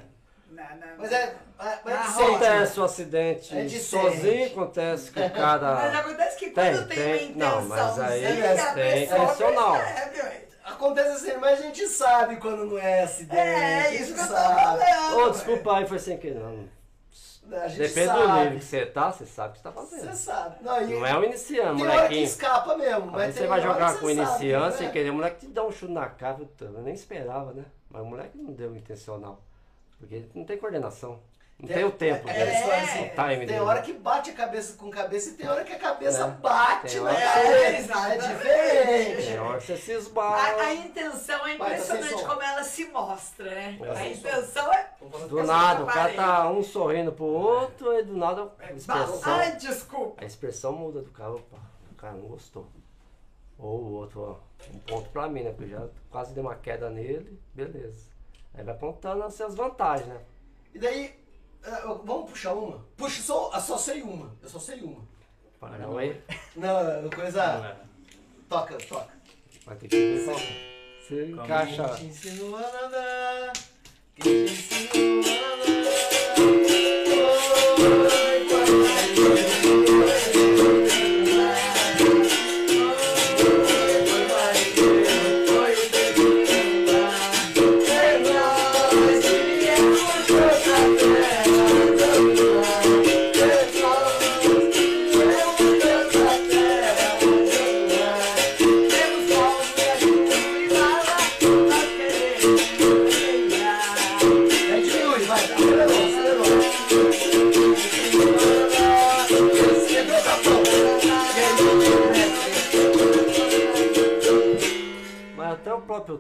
[0.51, 1.33] Na- na- Mas é...
[1.85, 2.23] Mas é?
[2.23, 5.29] Acontece o acidente É sozinho, acontece que o
[5.75, 7.31] Mas acontece que Tem, quando tem, tem.
[7.33, 9.77] uma Não, mas aí tem pessoa intencional.
[9.77, 10.50] percebe.
[10.63, 13.39] Acontece assim, mas a gente sabe quando não é acidente.
[13.39, 14.61] É, gente isso que eu sabe.
[14.61, 15.17] falando.
[15.17, 16.39] Ô, desculpa aí, foi sem querer.
[16.39, 16.69] Não.
[17.43, 18.21] Depende sabe.
[18.21, 20.05] do nível que você tá, você sabe o que você tá fazendo.
[20.05, 20.63] Você sabe.
[20.63, 23.07] Não, Não é um iniciante, tem hora que escapa mesmo.
[23.07, 24.93] Mas você vai jogar com sabe, iniciante sem né?
[24.93, 27.65] querer, o moleque te dá um chute na cara, eu nem esperava, né?
[27.89, 29.41] Mas o moleque não deu intencional.
[29.99, 31.19] Porque não tem coordenação.
[31.61, 32.43] Não tem, o tempo É, dele.
[32.49, 33.59] aquela história assim, O time tem dele.
[33.59, 36.27] hora que bate a cabeça com cabeça e tem hora que a cabeça É.
[36.41, 37.39] bate Tem na cabeça.
[37.39, 38.27] É Exatamente.
[38.27, 39.27] diferente.
[39.27, 40.73] Tem hora que você se A, a esbala.
[40.73, 43.77] intenção é Vai, tá impressionante como ela se mostra, né?
[43.79, 43.89] É.
[43.91, 44.89] A intenção é.
[45.29, 49.55] Do nada, o cara tá um sorrindo pro outro e do nada a expressão, Ai,
[49.57, 50.23] desculpa.
[50.23, 51.31] a expressão muda do cara.
[51.33, 51.57] Opa,
[51.91, 52.67] o cara não gostou.
[53.59, 55.51] Ou o outro, ó, um ponto pra mim, né?
[55.51, 58.09] Porque eu já quase dei uma queda nele, beleza.
[58.55, 60.17] Aí vai apontando as suas vantagens, né?
[60.73, 61.20] E daí,
[61.63, 62.85] eh, vamos puxar uma?
[62.97, 64.35] Puxa, só, eu só sei uma.
[64.41, 65.01] Eu só sei uma.
[65.59, 66.19] Parão aí,
[66.55, 67.43] Não, Não coisa.
[67.43, 67.85] é.
[68.49, 69.13] Toca, toca.
[69.65, 70.25] vai ter que.
[71.07, 71.83] Você encaixa.
[71.89, 73.53] Quem te ensinou a nadar?
[74.15, 76.40] Quem te ensinou a nadar?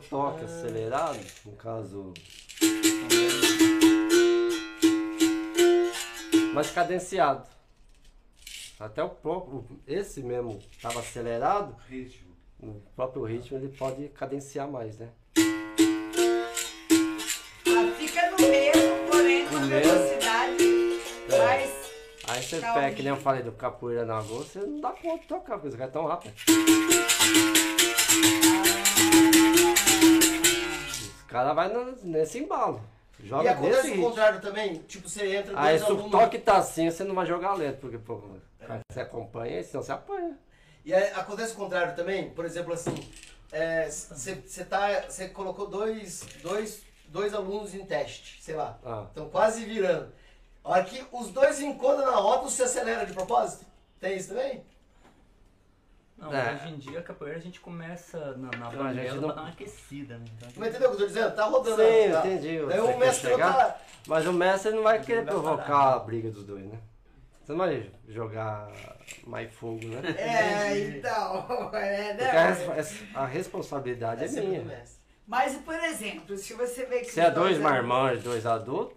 [0.09, 2.13] Toque acelerado, no caso.
[6.53, 7.47] Mais cadenciado.
[8.79, 9.65] Até o próprio.
[9.87, 12.35] Esse mesmo estava acelerado, Ritmo.
[12.59, 15.09] o próprio ritmo ele pode cadenciar mais, né?
[17.67, 20.63] Ah, Fica no mesmo, porém com velocidade
[21.29, 21.37] É.
[21.37, 21.71] mais.
[22.27, 22.81] Aí você Calma.
[22.81, 25.55] pega, que nem eu falei do capoeira na goa, você não dá conta de tocar,
[25.57, 26.33] porque você vai tão rápido.
[28.83, 28.90] Os
[31.31, 32.81] caras vão nesse embalo.
[33.19, 34.75] E Joga acontece nesse o contrário também?
[34.79, 37.97] Tipo, você entra Aí se o toque tá assim, você não vai jogar lento, porque
[37.97, 38.21] pô,
[38.59, 40.37] cara, você acompanha, senão você apanha.
[40.83, 42.31] E aí, acontece o contrário também?
[42.31, 42.95] Por exemplo, assim,
[44.09, 49.05] você tá, você colocou dois, dois, dois alunos em teste, sei lá, Ah.
[49.07, 50.11] estão quase virando.
[50.63, 53.65] A hora que os dois encontram na rota, você acelera de propósito?
[53.99, 54.63] Tem isso também?
[56.21, 56.53] Não, É.
[56.53, 59.21] hoje em dia a capoeira a gente começa na, na Não, a banguela gente pra
[59.21, 60.25] não- dar uma aquecida, né?
[60.37, 61.35] Então, Mas entendeu o que eu tô dizendo?
[61.35, 61.75] Tá rodando.
[61.77, 62.19] Sim, eu tá?
[62.27, 62.65] entendi.
[62.67, 63.81] Daí o mestre chegar, tá...
[64.07, 65.93] Mas o mestre não vai Ele querer vai provocar parar.
[65.95, 66.79] a briga dos dois, né?
[67.43, 68.69] Você não vai jogar
[69.25, 70.01] mais fogo, né?
[70.15, 71.71] É, então.
[71.73, 72.73] É, a, né?
[72.75, 74.83] res- a responsabilidade É é minha.
[75.27, 77.11] Mas, por exemplo, se você vê que.
[77.11, 78.95] Se é dois alunos- marmães, dois adultos,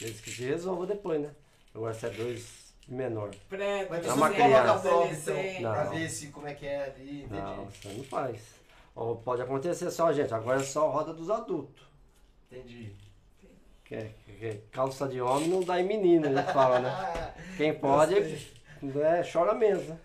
[0.00, 1.30] eles que se resolvam depois, né?
[1.74, 2.57] Agora se é dois
[2.88, 3.30] menor.
[3.48, 4.88] Pré, Mas É uma não coloca a criança.
[4.88, 5.72] prova, então, Não.
[5.72, 7.40] pra ver se como é que é ali, entendi.
[7.40, 8.40] Não, você não faz.
[8.94, 11.82] Ou pode acontecer só, gente, agora é só roda dos adultos.
[12.50, 12.92] Entendi.
[13.84, 17.34] Que, que calça de homem não dá em menino, a gente fala, né?
[17.56, 19.98] Quem pode é, chora mesmo, né?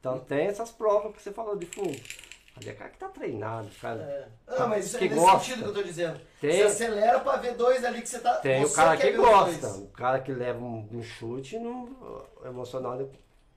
[0.00, 1.94] Então tem essas provas que você falou de fogo.
[2.56, 4.00] Ali é cara que tá treinado, cara.
[4.00, 4.28] É.
[4.46, 5.38] Ah, mas isso é Que nesse gosta.
[5.40, 6.20] sentido que eu tô dizendo.
[6.40, 8.34] Tem- Você acelera pra ver dois ali que você tá.
[8.36, 9.68] Tem o cara que gosta.
[9.68, 11.84] O cara que leva um, um chute, não,
[12.42, 13.06] o emocional é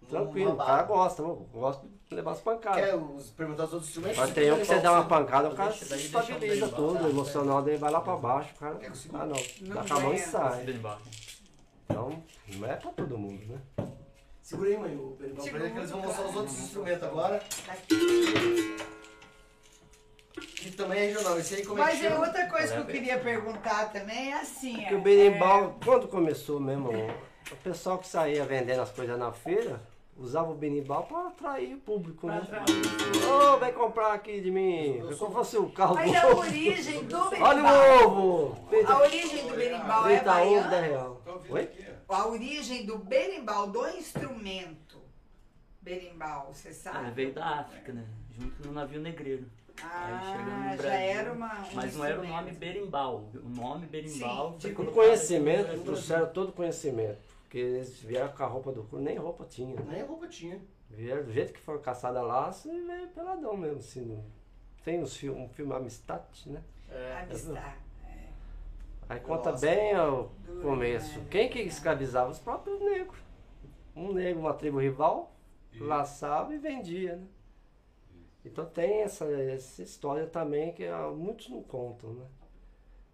[0.09, 0.53] tranquilo.
[0.53, 2.83] O cara gosta, eu gosto de levar as pancadas.
[2.83, 4.17] Quer os, perguntar os outros instrumentos?
[4.17, 7.61] Mas tem um que você dá uma pancada, o cara se estabiliza todo, o emocional
[7.61, 8.75] dele vai lá pra baixo, o cara.
[8.77, 8.91] Quer?
[9.13, 10.27] Ah não, dá com a mão e ganha.
[10.27, 10.65] sai.
[11.89, 12.23] Então,
[12.55, 13.59] não é pra todo mundo, né?
[14.47, 17.35] Segura aí, mãe, o berimbau pra ele que eles vão mostrar os outros instrumentos agora.
[17.67, 18.77] Aqui.
[20.55, 21.37] Que também é regional.
[21.37, 22.25] Esse aí como é que Mas é chama?
[22.25, 24.77] outra coisa que eu queria perguntar também é assim.
[24.77, 26.91] Porque é- o berimbau, quando começou mesmo,
[27.51, 29.81] o pessoal que saía vendendo as coisas na feira,
[30.15, 32.45] usava o berimbau pra atrair o público, Pra né?
[33.53, 34.99] Ô, vem comprar aqui de mim.
[34.99, 37.29] É como se fosse o carro Mas do a origem do Olha
[37.61, 38.09] berimbau.
[38.09, 38.67] o ovo!
[38.87, 40.87] A origem do berimbau é 30 ovo, 10 baiana.
[40.87, 41.21] real.
[41.27, 41.69] Ouvindo Oi?
[42.07, 44.97] A origem do berimbau, do instrumento
[45.81, 47.11] berimbau, você Ah, sabe?
[47.11, 48.05] veio da África, né?
[48.37, 49.45] Junto no navio negreiro.
[49.81, 51.53] Ah, no já era uma.
[51.71, 53.29] um Mas não era o nome berimbau.
[53.35, 57.19] O nome berimbau Sim, Com colocado conhecimento, trouxeram todo conhecimento.
[57.43, 59.79] Porque eles vieram com a roupa do couro, nem roupa tinha.
[59.83, 60.59] Nem roupa tinha.
[60.89, 63.77] Vieram do jeito que foram caçadas lá, assim, veio peladão mesmo.
[63.77, 64.23] Assim,
[64.83, 66.61] tem uns filmes, um filme Amistad, né?
[66.89, 67.21] É.
[67.21, 67.75] Amistad.
[69.09, 69.65] Aí conta Nossa.
[69.65, 71.19] bem o Duro, começo.
[71.19, 71.25] né?
[71.29, 72.29] Quem que escravizava?
[72.31, 73.17] Os próprios negros.
[73.95, 75.31] Um negro, uma tribo rival,
[75.79, 77.27] laçava e vendia, né?
[78.45, 82.25] Então tem essa, essa história também que ah, muitos não contam, né?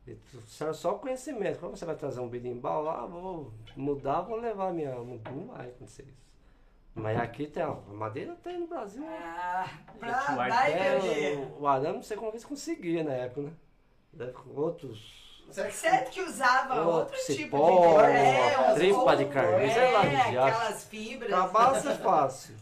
[0.06, 1.60] E trouxeram só conhecimento.
[1.60, 2.90] Como você vai trazer um berimbau?
[2.90, 4.94] Ah, vou mudar, vou levar minha.
[4.95, 6.24] Não vai acontecer isso.
[6.94, 9.03] Mas aqui tem, ó, a madeira tem no Brasil.
[9.07, 9.65] Ah,
[9.98, 13.41] pra o dar e É, o, o arame não sei como eles conseguiam na época,
[14.14, 14.34] né?
[14.53, 15.22] Outros.
[15.52, 19.95] Será que Certo que usava Outro outro tipo de é, tripa de carne, É,
[20.30, 21.30] aquelas fibras.
[21.30, 22.56] Trabalho é fácil.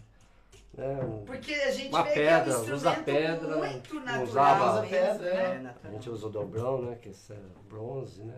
[0.74, 1.00] Né?
[1.04, 4.02] Um- Porque a gente Uma vê pedra, que é um usa instrumento pedra, muito não
[4.02, 4.24] natural.
[4.24, 5.76] usava mesmo, pedra, né?
[5.84, 6.96] É, A gente usa o dobrão, né?
[7.02, 7.40] Que esse é
[7.70, 8.38] bronze, né?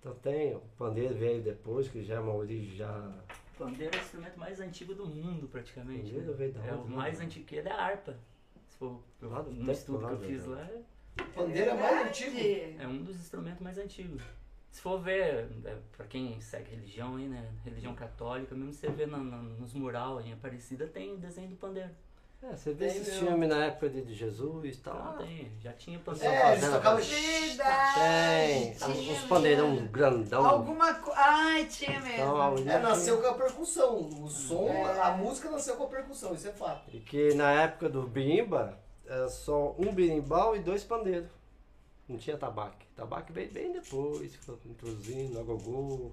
[0.00, 3.12] Então tem, o pandeiro veio depois, que já é uma origem já.
[3.58, 6.04] Pandeiro é o instrumento mais antigo do mundo, praticamente.
[6.04, 6.36] Pandeiro né?
[6.36, 6.96] veio da É o né?
[6.96, 8.16] mais antigo que é a harpa.
[8.68, 10.80] Se for tempo, estudo lá que eu fiz lá, é-
[11.34, 12.36] Pandeiro é mais antigo?
[12.80, 14.22] É um dos instrumentos mais antigos.
[14.70, 17.48] Se for ver, é, pra quem segue religião aí, né?
[17.64, 21.56] Religião católica, mesmo você vê na- na- nos mural em Aparecida, tem o desenho do
[21.56, 21.90] pandeiro.
[22.42, 23.28] É, você vê Tem esses mesmo.
[23.28, 25.14] filmes na época de, Jesus e tal.
[25.14, 26.34] Então tem, já tinha pandeiro.
[26.34, 27.00] É, eles tocavam.
[27.00, 29.28] Tem, tinha uns mesmo.
[29.28, 30.44] pandeirão grandão.
[30.46, 31.18] Alguma coisa.
[31.18, 32.12] Ai, tinha mesmo.
[32.14, 33.96] Então, a origem- É, nasceu com a percussão.
[34.22, 35.00] O som, É.
[35.00, 36.90] a música nasceu com a percussão, isso é fato.
[36.94, 38.78] E que na época do bimba,
[39.08, 41.28] era só um berimbau e dois pandeiros.
[42.08, 42.76] Não tinha tabaco.
[42.94, 46.12] Tabaco veio bem depois, que foi introduzindo, agogô.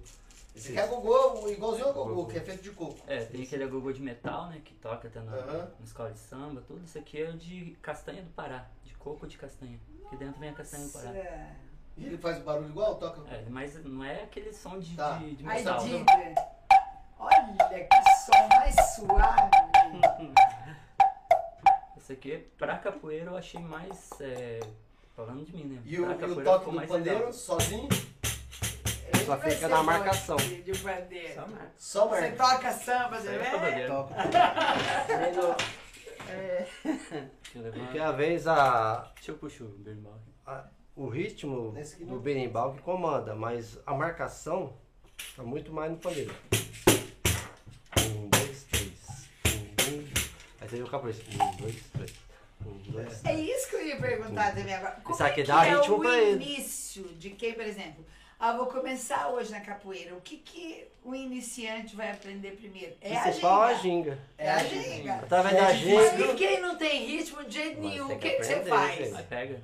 [0.54, 2.98] Esse aqui é gogô, igualzinho ao gogô, que é feito de coco.
[3.06, 4.60] É, tem aquele agogô de metal, né?
[4.64, 6.84] Que toca até na, na escola de samba, tudo.
[6.84, 9.78] Isso aqui é de castanha do Pará, de coco de castanha.
[10.06, 11.10] Aqui dentro vem a castanha do Pará.
[11.16, 11.56] É.
[11.96, 13.20] E ele faz barulho igual, toca.
[13.32, 15.18] É, mas não é aquele som de, Tá.
[15.18, 15.78] de, de Ai, metal.
[15.84, 16.34] Didra.
[17.18, 19.50] Olha que som mais suave.
[22.04, 24.10] Esse aqui, pra capoeira, eu achei mais.
[24.20, 24.60] é,
[25.16, 25.80] falando de mim, né?
[25.86, 27.32] E o, pra e o capoeira toque do mais pandeiro, legal.
[27.32, 27.88] sozinho,
[29.24, 30.36] Só fica na marcação.
[30.36, 31.34] De, de pandeiro.
[31.34, 31.72] Só marca.
[31.78, 32.36] só Você marca.
[32.36, 33.46] toca samba, Isso você é vê?
[37.54, 40.20] eu levar- Porque às vezes a, Deixa eu puxar o berimbau.
[40.44, 40.66] a-
[40.96, 44.74] o ritmo do berimbau que comanda, mas a marcação
[45.34, 46.34] tá muito mais no pandeiro.
[50.82, 51.18] Aí capoeira.
[51.32, 52.12] Um, dois, três.
[52.66, 54.96] Um, dois, É isso que eu ia perguntar também agora.
[55.02, 56.44] Como Isso é aqui que dá é ritmo o pra ele.
[56.44, 58.04] início de quem, por exemplo,
[58.38, 60.14] ah, vou começar hoje na capoeira.
[60.14, 62.94] O que, que o iniciante vai aprender primeiro?
[63.00, 64.10] É a Principal a ginga.
[64.12, 64.18] ginga.
[64.38, 65.14] É a ginga.
[65.14, 66.32] Através É da ginga.
[66.32, 68.52] E quem não tem ritmo de jeito Mas nenhum, tem o que que, que você
[68.54, 68.94] aprender, faz?
[68.96, 69.14] gente.
[69.16, 69.60] Aí pega.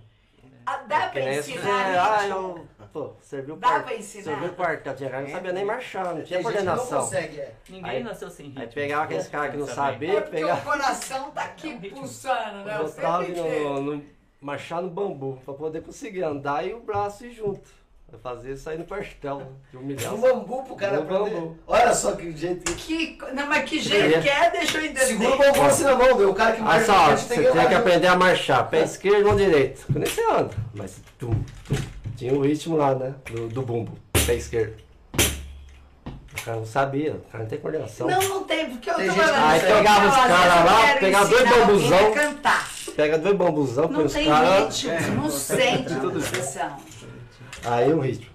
[0.67, 3.85] Ah, dá pra ensinar você, ah, eu, pô, serviu o Dá quarto.
[3.85, 4.25] pra ensinar?
[4.25, 7.01] Serviu o quartel, tinha cara que não sabia nem marchar, não tinha não coordenação.
[7.01, 7.55] consegue, é.
[7.69, 8.61] Ninguém Aí- nasceu sem ritmo.
[8.63, 10.61] Aí pegava aqueles caras que não sabia, É porque pegava.
[10.61, 12.79] o coração tá aqui É pulsando, né?
[12.79, 14.05] Eu no, no,
[14.41, 17.80] marchar no bambu pra poder conseguir andar e o braço ir junto.
[18.13, 20.15] Eu fazia isso aí no quartel, de É humilhar.
[20.15, 21.31] um bambu pro cara aprender.
[21.31, 21.57] bambu.
[21.67, 23.17] Olha só que jeito que.
[23.33, 25.07] Não, mas que jeito que é, deixa eu entender.
[25.07, 26.31] Segura o bambu assim na mão, meu.
[26.31, 29.29] O cara que Aí marcha só, você tem tem que aprender a marchar, pé esquerdo
[29.29, 29.87] ou direito.
[29.91, 31.31] Nem você anda, mas tum,
[31.67, 31.77] tum.
[32.17, 33.15] Tinha o ritmo lá, né?
[33.31, 33.97] Do, do bumbo,
[34.27, 34.75] pé esquerdo.
[35.17, 38.07] O cara não sabia, o cara não tem coordenação.
[38.09, 39.37] Não, não tem, porque eu Tem tô falando.
[39.41, 42.13] não eu tô Pegava os caras eu lá, pegava dois bambuzão.
[42.13, 42.71] cantar.
[42.97, 44.83] Pega dois bambuzão, põe Não os tem caras.
[44.83, 46.77] ritmo, não sente expressão.
[47.65, 48.30] Aí o ritmo.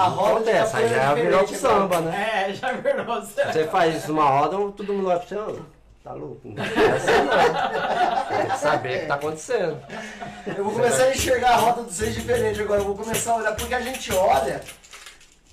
[0.00, 2.44] A roda capoeira já virou pro samba, né?
[2.48, 3.22] É, já virou.
[3.22, 5.58] Você faz isso numa roda, todo mundo vai pra você, ô,
[6.02, 6.40] tá louco?
[6.44, 6.66] Não é
[6.96, 8.38] assim não.
[8.38, 9.82] Tem que saber o que tá acontecendo.
[10.46, 12.80] Eu vou começar a enxergar a rota dos seis diferente agora.
[12.80, 14.60] Eu vou começar a olhar, porque a gente olha.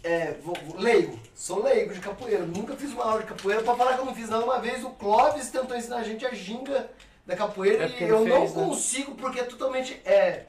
[0.04, 2.46] É, vou- leigo, sou leigo de capoeira.
[2.46, 3.62] Nunca fiz uma aula de capoeira.
[3.62, 6.26] Pra falar que eu não fiz nada uma vez, o Clóvis tentou ensinar a gente
[6.26, 6.88] a ginga
[7.26, 8.64] da capoeira É e eu não fez, né?
[8.64, 10.02] consigo, porque é totalmente.
[10.06, 10.44] É,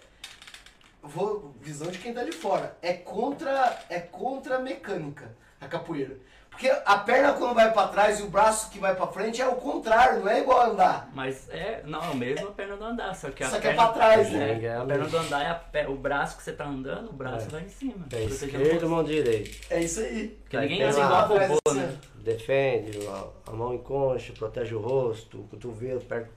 [1.03, 2.77] vou, visão de quem tá de fora.
[2.83, 5.31] É contra, é contra a mecânica.
[5.61, 6.17] a capoeira?
[6.51, 9.47] Porque a perna quando vai pra trás e o braço que vai pra frente é
[9.47, 11.09] o contrário, não é igual andar.
[11.15, 13.71] Mas é, não, é mesmo a perna do andar, só que a Só que é
[13.75, 14.65] perna, pra trás, né?
[14.65, 17.51] É, a perna do andar é o braço que você tá andando, o braço É.
[17.51, 18.07] vai em cima.
[18.11, 19.51] Pé protegendo esquerdo, mão direita.
[19.71, 20.37] É isso aí.
[20.43, 21.85] Porque ninguém anda tem igual robô, né?
[21.85, 26.29] assim, Defende, a, a mão em concha, protege o rosto, o cotovelo, perto,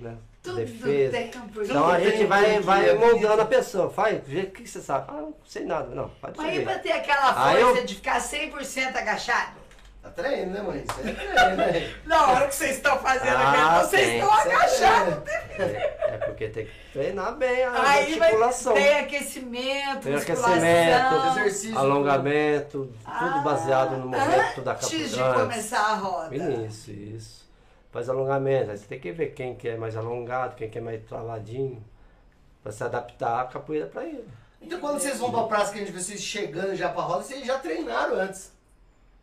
[0.00, 0.16] né?
[0.42, 1.18] Tudo defesa.
[1.62, 3.90] Então a gente vai, vai moldando a pessoa.
[3.90, 5.04] Faz, vê o que você sabe.
[5.08, 5.94] Ah, não sei nada.
[5.94, 9.60] Não, pode Mas e pra ter aquela força eu- de ficar 100% agachado?
[10.02, 10.84] Tá treinando, né, mãe?
[10.88, 11.94] Isso é treino, né?
[12.06, 14.18] Na hora que vocês estão fazendo Ah, aquela, vocês tem.
[14.18, 15.14] estão agachados.
[15.58, 18.72] É, é porque tem que treinar bem a Aí vai, articulação.
[18.72, 21.78] tem aquecimento, Tem aquecimento, Exercício.
[21.78, 25.40] Alongamento, tudo baseado no movimento da Ah, Antes de capoeira.
[25.40, 26.34] começar a roda.
[26.34, 27.49] Isso, isso.
[27.90, 28.70] Faz alongamento.
[28.70, 31.82] Aí você tem que ver quem que é mais alongado, quem que é mais travadinho.
[32.62, 34.28] Pra se adaptar a capoeira pra ele.
[34.60, 37.22] Então quando vocês vão pra praça que a gente vê vocês chegando já pra roda,
[37.22, 38.52] vocês já treinaram antes.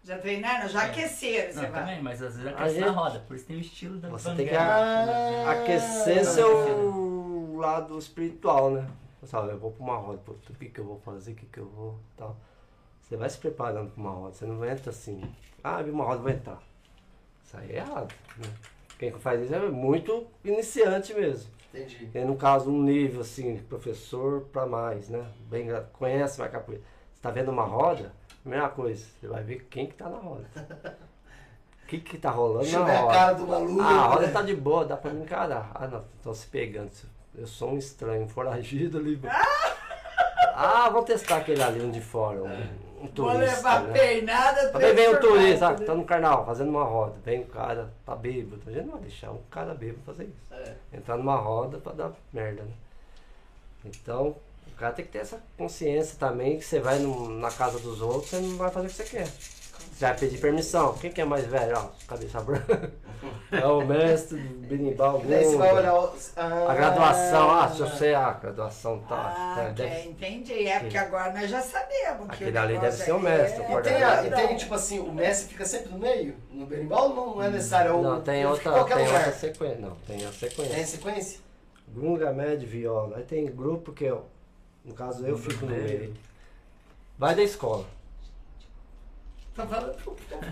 [0.03, 0.67] Já treinaram?
[0.69, 1.81] Já aqueceram, você Não, vai.
[1.81, 4.09] também, mas às vezes A aquece na gente- roda, por isso tem o estilo da
[4.09, 5.45] Você tem que banguela.
[5.47, 8.87] Ah, Aquecer seu lado espiritual, né?
[9.25, 11.45] Sabe, eu vou pra uma roda, pô, o que que eu vou fazer, o que
[11.45, 12.37] que eu vou, tal.
[13.01, 15.21] Você vai se preparando pra uma roda, você não entra assim,
[15.63, 16.59] ah, vi uma roda, vou entrar.
[17.47, 18.49] Isso aí é errado, né?
[18.99, 21.49] Quem faz isso é muito iniciante mesmo.
[21.73, 22.09] Entendi.
[22.13, 25.25] E no caso, um nível assim, professor pra mais, né?
[25.49, 26.83] Bem, conhece mais capoeira.
[27.13, 28.11] Você tá vendo uma roda,
[28.41, 30.45] primeira coisa, você vai ver quem que tá na roda.
[31.83, 33.13] O que que tá rolando Deixa na ver a roda.
[33.13, 33.81] cara do maluco.
[33.81, 35.71] Ah, a roda tá de boa, dá pra me encarar.
[35.73, 36.91] Ah, não, estão se pegando.
[37.33, 39.21] Eu sou um estranho, foragido ali.
[40.59, 42.47] Ah, vamos testar aquele ali, um de fora, um,
[42.97, 43.55] um Vou turista.
[43.55, 43.93] levar né?
[43.93, 47.15] peinada, Também vem um turista, ah, tá no carnaval, fazendo uma roda.
[47.23, 48.61] Vem um cara, tá bêbado.
[48.67, 50.53] A gente não vai deixar um cara bêbado fazer isso.
[50.53, 50.75] É.
[50.97, 52.71] Entrar numa roda pra dar merda, né?
[53.85, 54.35] Então,
[54.67, 58.01] o cara tem que ter essa consciência também que você vai no- na casa dos
[58.01, 59.27] outros, você não vai fazer o que você quer.
[59.97, 60.93] Você vai pedir permissão.
[60.93, 61.75] Quem que é mais velho?
[61.75, 62.91] Ó, cabeça branca.
[63.51, 65.19] É o mestre do berimbau.
[65.27, 69.33] Daí você vai olhar o- ah, A graduação, ah, se você, a graduação tá.
[69.35, 70.67] Ah, é, deve- é, entendi.
[70.67, 73.63] É porque agora nós já sabemos que Aquele o ali deve ser o aí mestre,
[73.63, 76.35] é- o E tem, a- e tem, tipo assim, o Messi fica sempre no meio?
[76.51, 77.89] No berimbau não, não é necessário?
[77.89, 78.99] é o- Não, tem outra, tem lugar.
[78.99, 79.77] outra sequência.
[79.79, 80.75] Não, tem a sequência.
[80.75, 81.39] Tem sequência?
[81.87, 83.17] Gunga, médio, viola.
[83.17, 84.25] Aí tem grupo que eu,
[84.85, 86.13] no caso eu fico no meio.
[87.17, 87.83] Vai da escola.
[89.57, 89.97] Tá falando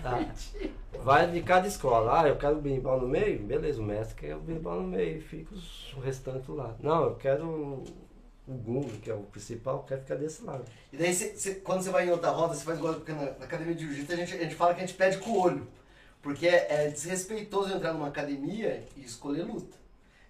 [0.03, 0.25] Tá.
[1.03, 2.21] Vai de cada escola.
[2.21, 3.39] Ah, eu quero o berimbau no meio?
[3.39, 5.21] Beleza, o mestre quer o berimbau no meio.
[5.21, 6.75] Fica os, o restante lá.
[6.81, 7.83] Não, eu quero o
[8.47, 10.63] o gunga, que é o principal, quer ficar desse lado.
[10.93, 13.23] E daí, cê- cê- quando você vai em outra roda, você faz igual porque na,
[13.23, 15.39] na academia de jiu-jitsu, a gente, a gente fala que a gente pede com o
[15.41, 15.67] olho.
[16.21, 19.75] Porque é, é desrespeitoso entrar numa academia e escolher luta.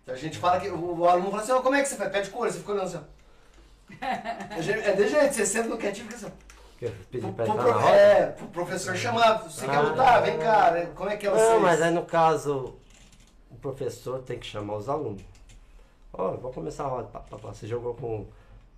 [0.02, 1.96] Então a gente fala que o, o aluno fala assim, ó, como é que você
[1.98, 2.10] faz?
[2.10, 3.96] Pede com o olho, você fica olhando assim, ó.
[4.58, 6.36] É de- É de jeito, você senta no quietinho e fica assim,
[7.10, 7.96] pedir Pro, pra pro, entrar na pro, roda?
[7.96, 9.82] é, pro professor chamar, você quer Ah.
[9.82, 10.24] lutar?
[10.24, 10.92] Vem cá, né?
[10.96, 12.76] como é que é o Não, mas aí no caso,
[13.50, 15.24] o professor tem que chamar os alunos.
[16.14, 17.10] Ó, vou começar a roda.
[17.44, 18.26] Você jogou com.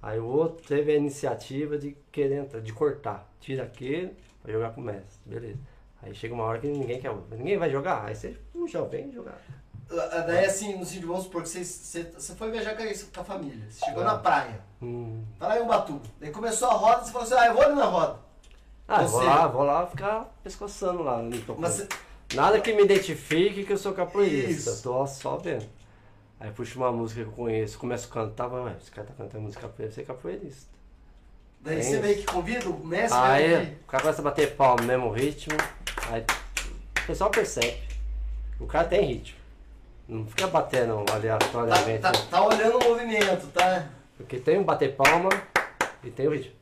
[0.01, 3.27] Aí o outro teve a iniciativa de querer entrar, de cortar.
[3.39, 5.19] Tira aquele pra jogar com o mestre.
[5.25, 5.59] Beleza.
[6.01, 7.11] Aí chega uma hora que ninguém quer.
[7.31, 8.05] Ninguém vai jogar.
[8.05, 9.39] Aí você puxa, vem jogar.
[9.89, 12.85] Ah, Daí assim, no sentido, vamos supor que você, você, você foi viajar com a,
[12.85, 14.05] com a família, você chegou Ah.
[14.13, 15.23] na praia, Hum.
[15.39, 16.01] tá lá em Ubatuba.
[16.19, 18.19] Daí começou a roda, você falou assim, ah, eu vou ali na roda.
[18.87, 21.21] Ah, eu vou Você- lá, vou lá ficar pescoçando lá.
[21.45, 21.87] tô Mas você-
[22.35, 24.69] Nada que me identifique que eu sou capoeirista.
[24.71, 24.83] Isso.
[24.83, 25.65] Tô só vendo.
[26.39, 29.13] Aí puxa uma música que eu conheço, começo a cantar, vai, ué, esse cara tá
[29.17, 30.69] cantando música capoeira, você é capoeirista.
[31.61, 34.55] Daí Tem você meio que convida o mestre Aí né, o cara começa a bater
[34.55, 35.55] palma no mesmo ritmo,
[36.11, 36.21] aí
[37.03, 37.81] o pessoal percebe.
[38.59, 39.37] O cara tem ritmo.
[40.07, 42.01] Não fica batendo que aleatoriamente.
[42.01, 43.87] tá, tá, tá olhando o movimento, tá?
[44.15, 45.29] Porque tem um bater palma
[46.03, 46.55] e tem o ritmo.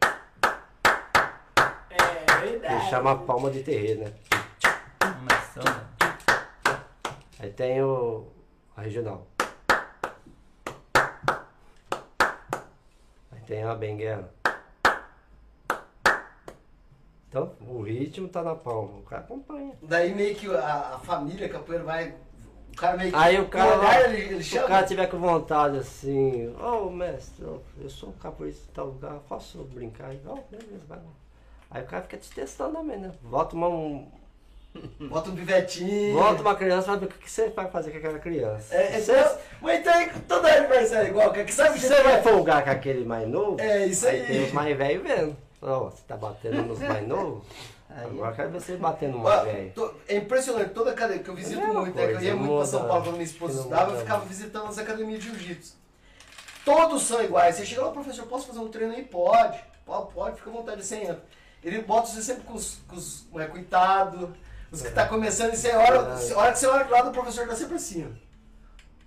[1.92, 2.90] É Que verdade.
[2.90, 4.14] chama palma de terreiro, né?
[7.40, 8.28] Aí tem o
[8.76, 9.28] a regional.
[13.32, 14.34] Aí tem a benguela.
[17.30, 19.74] Então, o ritmo tá na palma, o cara acompanha.
[19.82, 22.16] Daí meio que a, a família capoeira vai.
[22.74, 23.18] O cara meio que.
[23.18, 24.66] Aí o cara, olhar, ele, ele se chama.
[24.66, 28.86] o cara tiver com vontade assim, ô mestre, ó, eu sou um capoeirista em tal
[28.88, 30.08] lugar, posso brincar?
[30.10, 30.20] aí?
[30.52, 31.04] Beleza, vai lá.
[31.72, 33.12] Aí o cara fica te testando também, né?
[33.24, 34.08] Volta uma, um,
[35.10, 36.14] Bota um pivetinho.
[36.16, 38.76] volta uma criança ver o que você vai fazer com aquela criança.
[38.76, 42.70] É, é, você, mas então todo aniversário é igual, que sabe você vai folgar com
[42.72, 44.28] aquele mais novo, É isso aí aí.
[44.28, 45.38] tem os mais velhos vendo.
[45.62, 47.44] Ó, você tá batendo nos mais novos?
[47.96, 49.72] Agora eu quero ver você batendo velho.
[49.74, 52.02] to- É impressionante, toda academia que eu visito É a mesma muito, né?
[52.08, 54.68] Que eu ia coisa, muito pra São Paulo quando minha esposa estudava, eu ficava visitando
[54.68, 55.76] as academias de jiu-jitsu.
[56.66, 57.56] Todos são iguais.
[57.56, 59.04] Você chega lá, professor, posso fazer um treino aí?
[59.04, 59.60] Pode.
[59.86, 61.24] Pode, pode, fica à vontade, você entra.
[61.64, 64.36] ele bota você sempre com os, com os é, coitado,
[64.72, 67.14] os que tá começando, e você olha, a hora que você olha pro lado, o
[67.14, 68.25] professor tá sempre assim, ó.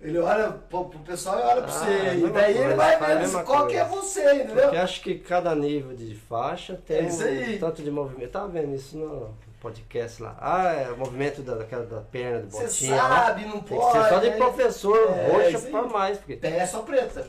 [0.01, 1.91] Ele olha pro, pro pessoal e olha pra Ah, você.
[1.91, 4.63] E mesma daí ele coisa, vai faz a vendo qual que é você, entendeu?
[4.63, 8.31] Porque acho que cada nível de faixa tem É isso um tanto de movimento.
[8.31, 10.37] Tava vendo isso no podcast lá.
[10.39, 13.25] Ah, é o movimento da, daquela da perna, Você botinha lá.
[13.25, 13.91] sabe, não Tem pode.
[13.97, 14.37] que ser só de né?
[14.37, 17.27] professor, É, roxa isso pra mais, porque, Pé é só preta.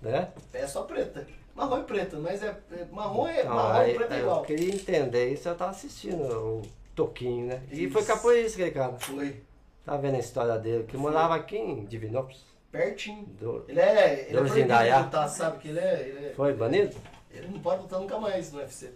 [0.00, 0.28] né?
[0.50, 1.26] Pé é só preta.
[1.54, 4.38] Marrom e preta, mas é, é- marrom é Então, marrom aí, e preto é igual.
[4.38, 6.62] eu queria entender isso, eu tava assistindo o
[6.94, 7.60] Toquinho, né?
[7.70, 8.10] E foi Isso.
[8.10, 8.94] capoeirista aquele cara.
[8.98, 9.42] Foi.
[9.86, 12.44] Tava vendo a história dele, que morava aqui em Divinópolis.
[12.72, 13.24] Pertinho.
[13.40, 13.84] Do- Ele é.
[13.84, 14.96] Ele é Deus proibido Indaiá.
[14.98, 15.58] de lutar, sabe?
[15.58, 16.00] Que ele é.
[16.00, 16.94] Ele, é, Foi banido?
[17.30, 18.90] ele não pode lutar nunca mais no UFC.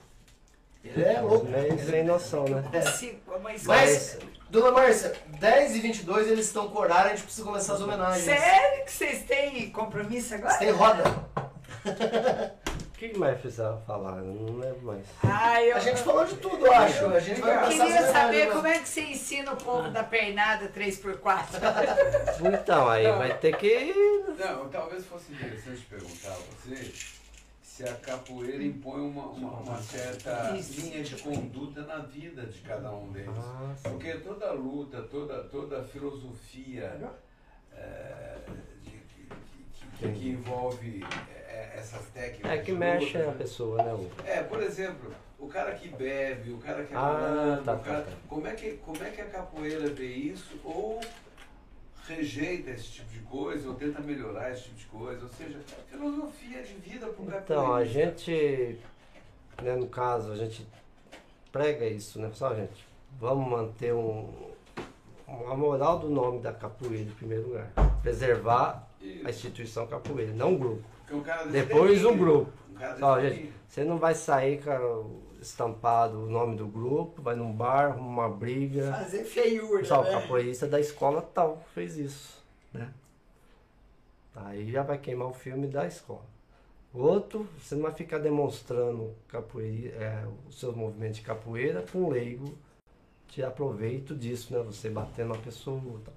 [0.85, 1.47] Ele é louco.
[1.47, 2.65] Meio sem noção, né?
[2.73, 2.81] É.
[2.83, 4.19] Sim, mas, Mas,
[4.51, 8.25] dona Márcia, 10 e 22 eles estão com horário, a gente precisa começar as homenagens.
[8.25, 10.55] sério que vocês têm compromisso agora?
[10.59, 11.05] Tem roda.
[13.01, 14.19] O que mais precisava falar?
[14.19, 15.07] Eu não lembro mais.
[15.25, 17.07] Ah, eu, A gente falou de tudo, eu acho.
[17.07, 20.69] A gente vai eu queria saber como é que você ensina o povo da pernada
[20.69, 21.47] 3x4.
[22.61, 23.95] Então, aí vai ter que.
[24.39, 26.93] Não, talvez fosse interessante perguntar a você
[27.63, 30.83] se a capoeira impõe uma, uma, uma certa Isso.
[30.83, 33.31] linha de conduta na vida de cada um deles.
[33.35, 33.75] Ah.
[33.83, 37.01] Porque toda luta, toda, toda filosofia
[37.75, 38.37] é,
[38.85, 39.01] de- que,
[39.97, 41.03] que- que- que envolve
[41.35, 41.40] é,
[41.77, 42.51] essas técnicas.
[42.51, 43.93] É que mexe luta, a pessoa, né?
[43.95, 47.75] o- É, por exemplo, o cara que bebe, o cara que é Ah, malandro, tá,
[47.75, 48.17] o cara- tá, tá.
[48.29, 51.01] Como, é que, como é que a capoeira vê isso ou
[52.07, 55.23] rejeita esse tipo de coisa ou tenta melhorar esse tipo de coisa?
[55.23, 55.59] Ou seja,
[55.89, 58.79] filosofia de vida para o Então, a gente,
[59.63, 60.67] né, no caso, a gente
[61.53, 62.31] prega isso, né?
[62.35, 62.85] Só, gente,
[63.19, 64.29] vamos manter um,
[65.49, 67.71] a moral do nome da capoeira em primeiro lugar.
[68.03, 68.89] Preservar
[69.25, 70.85] a instituição capoeira, não o grupo.
[71.11, 72.53] Porque cara desse Depois um grupo.
[72.71, 74.81] Um Ó, gente, você não vai sair, cara,
[75.41, 78.93] estampado o nome do grupo, vai num bar, uma briga.
[78.93, 80.13] Fazer feiura, Pessoal, o né?
[80.13, 82.93] capoeirista da escola tal fez isso, né?
[84.35, 86.25] Aí já vai queimar o filme da escola.
[86.95, 92.09] Outro, você não vai ficar demonstrando capoeira, é, os seus movimentos de capoeira com um
[92.09, 92.57] leigo
[93.29, 94.63] tirar proveito disso, né?
[94.65, 96.01] Você batendo uma pessoa.
[96.05, 96.15] Tal.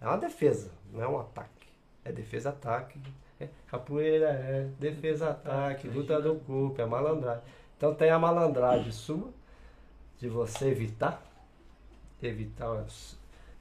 [0.00, 1.68] É uma defesa, não é um ataque.
[2.04, 3.00] É defesa-ataque.
[3.40, 7.42] É, capoeira é defesa-ataque, luta do corpo, é malandragem.
[7.76, 9.30] Então tem a malandragem sua,
[10.18, 11.22] de você evitar.
[12.20, 12.86] Evitar, eu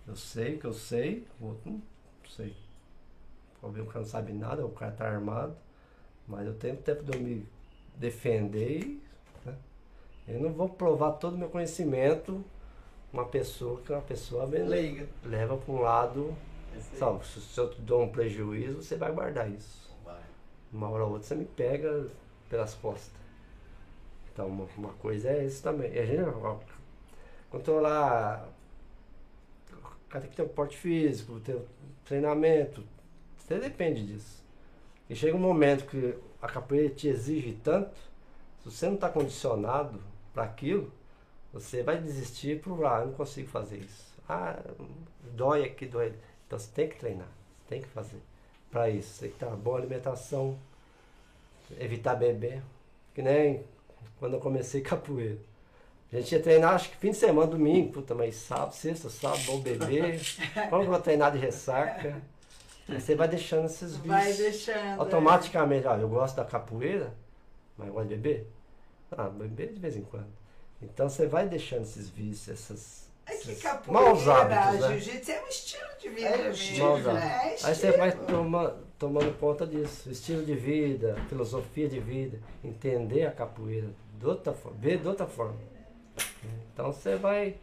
[0.07, 1.81] eu sei que eu sei, o outro não
[2.27, 2.55] sei.
[3.59, 5.55] Talvez o cara não sabe nada, o cara tá armado.
[6.27, 7.47] Mas eu tenho tempo de eu me
[7.95, 8.99] defender
[9.45, 9.55] né?
[10.27, 12.43] Eu não vou provar todo o meu conhecimento
[13.11, 15.07] uma pessoa que é uma pessoa Leiga.
[15.23, 16.35] leva para um lado.
[16.81, 19.95] Sabe, se se eu te dou um prejuízo, você vai guardar isso.
[20.03, 20.21] Vai.
[20.71, 22.07] Uma hora ou outra você me pega
[22.49, 23.11] pelas costas.
[24.31, 25.93] Então uma, uma coisa é isso também.
[25.93, 26.23] E a gente,
[27.49, 28.47] controlar.
[29.73, 31.65] O cara tem que ter um porte físico, ter um
[32.05, 32.83] treinamento.
[33.37, 34.43] Você depende disso.
[35.09, 37.95] E chega um momento que a capoeira te exige tanto,
[38.59, 40.01] se você não está condicionado
[40.33, 40.91] para aquilo,
[41.51, 44.17] você vai desistir por ah, eu não consigo fazer isso.
[44.27, 44.59] Ah,
[45.33, 46.13] dói aqui, dói.
[46.47, 47.27] Ali." Então você tem que treinar,
[47.59, 48.21] você tem que fazer.
[48.71, 50.57] Para isso, você tem que ter uma boa alimentação,
[51.79, 52.61] evitar beber.
[53.13, 53.63] Que nem
[54.19, 55.37] quando eu comecei capoeira.
[56.11, 59.41] A gente ia treinar, acho que fim de semana, domingo, puta, mas sábado, sexta, sábado,
[59.43, 60.21] vou beber.
[60.69, 62.21] Como que eu vou treinar de ressaca?
[62.87, 64.07] Aí você vai deixando esses vícios.
[64.07, 65.01] Vai deixando.
[65.01, 67.13] Automaticamente, ó, eu gosto da capoeira,
[67.77, 68.47] mas eu gosto de beber?
[69.11, 70.31] Ah, beber de vez em quando.
[70.81, 73.06] Então você vai deixando esses vícios, essas.
[73.27, 74.99] É que capoeira, maus hábitos, né?
[74.99, 77.55] jiu-jitsu é um estilo de vida É mesmo, né?
[77.61, 80.09] É Aí você vai toma, tomando conta disso.
[80.09, 85.27] Estilo de vida, filosofia de vida, entender a capoeira de outra forma, ver de outra
[85.27, 85.57] forma.
[86.73, 87.57] Então você vai.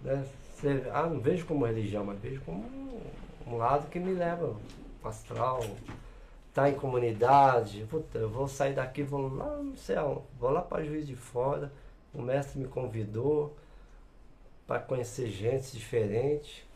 [0.00, 3.00] Né, você, ah, não vejo como religião, mas vejo como um,
[3.46, 4.56] um lado que me leva
[5.04, 5.62] astral.
[6.52, 10.62] Tá em comunidade, puta, eu vou sair daqui, vou lá, não sei aonde, vou lá
[10.62, 11.72] para Juiz de Fora,
[12.12, 13.56] o mestre me convidou
[14.66, 16.66] para conhecer gente diferente,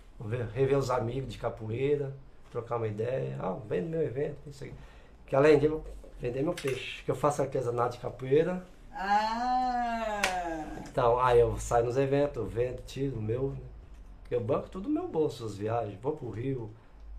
[0.55, 2.13] rever os amigos de capoeira,
[2.51, 3.37] trocar uma ideia.
[3.41, 4.75] Ah, vem no meu evento, isso aqui.
[5.27, 5.85] Que além de eu
[6.21, 8.63] vender meu peixe, que eu faço artesanato de capoeira,
[8.93, 10.21] Ah,
[10.81, 13.61] então aí eu saio nos eventos, vendo, tiro o meu, né?
[14.31, 16.71] Eu banco tudo no meu bolso, as viagens, vou pro Rio,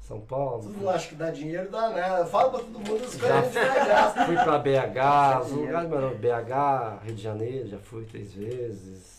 [0.02, 0.64] São Paulo.
[0.64, 2.26] Todo mundo acha que dá dinheiro, dá nada.
[2.26, 4.26] Fala pra todo mundo as Já coisas vai graça.
[4.26, 5.90] Fui pra BH, os lugares
[6.20, 9.19] BH, Rio de Janeiro, já fui três vezes.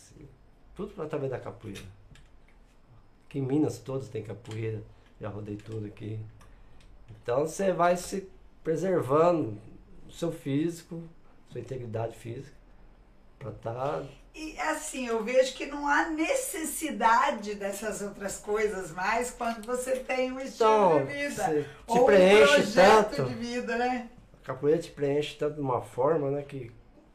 [0.88, 1.82] Tudo através da capoeira.
[3.28, 4.82] Aqui em Minas todos tem capoeira,
[5.20, 6.18] já rodei tudo aqui.
[7.10, 8.26] Então você vai se
[8.64, 9.58] preservando
[10.08, 11.02] o seu físico,
[11.50, 12.58] sua integridade física,
[13.38, 14.02] Pra tá.
[14.34, 20.32] E assim, eu vejo que não há necessidade dessas outras coisas mais quando você tem
[20.32, 21.44] um estilo Então, de vida.
[21.86, 23.28] te ou preenche um projeto tanto.
[23.28, 24.08] de vida, né?
[24.42, 26.42] A capoeira te preenche tanto de uma forma, né?
[26.42, 26.70] Que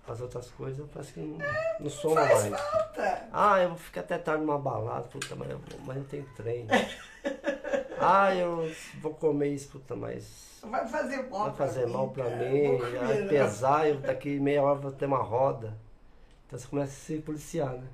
[0.07, 1.37] as outras coisas parece que não,
[1.79, 2.61] não soma Faz mais.
[2.61, 3.27] falta.
[3.33, 5.47] Ah, eu vou ficar até tarde numa balada, puta, mas,
[5.85, 6.67] mas não tem trem.
[7.99, 8.71] ah, eu
[9.01, 12.35] vou comer isso, puta, mas Vai fazer mal vai fazer mim, mal pra cara.
[12.49, 15.77] mim, vai pesar, eu daqui meia hora vou ter uma roda.
[16.47, 17.87] Então você começa a se policiar, né?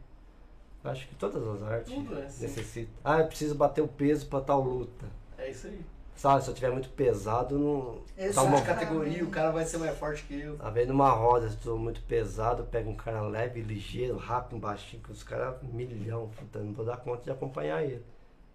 [0.84, 2.44] Eu Acho que todas as artes Tudo é assim.
[2.44, 2.94] necessitam.
[3.04, 5.06] Ah, eu preciso bater o peso pra tal luta.
[5.38, 5.82] É isso aí.
[6.16, 7.96] Sabe, se eu tiver muito pesado, não.
[8.16, 8.48] Tá Exato.
[8.48, 10.56] uma, De categoria, o cara vai ser mais forte que eu.
[10.58, 14.18] Tá vendo numa roda, se eu tô muito pesado, eu pego um cara leve, ligeiro,
[14.18, 18.06] rápido, baixinho, que os caras milhão, puta, não vou dar conta de acompanhar ele.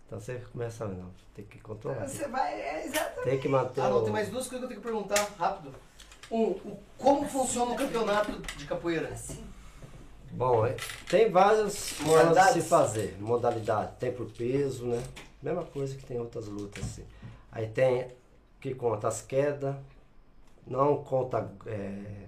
[0.06, 2.06] Então você começa, não, tem que controlar.
[2.06, 3.24] Você vai, é exatamente.
[3.24, 4.04] Tem que manter Ah, não, o...
[4.04, 5.74] tem mais duas coisas que eu tenho que perguntar, rápido.
[6.30, 9.08] Um, o- como funciona o campeonato de capoeira?
[9.08, 9.42] Assim.
[10.30, 10.76] Bom, é,
[11.08, 12.62] tem várias formas de Modalidades?
[12.62, 13.16] se fazer.
[13.18, 15.02] Modalidade, tem por peso, né?
[15.42, 17.04] Mesma coisa que tem outras lutas, assim.
[17.56, 18.08] Aí tem
[18.60, 19.74] que conta as quedas,
[20.66, 22.26] não conta é,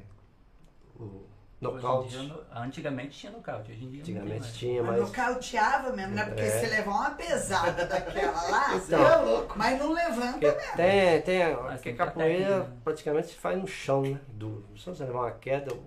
[0.99, 1.23] o
[1.61, 2.09] nocaute.
[2.19, 4.57] dia, antigamente tinha nocaute, hoje em dia não tem Antigamente mais.
[4.57, 6.25] tinha, Mas mas nocauteava mesmo, né?
[6.25, 6.51] Porque É.
[6.61, 9.07] você levar uma pesada daquela lá, Você Então.
[9.07, 9.55] é louco.
[9.59, 10.77] mas não levanta Porque mesmo.
[10.77, 12.73] tem, tem, a- que a que ter capoeira né?
[12.85, 14.21] praticamente se faz no chão, né?
[14.29, 14.65] Duro.
[14.79, 15.83] Se você levar uma queda, o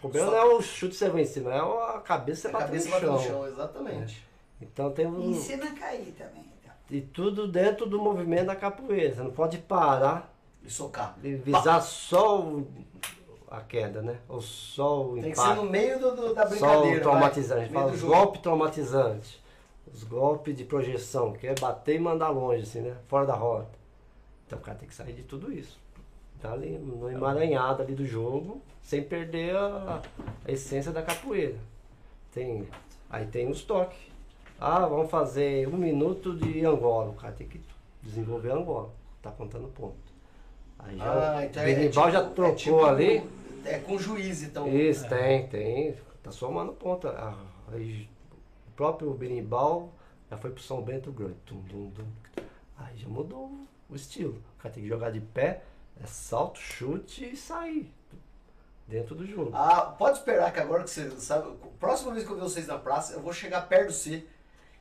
[0.00, 2.52] problema Só- não é o chute que você vai em cima, é a cabeça A
[2.52, 3.14] bater cabeça no bate chão.
[3.14, 4.26] no chão, exatamente.
[4.60, 6.46] Então tem um, ensina a cair também.
[6.90, 9.14] E tudo dentro do movimento da capoeira.
[9.14, 10.32] Você não pode parar
[10.64, 11.16] E socar.
[11.22, 12.66] e visar só o-
[13.50, 14.18] a queda, né?
[14.28, 15.70] Ou só o Tem que ser no impacto.
[15.70, 16.98] meio do, do- da Só brincadeira.
[16.98, 17.72] o traumatizante.
[17.72, 19.40] Fala os golpes traumatizantes.
[19.92, 22.96] Os golpes de projeção, que é bater e mandar longe, assim, né?
[23.08, 23.70] Fora da rota.
[24.46, 25.78] Então o cara tem que sair de tudo isso.
[26.40, 30.02] Tá ali no emaranhado ali do jogo, sem perder a,
[30.46, 31.56] a essência da capoeira.
[32.32, 32.68] Tem,
[33.08, 33.96] aí tem os toques.
[34.58, 37.10] Ah, vamos fazer um minuto de Angola.
[37.10, 37.60] O cara tem que
[38.02, 38.90] desenvolver Angola.
[39.22, 39.96] Tá contando ponto.
[40.78, 43.22] Aí já, Ah, então o é, é tipo- já é trocou tipo- ali.
[43.64, 44.68] É com juiz, então.
[44.68, 45.96] Isso, tem, tem.
[46.22, 47.10] Tá somando ponta.
[47.10, 47.36] Ah,
[47.72, 48.08] Aí,
[48.68, 49.92] o próprio berimbau
[50.30, 51.34] já foi pro São Bento Grande.
[51.44, 52.04] Tum, tum, tum.
[52.78, 53.50] Aí já mudou
[53.90, 54.40] o estilo.
[54.56, 55.62] O cara tem que jogar de pé,
[56.00, 57.92] é salto, chute e sair.
[58.86, 59.50] Dentro do jogo.
[59.52, 61.56] Ah, pode esperar que agora que você sabe.
[61.80, 64.24] Próxima vez que eu ver vocês na praça, eu vou chegar perto de você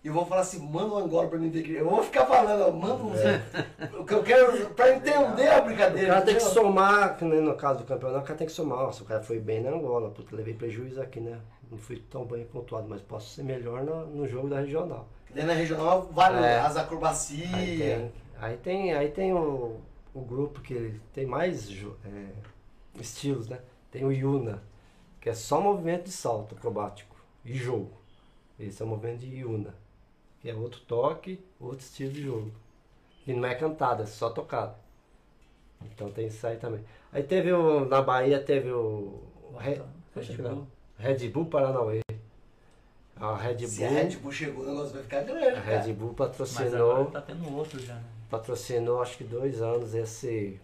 [0.06, 1.68] e eu vou falar assim, manda um Angola pra mim ver.
[1.68, 3.99] Eu vou ficar falando, manda um.
[4.02, 6.07] O que eu quero, pra entender a O brincadeira.
[6.14, 8.94] cara tem que somar, nem no caso do campeonato, o cara tem que somar.
[8.94, 11.40] Se o cara foi bem na Angola, puta, levei prejuízo aqui, né?
[11.72, 15.07] Não fui tão bem pontuado, mas posso ser melhor no, no jogo da regional.
[15.34, 16.60] Daí na regional vale É.
[16.60, 17.52] as acrobacias.
[17.52, 19.77] Aí tem, aí tem, aí tem o,
[20.14, 21.68] o grupo que tem mais
[22.06, 23.57] é, estilos, né?
[23.90, 24.61] Tem o Yuna,
[25.19, 27.91] que é só movimento de salto acrobático e jogo.
[28.60, 29.73] Esse é o movimento de Yuna,
[30.50, 32.52] é outro toque, outro estilo de jogo.
[33.26, 34.76] E não é cantado, é só tocado.
[35.84, 36.84] Então tem isso aí também.
[37.12, 39.82] Aí teve o, na Bahia teve o, o Red,
[40.16, 40.68] Red Bull.
[40.98, 42.02] Red Bull Paranauê.
[43.16, 45.82] A Red Bull, Se a Red Bull chegou, o negócio vai ficar grande, a cara.
[45.82, 48.04] Red Bull Mas patrocinou agora tá tendo outro já, né?
[48.30, 50.60] patrocinou acho que dois anos esse,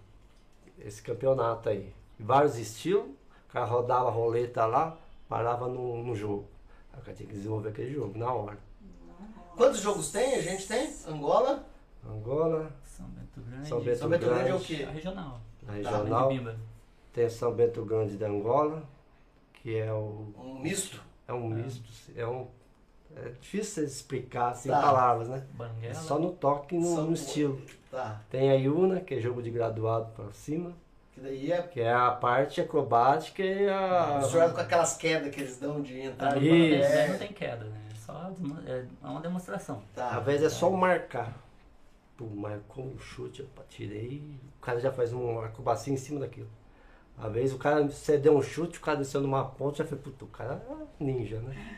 [0.80, 1.94] esse campeonato aí.
[2.20, 4.98] Vários estilos, o cara rodava a roleta lá,
[5.28, 6.46] parava no, no jogo.
[6.94, 8.58] Aí o cara tinha que desenvolver aquele jogo na hora.
[9.56, 10.36] Quantos jogos tem?
[10.36, 10.90] A gente tem?
[11.08, 11.66] Angola?
[12.08, 13.68] Angola, São Bento Grande.
[13.68, 14.84] São Bento São Bento Grande é o Grande, quê?
[14.84, 15.42] A regional.
[15.64, 16.56] na Tá, regional, Bimba.
[17.14, 18.84] tem o São Bento Grande da Angola,
[19.54, 21.02] que é o Um misto?
[21.28, 21.84] é um misto,
[22.16, 22.48] é um
[23.16, 24.82] é difícil você explicar assim, em Tá.
[24.82, 25.44] palavras, né?
[25.54, 25.92] Banguela.
[25.92, 27.62] É só no toque e no, no estilo.
[27.92, 28.22] Tá.
[28.30, 30.72] Tem a Yuna, que é jogo de graduado para cima,
[31.14, 35.42] Que daí é que é a parte acrobática e a misturado com aquelas quedas que
[35.42, 37.12] eles dão de entrar no Isso.
[37.12, 37.81] Não tem queda, né?
[38.66, 39.84] É só é uma demonstração.
[39.96, 40.18] Tá.
[40.18, 41.34] Às vezes é só o marcar.
[42.18, 44.22] Pô, marcou um chute, eu tirei,
[44.58, 46.50] o cara já faz uma acrobacia em cima daquilo.
[47.18, 49.98] Às vezes o cara, você deu um chute, o cara desceu numa ponte, já foi,
[49.98, 51.78] puto, o cara é ninja, né?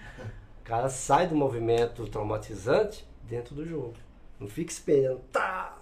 [0.61, 3.93] O cara sai do movimento traumatizante dentro do jogo.
[4.39, 5.77] Não fica esperando, tá!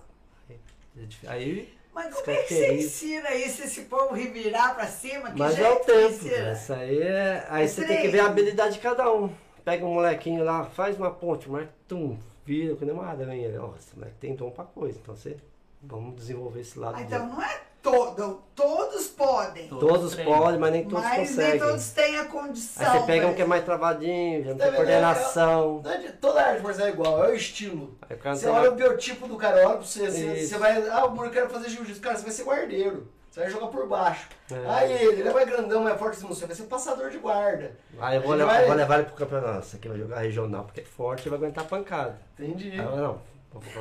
[1.27, 5.31] Aí, Mas como é que você ensina isso, esse povo revirar pra cima?
[5.31, 6.35] Que mas é o que tempo, ensina?
[6.49, 7.45] essa aí é.
[7.49, 9.33] Aí É você tem que ver a habilidade de cada um.
[9.63, 13.61] Pega um molequinho lá, faz uma ponte, marca, tum, vira, que nem uma aranha.
[13.61, 15.37] Ó, esse moleque tem dom pra coisa, então você.
[15.83, 19.67] Vamos desenvolver esse lado Ah, então não é todo, todos podem.
[19.67, 20.37] Todos treinam.
[20.37, 21.49] podem, mas nem todos mas conseguem.
[21.49, 22.85] nem todos têm a condição.
[22.91, 24.75] Aí você pega um pra que é mais travadinho, já não Tá tem vendo?
[24.77, 25.81] coordenação.
[25.83, 27.97] Não é de- Toda arte marcial é igual, é o estilo.
[28.07, 30.87] Aí Você olha o biotipo do cara, olha pra você, você, você vai.
[30.87, 31.99] Ah, o Bruno quer fazer jiu-jitsu.
[32.01, 33.07] Cara, você vai ser guardeiro.
[33.31, 34.27] Você vai jogar por baixo.
[34.51, 34.69] É.
[34.69, 37.71] Aí ele, ele é mais grandão, mais forte, você vai ser passador de guarda.
[37.97, 39.59] Aí eu vou, levar, vai- vou levar ele pro campeonato.
[39.65, 42.19] Esse aqui vai jogar regional porque é forte e vai aguentar pancada.
[42.37, 42.71] Entendi.
[42.71, 43.21] Aí eu, não,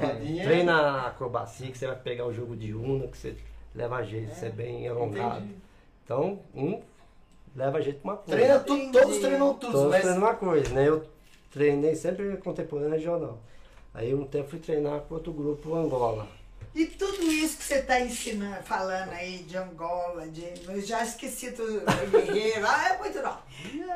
[0.01, 0.45] Cadinha.
[0.45, 3.37] treina acrobacia que você vai pegar o jogo de Uno, que você
[3.75, 5.39] leva jeito, você é bem alongado.
[5.39, 5.57] Entendi.
[6.05, 6.81] Então, um
[7.57, 8.31] leva jeito uma coisa.
[8.41, 10.01] Treina tudo, todos treinam tudo, Todos mas.
[10.03, 10.89] treinam uma coisa, né?
[10.89, 11.05] Eu
[11.51, 13.39] treinei sempre contemporâneo regional.
[13.93, 16.29] Aí um tempo fui treinar com outro grupo Angola.
[16.75, 20.45] E tudo isso que você está ensinando, falando aí de Angola, de.
[20.69, 23.41] Eu já esqueci tudo, guerreiro, ah, é muito não.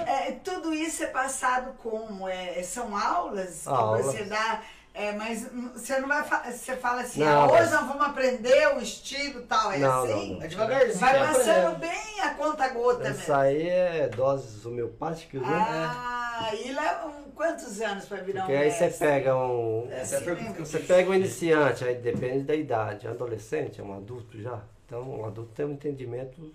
[0.07, 2.29] É, tudo isso é passado como?
[2.29, 4.07] É, são aulas que Aulas.
[4.07, 4.63] você dá.
[4.97, 6.23] É, mas hum, você não vai
[6.53, 9.79] você fala assim, Não, ah, hoje mas- nós vamos aprender o estilo e tal, é
[9.79, 10.35] Não, assim?
[10.35, 10.99] não, É devagarzinho.
[11.01, 11.79] Vai vai passando aprendendo.
[11.81, 13.35] bem a conta gota Isso mesmo.
[13.35, 15.49] aí é doses homeopáticas, né?
[15.49, 19.89] Ah, e levam quantos anos para virar um Porque aí você pega um.
[19.91, 23.07] Essa é a pergunta que eu Você pega um iniciante, aí depende da idade.
[23.09, 24.61] É um adolescente, é um adulto já.
[24.87, 26.55] Então, um adulto tem um entendimento de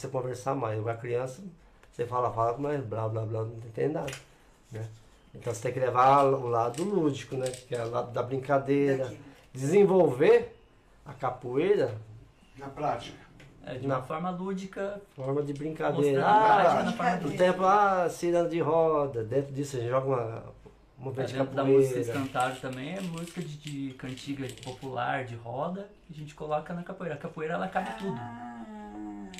[0.00, 0.78] você conversar mais.
[0.78, 1.42] Uma criança,
[1.92, 4.12] você fala, fala, mas blá blá blá, não entende nada.
[4.72, 4.86] Né?
[5.38, 7.46] Então você tem que levar o lado lúdico, né?
[7.50, 9.04] Que é o lado da brincadeira.
[9.04, 9.20] Daqui.
[9.52, 10.54] Desenvolver
[11.04, 11.94] a capoeira
[12.58, 13.26] Na prática.
[13.64, 16.24] É, de uma forma lúdica, forma de brincadeira.
[16.24, 19.24] Ah, na forma no tempo, ah, ciranda de roda.
[19.24, 20.44] Dentro disso a gente joga uma,
[21.00, 22.12] um movimento de Dentro da música capoeira.
[22.12, 26.84] cantada também é música de, de cantiga popular, de roda, que a gente coloca na
[26.84, 27.16] capoeira.
[27.16, 28.20] A capoeira ela cabe tudo.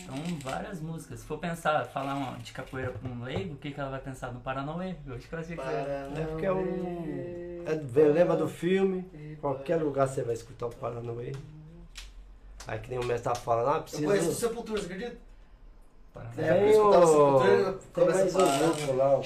[0.06, 1.20] Então, várias músicas.
[1.20, 4.00] Se for pensar, falar uma de capoeira pra um leigo, o que, que ela vai
[4.00, 4.32] pensar?
[4.32, 4.94] No Paranauê.
[5.04, 5.70] Eu acho que ela tinha que ser.
[5.72, 7.64] É porque é um.
[7.66, 9.36] É, lembra do filme?
[9.40, 11.32] Qualquer lugar você vai escutar o Paranauê.
[12.68, 14.06] Aí que nem o mestre tava falando, ah, Eu precisa.
[14.06, 15.16] conheço o Sepultura, você acredita?
[16.14, 16.48] Paranauê.
[16.48, 17.40] É, eu escutava o.
[17.40, 18.58] Sepultura, eu mais a um parar.
[18.58, 19.20] grupo lá.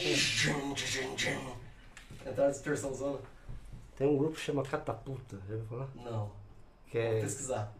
[2.30, 3.18] Entraram distorção zona?
[3.96, 5.88] Tem um grupo que chama Catapulta, já ouviu falar?
[5.94, 6.30] Não.
[6.86, 7.72] Que Vou é, pesquisar.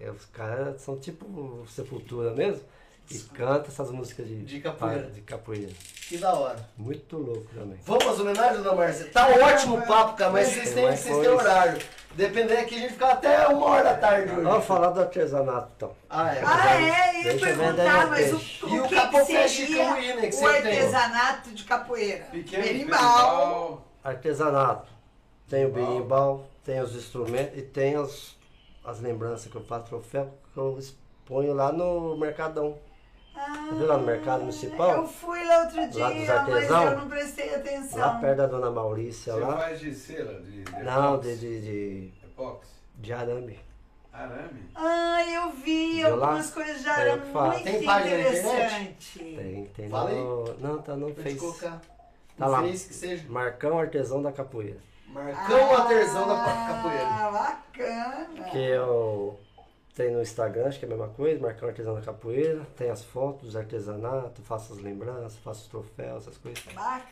[0.00, 2.62] É, os caras são tipo Sepultura mesmo.
[3.10, 5.10] E canta essas músicas de, De capoeira.
[5.10, 5.72] de capoeira.
[6.08, 6.58] Que da hora.
[6.76, 7.78] Muito louco também.
[7.86, 9.10] Vamos às homenagens, dona Márcia?
[9.10, 11.80] Tá ótimo o papo, cara, mas vocês têm, vocês têm horário.
[12.14, 14.42] Dependendo aqui, a gente fica até uma hora da tarde hoje.
[14.42, 15.92] Vamos falar do artesanato então.
[16.10, 16.42] Ah, é.
[16.44, 19.84] Ah, é, ia eu ver perguntar, mas o, o E o que, que seria
[20.42, 22.24] o artesanato de capoeira?
[22.26, 22.98] Pequeno Berimbau.
[22.98, 23.88] berimbau.
[24.04, 24.88] Artesanato.
[25.48, 26.46] Tem o Berimbau.
[26.62, 28.36] tem os instrumentos e tem as,
[28.88, 32.78] as lembranças que eu faço troféu que eu exponho lá no Mercadão.
[33.34, 34.96] Ah, viu lá no mercado municipal?
[34.96, 36.84] Eu fui lá outro dia, Lá dos mas artesão?
[36.90, 37.98] eu não prestei atenção.
[38.00, 39.56] Lá perto da dona Maurícia Você lá.
[39.58, 40.40] faz de cera?
[40.40, 41.36] De, de Não, epóxi?
[41.36, 42.70] de, de, de, Epóxi?
[42.96, 43.60] de arame.
[44.12, 44.68] Arame?
[44.74, 46.26] Ah, eu vi Viu lá?
[46.26, 47.52] algumas coisas já É, que falo.
[47.52, 49.18] muito Tem página interessante.
[49.20, 50.54] Tem, tem Fala no.
[50.58, 51.36] Não, tá no gente Face.
[51.36, 51.80] colocar.
[52.36, 52.62] Tá no lá.
[52.62, 53.24] Face, que seja.
[53.28, 54.78] Marcão Artesão da Capoeira.
[55.12, 57.06] Marcão Artesão da capoeira.
[57.06, 58.44] Ah, bacana.
[58.50, 59.38] Que eu
[59.94, 62.60] tem no Instagram, acho que é a mesma coisa, Marcão Artesão da Capoeira.
[62.76, 66.62] Tem as fotos dos artesanatos, faço as lembranças, faço os troféus, essas coisas.
[66.72, 67.02] Bacana.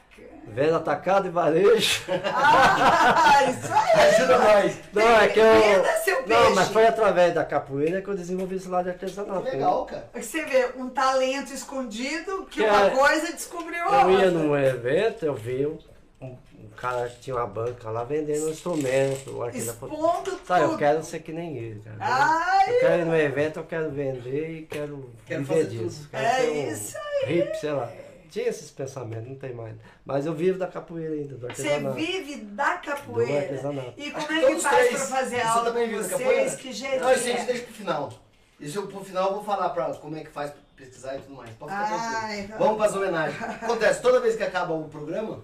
[0.46, 2.04] Venda atacado e varejo.
[2.32, 4.08] Ah, isso aí.
[4.08, 4.78] Ajuda nós.
[4.92, 5.52] Não, é que eu.
[5.60, 6.42] Venda seu peixe.
[6.44, 9.42] Não, mas foi através da capoeira que eu desenvolvi esse lado de artesanato.
[9.42, 9.50] né?
[9.50, 10.08] Legal, cara.
[10.14, 14.12] Você vê um talento escondido que Que uma é- coisa descobriu Eu outra.
[14.12, 15.76] ia num evento, eu vi um,
[16.20, 16.36] um
[16.76, 19.86] cara tinha uma banca lá vendendo um instrumento, o artesanato.
[19.86, 21.96] Expondo Sabe, eu quero ser que nem ele, cara.
[22.00, 25.98] Ai, Eu quero ir no evento, eu quero vender e quero, Quero viver fazer disso.
[26.02, 26.10] tudo.
[26.10, 26.96] Quero É um isso
[27.28, 27.90] Hip, sei lá.
[28.30, 29.74] Tinha esses pensamentos, não tem mais.
[30.04, 31.96] Mas eu vivo da capoeira ainda, do você artesanato.
[31.96, 33.38] vive da Do capoeira.
[33.40, 33.94] artesanato.
[33.96, 36.08] E como é que todos faz pra fazer Você aula com vocês?
[36.10, 36.50] capoeira?
[36.56, 37.44] Que jeito Não, isso a gente é?
[37.44, 38.12] deixa pro final.
[38.60, 41.20] Isso eu, pro final eu vou falar pra como é que faz pra pesquisar e
[41.20, 41.50] tudo mais.
[41.50, 42.42] Pode ficar Ah, tranquilo.
[42.44, 42.58] então.
[42.58, 43.42] Vamos pras homenagens.
[43.42, 45.42] Acontece, toda vez que acaba o programa,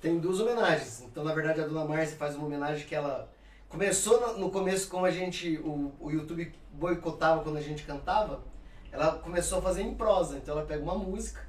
[0.00, 1.02] tem duas homenagens.
[1.02, 3.28] Então, na verdade, a dona Márcia faz uma homenagem que ela
[3.68, 8.40] começou no, no começo, como a gente, o, o YouTube boicotava quando a gente cantava,
[8.90, 10.36] ela começou a fazer em prosa.
[10.36, 11.40] Então, ela pega uma música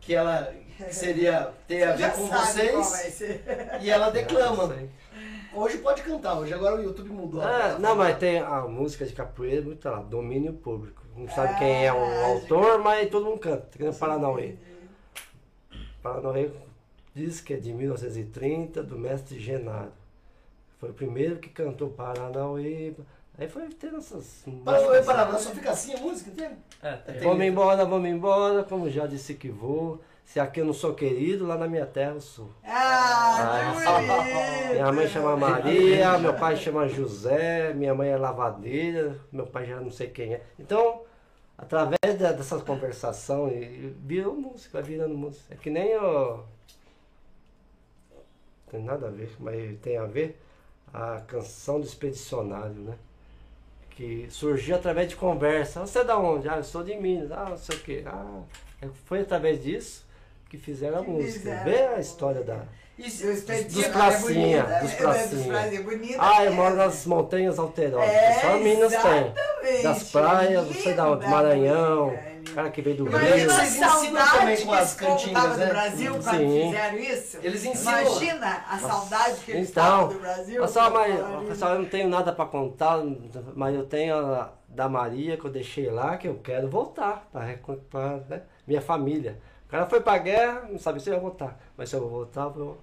[0.00, 3.20] que ela que seria ter a ver com vocês
[3.80, 4.74] e ela declama.
[5.54, 7.40] Hoje pode cantar, hoje agora o YouTube mudou.
[7.40, 11.02] a Ah, não, mas tem a música de capoeira, muito lá, domínio público.
[11.16, 13.62] Não sabe quem é o Ah, autor, mas todo mundo canta.
[13.62, 14.56] Tem que nem Paranauê.
[16.02, 16.50] Paranauê
[17.16, 19.90] diz que é de 1930, do mestre Genaro.
[20.78, 22.92] Foi o primeiro que cantou Paranauê.
[23.38, 24.44] Aí foi tendo essas.
[24.64, 26.56] Paranauê, Paraná, só fica assim a música, entende?
[26.82, 29.98] É, tem- Vamos embora, vamos embora, como já disse que vou.
[30.26, 32.50] Se aqui eu não sou querido, lá na minha terra eu sou.
[32.64, 34.72] Ah, que bonito.
[34.72, 39.80] Minha mãe chama Maria, meu pai chama José, minha mãe é lavadeira, meu pai já
[39.80, 40.42] não sei quem é.
[40.58, 41.02] Então,
[41.56, 45.54] através da- dessa conversação, e- e virou música, vai virando música.
[45.54, 46.40] É que nem o.
[48.70, 50.40] Tem nada a ver, mas tem a ver
[50.92, 52.94] a canção do expedicionário, né?
[53.90, 55.80] Que surgiu através de conversa.
[55.80, 56.48] Você é da onde?
[56.48, 57.32] Ah, eu sou de Minas.
[57.32, 58.02] Ah, não sei o quê.
[58.06, 58.42] Ah,
[59.06, 60.04] foi através disso
[60.50, 61.62] que fizeram a Que música.
[61.64, 62.62] Vê a história da.
[62.98, 64.96] Expedicionário dos é pracinha, bonita, dos né?
[64.96, 65.52] pracinha.
[65.52, 66.18] Pracinha bonita.
[66.18, 68.08] Ah, eu moro nas montanhas alterosas.
[68.08, 69.82] É, Só Minas tem.
[69.82, 72.18] Das praias, não sei da onde, Maranhão,
[72.56, 73.16] cara que veio do Rio.
[73.16, 75.66] A Vocês ensinam também com as cantigas, né?
[75.66, 76.62] do Brasil quando Sim.
[76.70, 77.38] fizeram isso.
[77.42, 78.00] Eles ensinam.
[78.00, 80.60] Imagina a saudade que eles Então, estavam do Brasil.
[80.62, 83.02] Pessoal, mas, pessoal, eu não tenho nada pra contar,
[83.54, 88.20] mas eu tenho a da Maria que eu deixei lá, que eu quero voltar pra,
[88.28, 89.38] né, minha família.
[89.66, 91.58] O cara foi pra guerra, não sabe se eu vou voltar.
[91.76, 92.78] Mas se eu vou voltar, eu vou, vou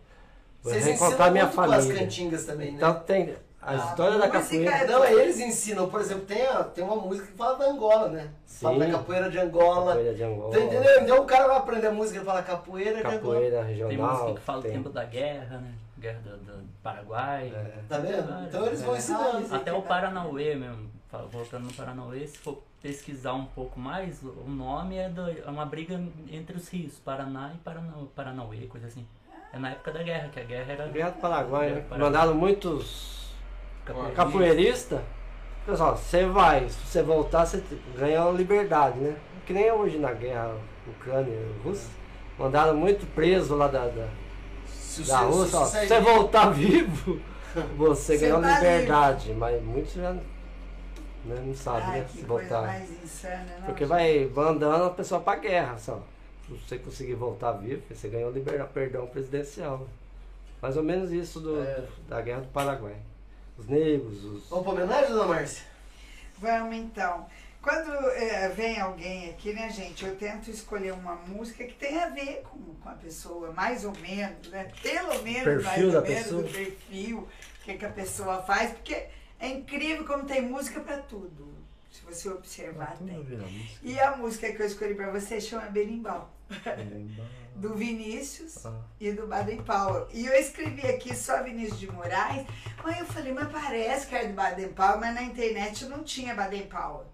[0.61, 1.99] Vocês reencontrar ensinam minha muito com as família.
[2.03, 2.77] cantingas também, né?
[2.77, 4.71] Então tem a A história da música capoeira.
[4.75, 8.09] é- Não, eles ensinam, por exemplo, tem, a- tem uma música que fala da Angola,
[8.09, 8.29] né?
[8.45, 8.91] Fala da Sim.
[8.91, 9.85] capoeira de Angola.
[9.93, 10.51] Capoeira de Angola.
[10.53, 10.99] Tá entendendo?
[11.01, 13.13] Então o cara vai aprender a música e fala capoeira de Angola.
[13.19, 14.11] Capoeira Tem regional.
[14.11, 15.73] música que fala do tem- tempo da guerra, né?
[15.99, 17.51] Guerra do, do Paraguai.
[17.55, 17.79] É.
[17.87, 18.45] Tá vendo?
[18.47, 18.97] Então eles vão É.
[18.97, 19.55] ensinando.
[19.55, 20.89] Até o Paranauê mesmo,
[21.31, 25.65] voltando no Paranauê, se for pesquisar um pouco mais, o nome é, do- é uma
[25.65, 25.97] briga
[26.29, 29.07] entre os rios, Paraná e Parana, Paranauê, coisa assim.
[29.53, 30.87] É na época da guerra, que a guerra era.
[30.87, 31.75] Guerra do Paraguai, né?
[31.87, 31.99] Paraguai.
[31.99, 33.22] Mandaram muitos
[34.15, 35.01] Capoeirista.
[35.65, 37.63] Pessoal, você vai, se você voltar, você
[37.97, 39.15] ganha a liberdade, né?
[39.45, 40.53] Que nem hoje na guerra
[40.87, 41.89] Ucrânia e Rússia.
[42.37, 44.07] Mandaram muito preso lá da, da,
[44.67, 45.59] Se da você- se Rússia.
[45.59, 47.19] ó, Se você voltar vivo,
[47.77, 49.33] você ganhou tá liberdade.
[49.33, 50.21] Mas muitos já né,
[51.25, 52.05] não sabem, né?
[52.09, 52.81] Se voltar.
[52.81, 53.65] insana, não?
[53.67, 56.01] Porque vai mandando a pessoa pra guerra, só.
[56.45, 59.87] Se você conseguir voltar vivo, você ganhou liberdade, perdão presidencial.
[60.61, 61.75] Mais ou menos isso do, É.
[61.75, 62.95] do- da guerra do Paraguai.
[63.57, 64.49] Os negros, os.
[64.49, 65.63] Vamos pra homenagem, dona Márcia?
[66.37, 67.27] Vamos então.
[67.61, 72.09] Quando eh, vem alguém aqui, né, gente, eu tento escolher uma música que tenha a
[72.09, 74.69] ver com, com a pessoa, mais ou menos, né?
[74.81, 76.41] Pelo menos, Perfil mais ou da menos, pessoa.
[76.41, 79.05] o perfil, o que, que a pessoa faz, porque
[79.39, 81.53] é incrível como tem música pra tudo.
[81.89, 83.25] Se você observar, tem.
[83.81, 86.32] E a música que eu escolhi pra você chama Berimbau,
[87.55, 88.81] do Vinícius Ah.
[88.99, 90.07] e do Baden Powell.
[90.11, 92.45] E eu escrevi aqui só Vinícius de Moraes,
[92.83, 96.35] mas eu falei, mas parece que é do Baden Powell, mas na internet não tinha
[96.35, 97.05] Baden Powell.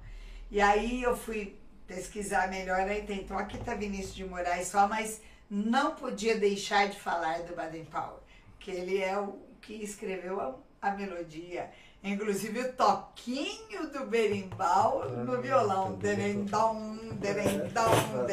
[0.51, 4.87] E aí eu fui pesquisar melhor, aí tem, então aqui tá Vinícius de Moraes só,
[4.87, 8.23] mas não podia deixar de falar do Baden Powell,
[8.59, 10.55] que ele é o que escreveu a,
[10.89, 11.71] a melodia.
[12.03, 15.97] Inclusive o toquinho do berimbau no violão.
[15.97, 18.23] Derendom, derendom,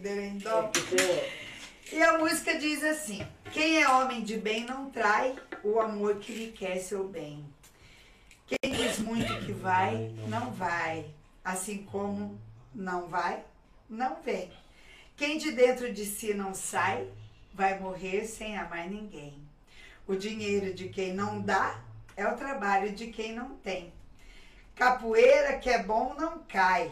[0.00, 0.70] derendom.
[1.92, 6.32] E a música diz assim: Quem é homem de bem não trai o amor que
[6.32, 7.44] lhe quer seu bem.
[8.46, 11.06] Quem diz muito que vai, não vai.
[11.44, 12.40] Assim como
[12.74, 13.44] não vai,
[13.88, 14.50] não vem.
[15.16, 17.08] Quem de dentro de si não sai,
[17.52, 19.34] vai morrer sem amar ninguém.
[20.06, 21.83] O dinheiro de quem não dá
[22.16, 23.92] é o trabalho de quem não tem.
[24.74, 26.90] Capoeira que é bom não cai,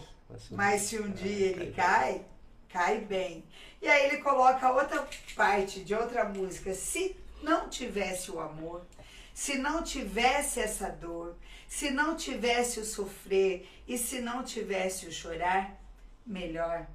[0.50, 2.24] mas se um dia ele cai,
[2.68, 3.44] cai bem.
[3.80, 6.72] E aí ele coloca outra parte de outra música.
[6.74, 8.86] Se não tivesse o amor,
[9.34, 11.36] se não tivesse essa dor,
[11.66, 15.76] se não tivesse o sofrer e se não tivesse o chorar,
[16.24, 16.86] melhor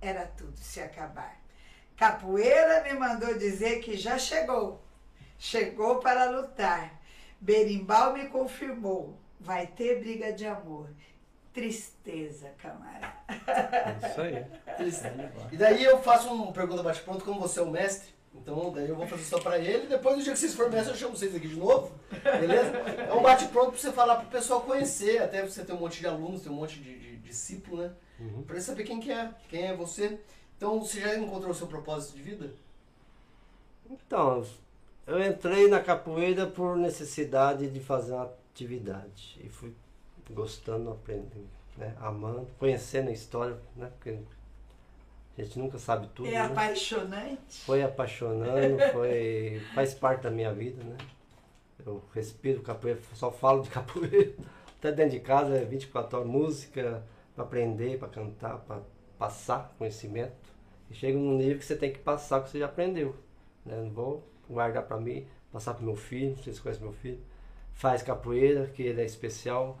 [0.00, 1.40] era tudo se acabar.
[1.96, 4.82] Capoeira me mandou dizer que já chegou,
[5.38, 7.00] chegou para lutar.
[7.42, 10.88] Berimbau me confirmou, vai ter briga de amor.
[11.52, 13.14] Tristeza, camarada.
[14.08, 15.26] Isso aí.
[15.50, 18.14] E daí eu faço uma pergunta bate-pronto, como você é o mestre.
[18.32, 19.88] Então daí eu vou fazer só pra ele.
[19.88, 21.92] Depois do dia que vocês forem mestre, eu chamo vocês aqui de novo.
[22.22, 22.78] Beleza?
[23.08, 25.20] É um bate-pronto pra você falar pro pessoal conhecer.
[25.20, 27.92] Até você ter um monte de alunos, ter um monte de, de discípulo, né?
[28.20, 28.44] Uhum.
[28.44, 30.16] Pra ele saber quem que é, quem é você.
[30.56, 32.54] Então você já encontrou o seu propósito de vida?
[33.90, 34.46] Então,
[35.06, 39.40] eu entrei na capoeira por necessidade de fazer uma atividade.
[39.42, 39.74] E fui
[40.30, 41.94] gostando, aprendendo, né?
[42.00, 43.90] amando, conhecendo a história, né?
[43.96, 44.18] Porque
[45.36, 46.28] a gente nunca sabe tudo.
[46.28, 46.40] É né?
[46.40, 47.64] apaixonante.
[47.64, 50.96] Foi apaixonando, foi, faz parte da minha vida, né?
[51.84, 54.32] Eu respiro capoeira, só falo de capoeira.
[54.78, 57.02] Até dentro de casa é 24 horas, música
[57.34, 58.80] para aprender, para cantar, para
[59.18, 60.32] passar conhecimento.
[60.90, 63.14] E chega num nível que você tem que passar o que você já aprendeu.
[63.64, 63.76] Né?
[63.76, 64.22] Não vou
[64.52, 67.20] guardar para mim, passar para meu filho, vocês conhecem meu filho.
[67.74, 69.78] Faz capoeira, que ele é especial.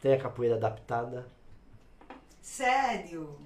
[0.00, 1.26] Tem a capoeira adaptada.
[2.40, 3.38] Sério?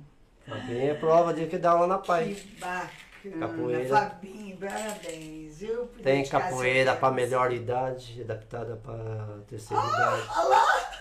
[0.44, 2.40] Também é prova de que dá aula na paz.
[2.40, 3.46] Que bacana.
[3.46, 3.88] Capoeira.
[3.88, 5.58] Fabinho, parabéns.
[5.58, 10.28] por Tem capoeira para melhor idade, adaptada para terceira idade.
[10.36, 10.98] Olha lá!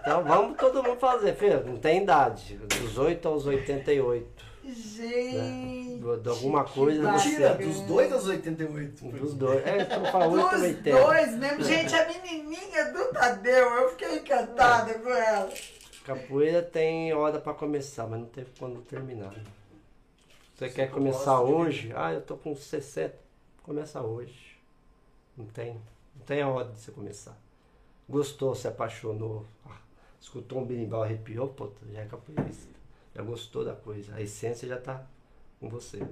[0.00, 1.64] Então vamos todo mundo fazer, filho.
[1.64, 2.56] Não tem idade.
[2.56, 4.45] Dos 8 aos 88.
[4.74, 5.98] Gente.
[6.00, 7.12] De, de alguma coisa.
[7.12, 9.04] Mentira, dos 2 aos 88.
[9.08, 9.66] Dos dois.
[9.66, 10.90] É, então fala 8 ou Dos 80.
[11.02, 11.64] dois mesmo.
[11.64, 15.52] Gente, a menininha do Tadeu, eu fiquei encantada com ela.
[16.04, 19.34] Capoeira tem hora pra começar, mas não tem quando terminar.
[20.56, 21.92] Você quer começar hoje?
[21.94, 23.14] Ah, eu tô com 60.
[23.62, 24.56] Começa hoje.
[25.36, 25.74] Não tem.
[26.14, 27.36] Não tem a hora de você começar.
[28.08, 29.76] Gostou, se apaixonou, ah,
[30.20, 32.75] escutou um berimbau, arrepiou, pô, já é capoeirista.
[33.16, 34.14] Já gostou da coisa.
[34.14, 35.02] A essência já tá
[35.58, 36.06] com você.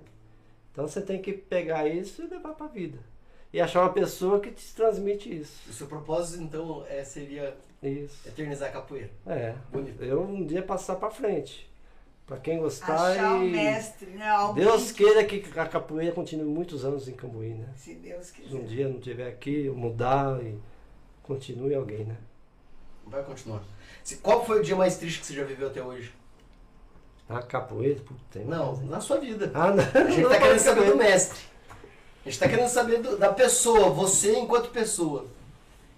[0.72, 2.98] Então você tem que pegar isso e levar pra vida.
[3.52, 5.68] E achar uma pessoa que te transmite isso.
[5.68, 8.26] O seu propósito, então, é, seria Isso.
[8.26, 9.10] eternizar a capoeira.
[9.26, 9.54] É.
[9.70, 10.02] Bonito.
[10.02, 11.70] Eu um dia passar pra frente.
[12.26, 14.26] Pra quem gostar Achar o e mestre, né?
[14.26, 17.68] Alguém Deus que- queira que a capoeira continue muitos anos em Cambuí, né?
[17.76, 18.64] Se Deus Se um quiser.
[18.66, 20.58] dia não estiver aqui, eu mudar e
[21.22, 22.16] continue alguém, né?
[23.06, 23.62] Vai continuar.
[24.02, 26.12] Se- Qual foi o dia mais triste que você já viveu até hoje?
[27.28, 29.50] A capoeira, puta, Não, na sua vida.
[29.54, 29.82] Ah, não.
[29.82, 31.40] A gente tá querendo saber do mestre.
[32.24, 35.26] A gente tá querendo saber do- da pessoa, você enquanto pessoa.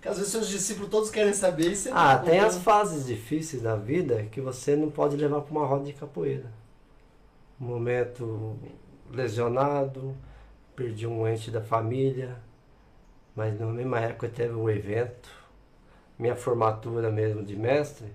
[0.01, 2.47] Que às vezes seus discípulos todos querem saber e você não Ah, tá tem as
[2.55, 2.63] contando.
[2.63, 6.47] fases difíceis da vida que você não pode levar para uma roda de capoeira.
[7.61, 8.57] Um momento
[9.11, 10.17] lesionado,
[10.77, 12.37] perdi um ente da família,
[13.35, 15.29] mas na mesma época teve um evento,
[16.19, 18.07] minha formatura mesmo de mestre,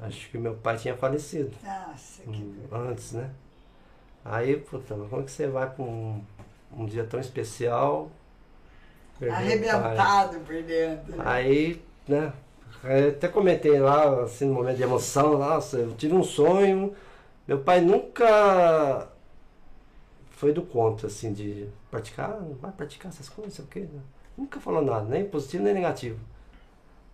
[0.00, 3.30] acho que meu pai tinha falecido Nossa, que hum, antes, né?
[4.24, 6.22] Aí, puta, como é que você vai para um,
[6.72, 8.10] um dia tão especial?
[9.30, 11.14] arrebentado por dentro.
[11.18, 12.32] Aí, né?
[12.82, 16.94] eu Até comentei lá, assim, no momento de emoção, nossa, eu tive um sonho.
[17.46, 19.08] Meu pai nunca
[20.30, 23.80] foi do contra, assim, de praticar, não vai praticar essas coisas, sei o quê.
[23.80, 24.00] né?
[24.36, 26.18] Nunca falou nada, nem positivo nem negativo.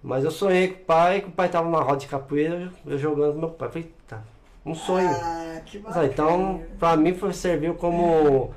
[0.02, 2.98] Mas eu sonhei com o pai, que o pai tava numa roda de capoeira, eu
[2.98, 3.68] jogando com meu pai.
[3.68, 4.20] Falei, tá,
[4.64, 5.10] um sonho.
[5.10, 6.06] Ah, que Ah, bacana.
[6.06, 8.54] Então, pra mim, foi, serviu como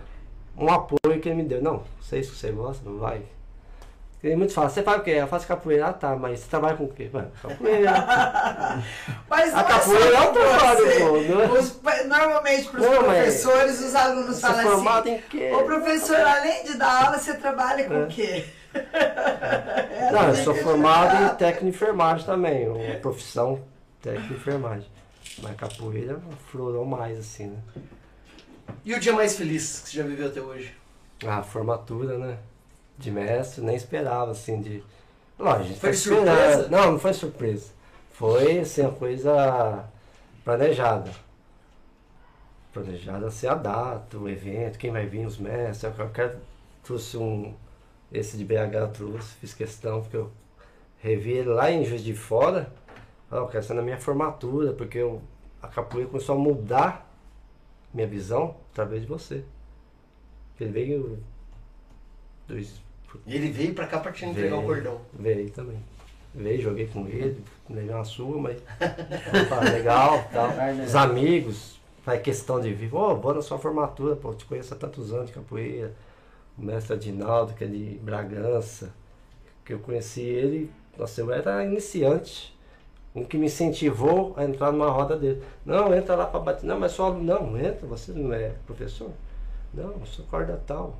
[0.57, 1.61] um apoio que ele me deu.
[1.61, 3.22] Não, sei que você gosta, não vai.
[4.22, 5.10] Tem muito fala, você faz o quê?
[5.11, 7.10] Eu faço capoeira, ah tá, mas você trabalha com o quê?
[7.11, 7.91] Mano, capoeira.
[9.30, 10.99] Mas A é capoeira é um com trabalho, você.
[10.99, 11.60] pô, é?
[11.60, 15.52] Os normalmente para os professores, os alunos é falam assim, em quê?
[15.53, 18.03] ô professor, além de dar aula, você trabalha com É.
[18.03, 18.45] o quê?
[20.12, 21.30] Não, eu sou a formado em fala.
[21.36, 23.62] técnico enfermagem também, uma profissão
[24.02, 24.88] técnico enfermagem.
[25.41, 27.60] Mas capoeira aflorou mais, assim, né?
[28.86, 30.74] E o dia mais feliz que você já viveu até hoje?
[31.26, 32.38] A formatura, né?
[32.98, 34.84] De mestre, nem esperava, assim, de.
[35.40, 36.68] Lógico, Foi tá surpresa?
[36.70, 37.72] Não, não foi surpresa.
[38.12, 39.86] Foi, assim, uma coisa
[40.44, 41.12] planejada.
[42.72, 45.98] Planejada, assim, a data, o evento, quem vai vir, os mestres.
[45.98, 46.38] Eu quero,
[46.84, 47.54] trouxe um.
[48.14, 50.31] Esse de BH eu trouxe, fiz questão, porque eu
[51.02, 52.72] revi ele lá em Juiz de Fora.
[53.31, 55.19] Ah, eu quero ser na minha formatura, porque eu,
[55.61, 57.11] a capoeira começou a mudar
[57.91, 59.44] minha visão através de você.
[60.60, 61.23] Ele veio.
[62.48, 62.80] Dois,
[63.26, 64.68] E ele veio pra cá pra te entregar o Veio.
[64.68, 65.02] cordão.
[65.14, 65.80] Veio também.
[66.35, 68.57] Veio, joguei com ele, levei uma sua, mas.
[68.60, 70.49] Opa, legal tal.
[70.85, 72.94] Os amigos, faz questão de vir.
[72.94, 75.94] Ô, vou na sua formatura, pô, eu te conheço há tantos anos de capoeira.
[76.58, 78.94] O mestre Adinaldo, que é de Bragança.
[79.66, 82.54] Que eu conheci ele, nossa, eu era iniciante.
[83.16, 85.44] Um que me incentivou a entrar numa roda dele.
[85.66, 86.66] Não, entra lá pra bater.
[86.66, 87.14] Não, mas só.
[87.14, 89.12] Não, entra, você não é professor?
[89.74, 90.96] Não, eu sou corda tal.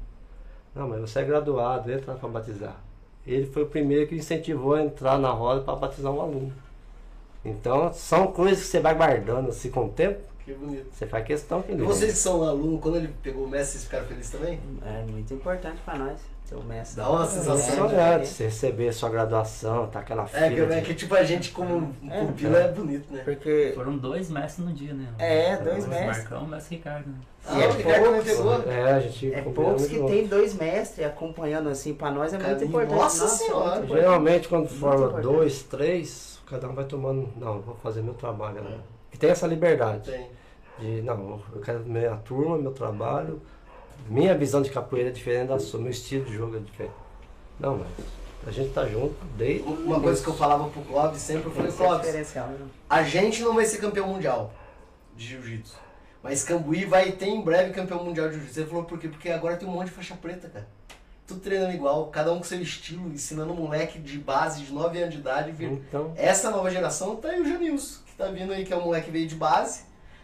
[0.76, 2.82] Não, mas você é graduado, entra lá pra batizar.
[3.26, 6.54] Ele foi o primeiro que incentivou a entrar na roda para batizar um aluno.
[7.46, 10.88] Então, são coisas que você vai guardando assim com o tempo, Que bonito.
[10.92, 13.72] você faz questão que E ele vocês que são alunos, quando ele pegou o mestre,
[13.74, 14.60] vocês ficaram felizes também?
[14.86, 16.98] É muito importante pra nós, ser o mestre.
[16.98, 20.56] Dá uma É, sensação é, antes, você receber a sua graduação, tá aquela É que,
[20.56, 23.22] fila é de- que tipo a gente como É, pupila é bonito, né?
[23.24, 25.08] Porque Foram dois mestres no dia, né?
[25.18, 26.18] É, dois o mestres.
[26.18, 27.08] Marcão o mestre Ricardo.
[27.08, 27.16] né?
[27.46, 27.68] Ah, E é
[28.00, 28.54] poucos, pegou?
[28.72, 30.06] É, a gente é poucos que bom.
[30.08, 32.94] tem dois mestres acompanhando assim pra nós é muito importante.
[32.96, 33.64] nossa senhora.
[33.64, 34.00] muito importante.
[34.02, 35.24] Geralmente quando forma importante.
[35.24, 37.30] dois, três, cada um vai tomando.
[37.38, 38.62] Não, vou fazer meu trabalho.
[38.62, 38.78] Né?
[39.14, 40.10] E tem essa liberdade.
[40.10, 40.30] Tem.
[40.80, 43.42] De, não, eu quero minha turma, meu trabalho.
[44.10, 46.94] Minha visão de capoeira é diferente da sua, meu estilo de jogo é diferente.
[47.60, 47.88] Não, mas
[48.48, 49.68] a gente tá junto desde.
[49.68, 52.34] o Uma coisa que eu falava pro Clóvis sempre, eu falei, Esse é o Clóvis,
[52.34, 52.68] né?
[52.90, 54.52] a gente não vai ser campeão mundial
[55.16, 55.78] de jiu-jitsu.
[56.22, 58.60] Mas Cambuí vai ter em breve campeão mundial de jiu-jitsu.
[58.62, 59.08] Ele falou por quê?
[59.08, 60.68] Porque agora tem um monte de faixa preta, cara.
[61.26, 65.00] Tudo treinando igual, cada um com seu estilo, ensinando um moleque de base de 9
[65.02, 65.54] anos de idade.
[65.64, 68.82] Então, Essa nova geração tá aí o Janilson, que tá vindo aí, que é um
[68.86, 69.82] moleque que veio de base,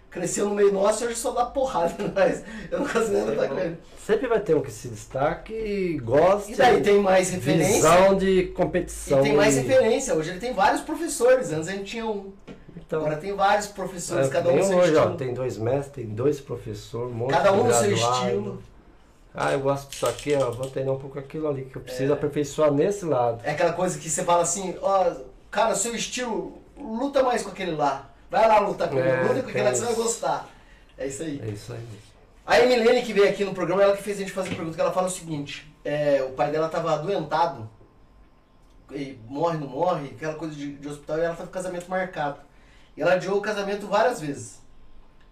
[0.10, 2.44] cresceu no meio nosso e hoje só dá porrada nós.
[2.72, 3.78] Eu não consigo nem lutar com ele.
[4.06, 6.52] Sempre vai ter um que se destaque e gosta.
[6.52, 7.74] E daí tem mais referência?
[7.76, 9.22] Visão de E competição.
[9.22, 10.16] tem mais e- referência.
[10.16, 11.52] Hoje ele tem vários professores.
[11.52, 12.34] Antes a gente tinha um.
[12.76, 15.18] Então, Agora tem vários professores, é, cada um no seu hoje, ó, estilo.
[15.18, 18.64] tem dois mestres, tem dois professores, um Cada um no seu estilo.
[19.32, 22.12] Ah, eu gosto disso aqui, ó, vou treinar um pouco aquilo ali, que eu preciso
[22.12, 22.16] É.
[22.16, 23.42] aperfeiçoar nesse lado.
[23.44, 25.12] É aquela coisa que você fala assim, ó,
[25.52, 28.10] cara, seu estilo, luta mais com aquele lá.
[28.30, 30.50] Vai lá lutar com ele, É, luta com aquele lá que você vai gostar.
[30.98, 31.42] É isso aí.
[31.44, 31.88] É isso aí.
[32.46, 34.82] A Emilene que veio aqui no programa, ela que fez a gente fazer pergunta, que
[34.82, 37.70] ela fala o seguinte, é, o pai dela tava adoentado,
[38.92, 42.40] e morre, não morre, aquela coisa de, de hospital, e ela tá com casamento marcado.
[42.98, 44.60] E ela adiou o casamento várias vezes,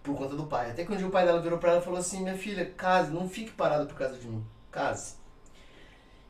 [0.02, 0.70] por conta do pai.
[0.70, 2.64] Até que um dia o pai dela virou pra ela e falou assim, minha filha,
[2.64, 5.14] case, não fique parada por causa de mim, case.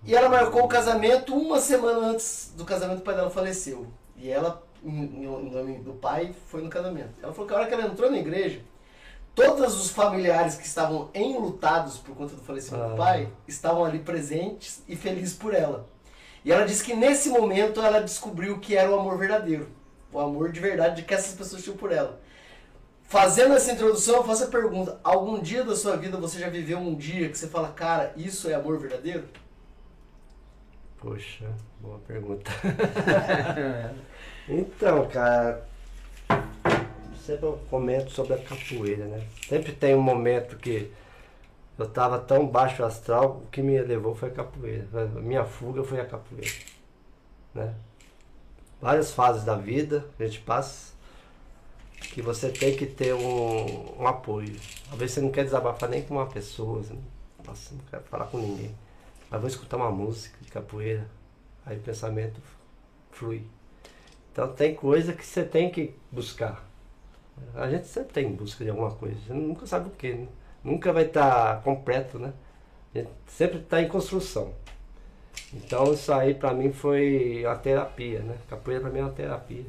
[0.04, 3.88] E ela marcou o casamento uma semana antes do casamento, o pai dela faleceu.
[4.16, 7.10] E ela, em, em- nome do pai, foi no casamento.
[7.22, 8.60] Ela falou que a hora que ela entrou na igreja,
[9.34, 12.88] todos os familiares que estavam enlutados por conta do falecimento Ah.
[12.88, 15.86] do pai estavam ali presentes e felizes por ela.
[16.44, 19.68] E ela disse que nesse momento ela descobriu o que era o amor verdadeiro.
[20.12, 22.18] O amor de verdade que essas pessoas tinham por ela.
[23.02, 26.78] Fazendo essa introdução, eu faço a pergunta: algum dia da sua vida você já viveu
[26.78, 29.24] um dia que você fala, cara, isso é amor verdadeiro?
[30.98, 31.46] Poxa,
[31.80, 32.50] boa pergunta.
[34.48, 35.66] então, cara,
[37.24, 39.26] sempre eu comento sobre a capoeira, né?
[39.46, 40.90] Sempre tem um momento que
[41.78, 44.86] eu tava tão baixo astral, o que me levou foi a capoeira.
[44.92, 46.50] A minha fuga foi a capoeira,
[47.54, 47.74] né?
[48.80, 50.92] Várias fases da vida a gente passa
[52.00, 54.56] que você tem que ter um, um apoio.
[54.90, 56.98] Às vezes você não quer desabafar nem com uma pessoa, não,
[57.44, 58.74] nossa, não quero falar com ninguém.
[59.30, 61.06] Mas vou escutar uma música de capoeira,
[61.66, 62.40] aí o pensamento
[63.10, 63.44] flui.
[64.38, 66.64] Então tem coisa que você tem que buscar.
[67.56, 70.28] A gente sempre tem em busca de alguma coisa, gente nunca sabe o que, né?
[70.62, 72.32] nunca vai estar completo, né?
[72.94, 74.52] A gente sempre está em construção.
[75.52, 78.36] Então isso aí pra mim foi a terapia, né?
[78.48, 79.66] Capoeira pra mim é uma terapia.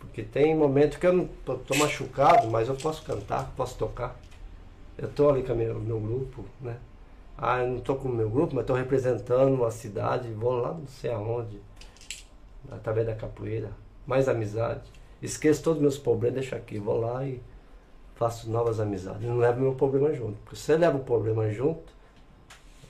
[0.00, 4.18] Porque tem momentos que eu não tô, machucado, mas eu posso cantar, posso tocar.
[4.96, 6.78] Eu tô ali com o meu, grupo, né?
[7.36, 10.72] Ah, eu não tô com o meu grupo, mas tô representando uma cidade, vou lá
[10.72, 11.60] não sei aonde,
[12.70, 13.70] através da capoeira,
[14.06, 14.82] mais amizade.
[15.20, 17.40] Esqueço todos os meus problemas, deixo aqui, vou lá e
[18.14, 19.22] faço novas amizades.
[19.22, 20.38] Não levo meu problema junto.
[20.40, 21.92] Porque se você leva o problema junto,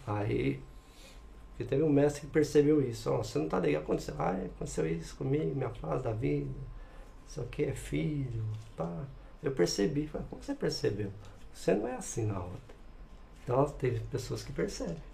[0.07, 0.63] aí.
[1.51, 3.11] Porque teve um mestre que percebeu isso.
[3.11, 4.15] Ó, você não tá legal, aconteceu.
[4.19, 6.51] Ah, aconteceu isso comigo, minha fase da vida.
[7.27, 8.45] Isso aqui é filho.
[8.77, 9.05] Pá.
[9.43, 10.07] Eu percebi.
[10.07, 11.11] Falei, como você percebeu?
[11.53, 12.73] Você não é assim na roda.
[13.43, 15.12] Então teve pessoas que percebem.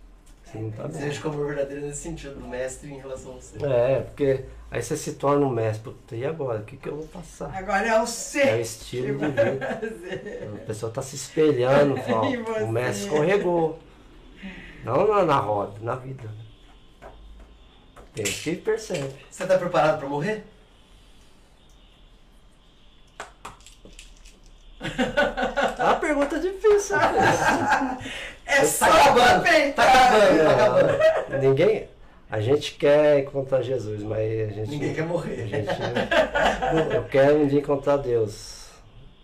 [0.50, 1.08] Você não tá Você bem.
[1.08, 3.56] acha que o amor verdadeiro é nesse sentido, do mestre em relação a você.
[3.66, 5.84] É, porque aí você se torna um mestre.
[5.84, 6.60] Puta, e agora?
[6.60, 7.54] O que, que eu vou passar?
[7.54, 8.60] Agora é o É o ser.
[8.60, 9.80] estilo de vida.
[10.62, 12.26] A pessoa tá se espelhando, fala,
[12.64, 13.78] o mestre escorregou.
[14.84, 16.30] Não na, na roda, na vida.
[18.14, 19.14] Tem que percebe.
[19.30, 20.44] Você tá preparado pra morrer?
[24.80, 26.96] É uma pergunta difícil.
[26.96, 27.98] né?
[28.46, 31.02] Essa Tá acabando, também, tá acabando, tá acabando.
[31.34, 31.88] É, ninguém.
[32.30, 34.70] A gente quer encontrar Jesus, mas a gente.
[34.70, 35.46] Ninguém quer A morrer.
[35.48, 35.68] gente,
[36.94, 38.58] eu quero um dia encontrar Deus.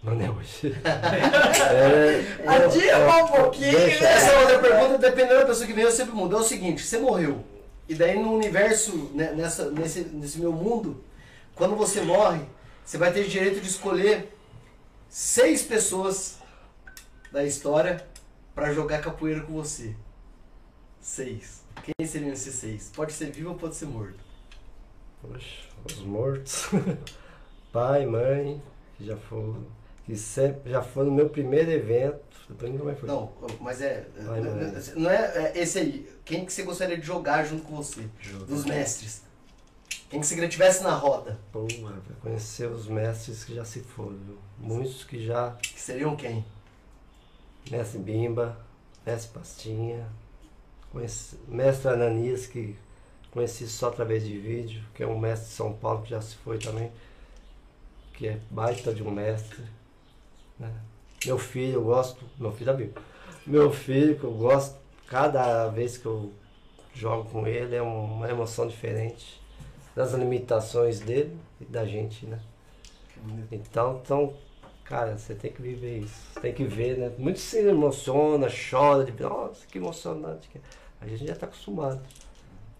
[0.02, 0.74] Mas não é hoje.
[0.84, 4.04] É, Adia eu- um pouquinho, deixa-?
[4.06, 6.36] Essa é outra pergunta, dependendo da pessoa que veio, eu sempre mudo.
[6.36, 7.42] É o seguinte, você morreu.
[7.88, 11.02] E daí no universo, né, nessa, nesse, nesse meu mundo,
[11.54, 12.40] quando você morre,
[12.84, 14.34] você vai ter direito de escolher
[15.14, 16.38] seis pessoas
[17.30, 18.04] da história
[18.52, 19.94] pra jogar capoeira com você.
[21.00, 21.62] Seis.
[21.84, 22.90] Quem seriam esses seis?
[22.92, 24.18] Pode ser vivo ou pode ser morto.
[25.22, 26.64] Poxa, os mortos.
[27.72, 28.60] Pai, mãe,
[28.96, 29.64] que já foram.
[30.04, 32.24] Que sempre, já foi no meu primeiro evento.
[32.48, 33.08] Depois nunca mais foi.
[33.08, 34.08] Não, mas é.
[34.18, 34.72] Vai, mãe.
[34.96, 36.12] Não é, é esse aí.
[36.24, 38.02] Quem que você gostaria de jogar junto com você?
[38.48, 39.22] Dos mestres.
[40.14, 41.40] Quem que queria tivesse na roda?
[41.50, 44.16] Pô, pra conhecer os mestres que já se foram.
[44.16, 44.38] viu?
[44.60, 45.50] Muitos que já.
[45.60, 46.44] Que seriam quem?
[47.68, 48.56] Mestre Bimba,
[49.04, 50.06] Mestre Pastinha,
[50.92, 52.76] conheci, Mestre Ananias, que
[53.32, 56.36] conheci só através de vídeo, que é um mestre de São Paulo que já se
[56.36, 56.92] foi também,
[58.12, 59.64] que é baita de um mestre.
[60.56, 60.72] né?
[61.26, 63.02] Meu filho, eu gosto, meu filho da Bíblia.
[63.44, 64.78] Meu filho, que eu gosto,
[65.08, 66.32] cada vez que eu
[66.94, 69.42] jogo com ele é uma emoção diferente
[69.94, 72.38] das limitações dele e da gente, né?
[73.50, 74.34] Então, então,
[74.84, 76.14] cara, você tem que viver isso.
[76.34, 77.10] Você tem que ver, né?
[77.18, 80.48] Muitos se emociona, chora, de nossa, que emocionante.
[80.48, 80.60] que é."
[81.00, 82.00] A gente já tá acostumado.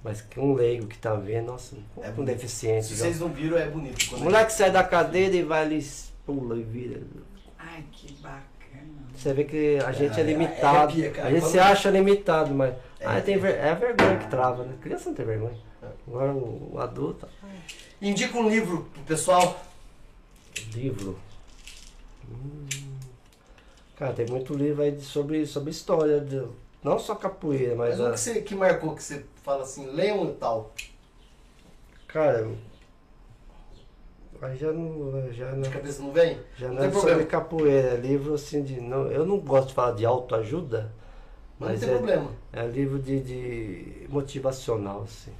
[0.02, 2.34] Mas que um leigo que tá vendo, nossa, É um bonito.
[2.34, 2.86] deficiente.
[2.86, 4.14] Se vocês não viram, é bonito.
[4.16, 5.82] O moleque sai da cadeira e vai ali,
[6.26, 7.00] pula e vira.
[7.58, 8.42] Ai, que bacana.
[9.14, 10.76] Você vê que a gente é, É, limitado.
[10.76, 11.28] arrepia, cara.
[11.28, 12.74] a gente se acha limitado, mas.
[13.00, 13.06] É.
[13.06, 14.74] ah, tem ver- é a vergonha que trava, né?
[14.82, 15.56] Criança não tem vergonha.
[16.06, 17.26] Agora o, adulto.
[18.00, 19.58] Indica um livro pro pessoal.
[20.74, 21.18] Livro.
[22.30, 22.66] Hum.
[23.96, 26.20] Cara, tem muito livro aí sobre, sobre história.
[26.20, 26.46] de-
[26.82, 27.98] não só capoeira, mas.
[27.98, 30.72] Mas um a- que, você, que marcou, que você fala assim, leiam e tal.
[32.06, 32.48] Cara,
[34.42, 35.32] aí já não.
[35.32, 36.38] Já não, De cabeça não vem?
[36.56, 37.24] já não não é sobre problema.
[37.26, 38.80] capoeira, é livro assim de.
[38.80, 40.92] Não, eu não gosto de falar de autoajuda,
[41.58, 42.30] Mas não tem é, problema.
[42.52, 45.32] é livro de, de motivacional, assim.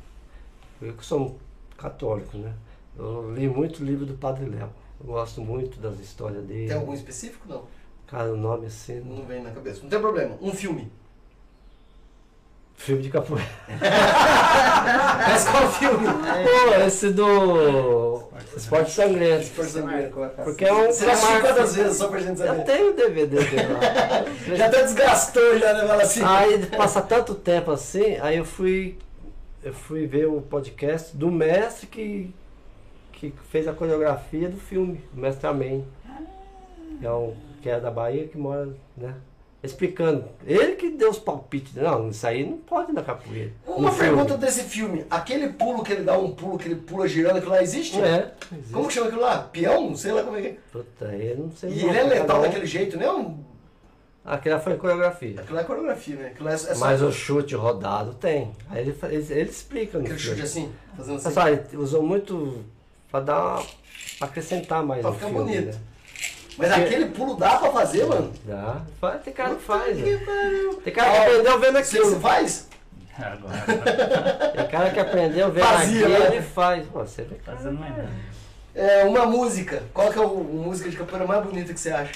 [0.83, 1.35] Eu que sou um
[1.77, 2.53] católico, né?
[2.99, 4.69] Eu li muito livro do Padre Léo.
[5.01, 6.69] Eu gosto muito das histórias dele.
[6.69, 7.47] Tem algum específico?
[7.49, 7.65] Não.
[8.07, 9.01] Cara, o nome assim.
[9.01, 9.81] não- Não vem na cabeça.
[9.83, 10.37] Não tem problema.
[10.41, 10.91] Um filme.
[12.77, 13.49] Filme de capoeira.
[15.29, 16.07] Mas qual filme?
[16.07, 18.23] Pô, esse do.
[18.57, 19.47] Esporte Sangrento.
[19.47, 20.11] Força Sangrenta.
[20.43, 20.87] Porque é um.
[20.87, 22.65] Você assistiu quantas vezes só pra gente Eu saber?
[22.65, 24.21] tenho o DVD dele lá.
[24.57, 25.87] Já até desgastou já, né?
[25.89, 26.23] Fala assim.
[26.25, 28.99] Aí passa tanto tempo assim, aí eu fui.
[29.65, 32.31] Eu fui ver o podcast do mestre que,
[33.13, 35.85] que fez a coreografia do filme, o mestre Amém.
[37.01, 39.15] Que é, um, que é da Bahia que mora, né?
[39.63, 40.27] Explicando.
[40.47, 41.75] Ele que deu os palpites.
[41.75, 43.51] Não, isso aí não pode na capoeira.
[43.67, 44.11] Uma No filme.
[44.15, 45.07] pergunta desse filme.
[45.11, 47.99] Aquele pulo que ele dá um pulo, que ele pula girando, aquilo lá existe?
[47.99, 48.35] É.
[48.71, 49.39] Como que chama aquilo lá?
[49.39, 49.97] Peão?
[49.97, 50.57] Sei lá como é que é.
[50.71, 51.71] Puta, eu não sei.
[51.71, 53.11] E não, ele é letal daquele jeito, né?
[53.11, 53.39] Um-
[54.25, 55.39] Aquela foi coreografia.
[55.41, 56.27] Aquilo é coreografia, né?
[56.29, 58.53] Aquilo é, é só Mas o chute rodado tem.
[58.71, 60.37] Aí ele, ele, ele explica aquele filme.
[60.37, 61.29] chute assim, fazendo assim.
[61.29, 62.65] Pessoal, ele usou muito
[63.11, 63.63] pra dar uma,
[64.19, 65.67] pra acrescentar mais Pra ficar filme, bonito.
[65.67, 65.81] né?
[66.57, 68.33] Mas aquele pulo dá pra fazer, mano?
[68.47, 68.81] Dá.
[69.01, 69.97] Faz- Tem cara que faz.
[69.97, 70.75] Que né?
[70.85, 72.21] Tem cara que aprendeu vendo Você, você aquilo.
[72.21, 72.69] faz?
[73.19, 76.37] Agora, Tem cara que aprendeu vendo Fazia, aquilo né?
[76.39, 76.87] e faz.
[76.89, 77.59] Pô, você vê cara.
[77.59, 77.95] fazendo mais.
[78.75, 79.83] É, uma música.
[79.93, 82.13] Qual que é o, a música de capoeira mais bonita que você acha?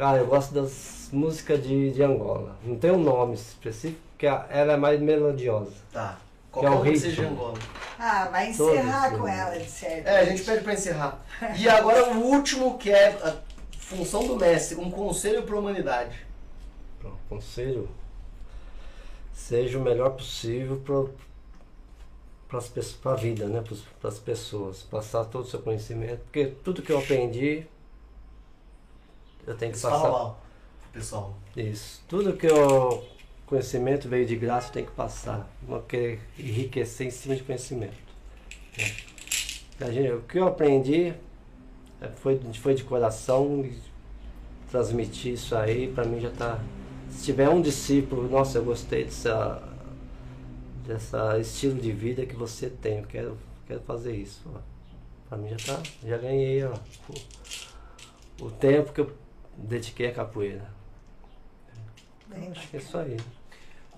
[0.00, 2.56] Cara, eu gosto das músicas de, de Angola.
[2.64, 5.74] Não tem um nome específico, porque ela é mais melodiosa.
[5.92, 6.18] Tá.
[6.50, 7.02] Que é Qualquer o um que ritmo.
[7.02, 7.58] seja Angola.
[7.98, 9.38] Ah, vai Todos, encerrar com né?
[9.38, 10.06] ela, de certo.
[10.06, 11.22] É, a gente pede pra encerrar.
[11.54, 13.36] E agora o último, que é a
[13.78, 16.16] função do mestre, um conselho pra humanidade.
[16.98, 17.86] Pronto, conselho.
[19.34, 20.80] Seja o melhor possível
[22.48, 23.62] para a vida, né?
[24.00, 24.80] Para as pessoas.
[24.80, 26.20] Passar todo o seu conhecimento.
[26.20, 27.66] Porque tudo que eu aprendi,
[29.46, 30.08] eu tenho que Fala passar.
[30.10, 31.34] lá, pro pessoal.
[31.56, 32.02] Isso.
[32.08, 33.04] Tudo que eu
[33.46, 35.48] conhecimento veio de graça, eu tenho que passar.
[35.68, 37.96] Não querer enriquecer em cima de conhecimento.
[39.80, 41.14] gente- o que eu aprendi
[42.00, 43.76] é, foi, foi de coração e
[44.70, 46.60] transmitir isso aí, para mim já tá.
[47.10, 49.60] Se tiver um discípulo, nossa, eu gostei dessa,
[50.86, 54.40] dessa estilo de vida que você tem, eu quero, quero fazer isso.
[54.54, 54.58] ó.
[55.28, 56.72] Pra mim já tá, já ganhei ó,
[58.40, 59.12] o, o tempo que eu
[59.60, 60.64] dediquei à capoeira.
[62.26, 63.16] Bem Acho que é isso aí.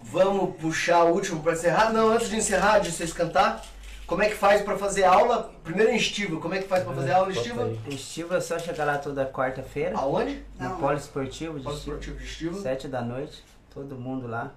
[0.03, 1.93] Vamos puxar o último pra encerrar?
[1.93, 3.65] Não, antes de encerrar, de vocês cantar,
[4.07, 5.53] como é que faz pra fazer aula?
[5.63, 7.65] Primeiro em Estiva, como é que faz pra fazer aula em Estiva?
[7.65, 7.81] aí.
[7.89, 10.43] Estiva é só chegar lá toda quarta-feira, Aonde?
[10.59, 10.79] no Não.
[10.79, 12.61] Polo Esportivo de Polo Estiva, Esportivo de Estiva.
[12.61, 14.51] sete da noite, todo mundo lá.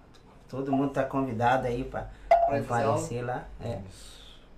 [0.49, 2.07] Todo mundo tá convidado aí fazer
[2.47, 3.45] comparecer lá.
[3.61, 3.79] É.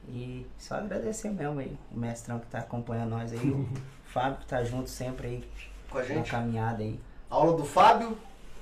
[0.09, 3.67] E só agradecer mesmo aí, o mestrão que tá acompanhando nós aí, o
[4.05, 5.49] Fábio que tá junto sempre aí
[5.89, 6.31] Com a na gente.
[6.31, 6.99] caminhada aí.
[7.29, 8.17] Aula do Fábio.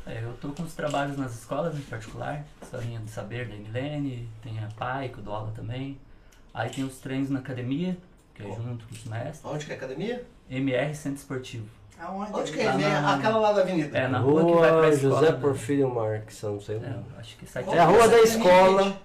[0.08, 4.30] É, eu tô com os trabalhos nas escolas em particular, Historinha do Saber da Emilene,
[4.44, 5.98] tem a PAI, que eu dou aula também.
[6.54, 7.98] Aí tem os treinos na academia,
[8.36, 9.42] que é junto com os mestres.
[9.44, 10.24] Onde que é a academia?
[10.50, 11.66] MR Centro Esportivo.
[12.00, 12.32] Aonde?
[12.34, 12.66] Onde que é?
[12.72, 13.98] Lá É na- Aquela lá da avenida.
[13.98, 15.16] É, na rua que vai pra Rua escola.
[15.22, 15.38] José né?
[15.40, 16.78] Porfírio Marques, eu não sei.
[16.78, 17.06] o É, nome.
[17.18, 18.98] acho que sai É a rua da escola.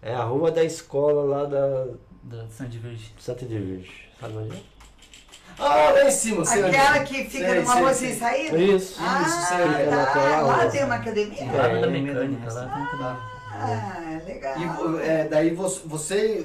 [0.00, 1.86] É a rua da escola lá da
[2.22, 3.12] da Sandy Verde.
[3.18, 3.92] Santa de Virgem.
[4.18, 4.60] Sabe onde é?
[5.58, 6.44] Ah, lá em cima.
[6.44, 6.80] sei onde é.
[6.80, 8.08] Aquela que fica Sei, numa sei, rua sei.
[8.10, 8.58] sem saída?
[8.58, 8.96] Isso.
[9.00, 10.40] Ah, sei, fica tá.
[10.42, 10.70] Lá rua.
[10.70, 11.52] tem uma academia?
[11.52, 13.32] Lá É, da mecânica, lá tem academia.
[13.54, 14.54] Ah, legal.
[14.58, 16.40] E é, daí você, você,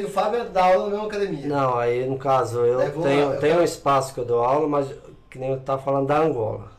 [0.00, 1.46] e o Fábio dá aula na mesma academia.
[1.46, 4.20] Não, aí no caso eu Daí vou lá, tenho, eu tenho quero- um espaço que
[4.20, 4.88] eu dou aula, mas
[5.30, 6.72] que nem eu tava falando da Angola.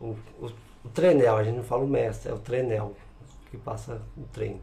[0.00, 0.50] O, o,
[0.84, 2.92] o treinel, a gente não fala o mestre, é o treinel
[3.50, 4.60] que passa o treino.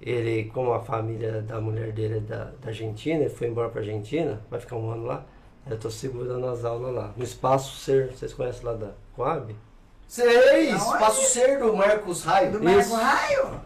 [0.00, 3.80] Ele, como a família da mulher dele é da, da Argentina, ele foi embora pra
[3.80, 5.24] Argentina, vai ficar um ano lá,
[5.68, 7.12] eu tô segurando as aulas lá.
[7.16, 9.54] No espaço Ser, vocês conhecem lá da Coab?
[10.06, 10.82] Sei, Aonde?
[10.84, 12.52] Espaço Ser do Marcos Raio.
[12.52, 12.94] Do Marco Isso.
[12.94, 13.60] Raio?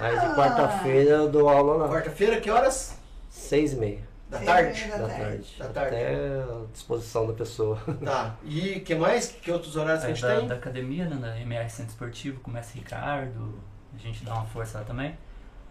[0.00, 1.88] Aí de quarta-feira eu dou aula lá.
[1.88, 2.96] Quarta-feira, que horas?
[3.30, 4.84] Seis e meia Da Seis tarde?
[4.88, 5.16] da tarde.
[5.16, 5.54] tarde.
[5.58, 5.94] Da tarde.
[5.96, 7.78] Até a disposição da pessoa.
[8.04, 8.34] Tá.
[8.44, 9.28] E que mais?
[9.28, 10.48] Que outros horários que a É, gente da, tem?
[10.48, 13.54] da academia, né, na MR Centro Esportivo, começa Ricardo,
[13.94, 15.16] a gente dá uma força lá também.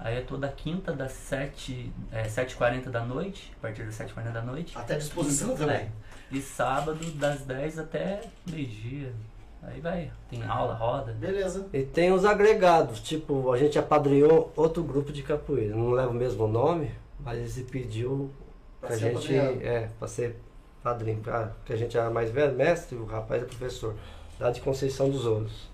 [0.03, 4.41] Aí é toda quinta das 7, é, 7h40 da noite, a partir das 7h40 da
[4.41, 4.75] noite.
[4.75, 5.75] Até disposição também.
[5.77, 5.89] É.
[6.31, 9.13] E sábado das 10 até meio-dia.
[9.61, 11.13] Aí vai, tem aula, roda.
[11.13, 11.67] Beleza.
[11.71, 15.75] E tem os agregados, tipo, a gente apadrinhou outro grupo de capoeira.
[15.75, 18.31] Não leva o mesmo nome, mas ele pediu
[18.79, 19.17] Pra que a ser gente.
[19.37, 19.61] apadrinhado.
[19.67, 20.35] É, pra ser
[20.81, 21.19] padrinho.
[21.19, 23.93] Pra, que a gente era mais velho, mestre, o rapaz é professor.
[24.39, 25.69] Lá de Conceição dos Ouros.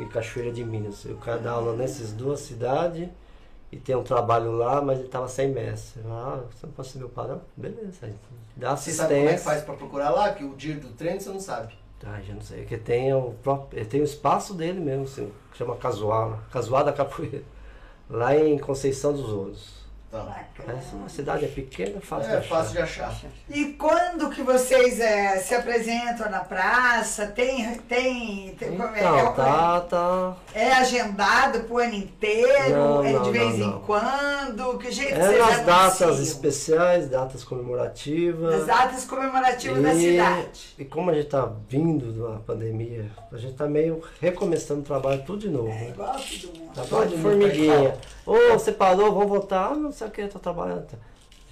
[0.00, 1.04] E Cachoeira de Minas.
[1.04, 3.08] O cara dá aula nessas duas cidades
[3.70, 6.02] e tem um trabalho lá, mas ele tava sem mestre.
[6.06, 7.40] Ah, você não pode ser meu padrão?
[7.56, 7.98] Beleza.
[8.06, 8.14] aí
[8.56, 9.44] Dá Você sabe como é que assistência.
[9.52, 10.32] faz pra procurar lá?
[10.32, 11.74] Que o dia do treino você não sabe.
[12.04, 12.64] Ah, já não sei.
[12.64, 13.78] Que tem o próprio.
[13.78, 16.42] Ele tem o espaço dele mesmo, assim, que chama Casuala.
[16.50, 17.42] Casuala da Capoeira.
[18.08, 19.79] Lá em Conceição dos Ouros.
[20.10, 20.44] Tá.
[20.66, 22.48] Essa a cidade é pequena, fácil de É achar.
[22.48, 23.14] fácil de achar.
[23.48, 27.28] E quando que vocês é, se apresentam na praça?
[27.28, 27.74] Tem.
[27.88, 30.36] tem, tem como é, Então, é, tá, tá.
[30.52, 32.74] é agendado pro ano inteiro?
[32.74, 33.80] Não, é de não, vez não, em não.
[33.82, 34.78] quando?
[34.78, 36.22] Que jeito É nas datas anunciam?
[36.24, 38.58] especiais, datas comemorativas.
[38.58, 40.74] Nas datas comemorativas da E- cidade.
[40.76, 45.22] E como a gente tá vindo da pandemia, a gente tá meio recomeçando o trabalho
[45.24, 45.68] tudo de novo.
[45.68, 45.88] É né?
[45.90, 46.72] igual todo mundo.
[46.74, 47.90] Trabalho de mundo formiguinha.
[47.92, 47.96] tá
[48.26, 49.70] Ô, você parou, vamos voltar?
[49.72, 50.86] Ah, não o que, tô trabalhando.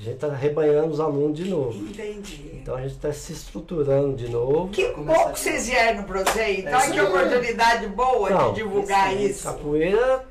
[0.01, 1.77] A gente tá rebanhando os alunos de novo.
[1.77, 2.51] Entendi.
[2.55, 4.69] Então a gente está se estruturando de novo.
[4.69, 6.61] Que bom que vocês vieram no Proseio.
[6.61, 9.43] Então, É que oportunidade boa Não, de divulgar isso.
[9.43, 10.25] Capoeira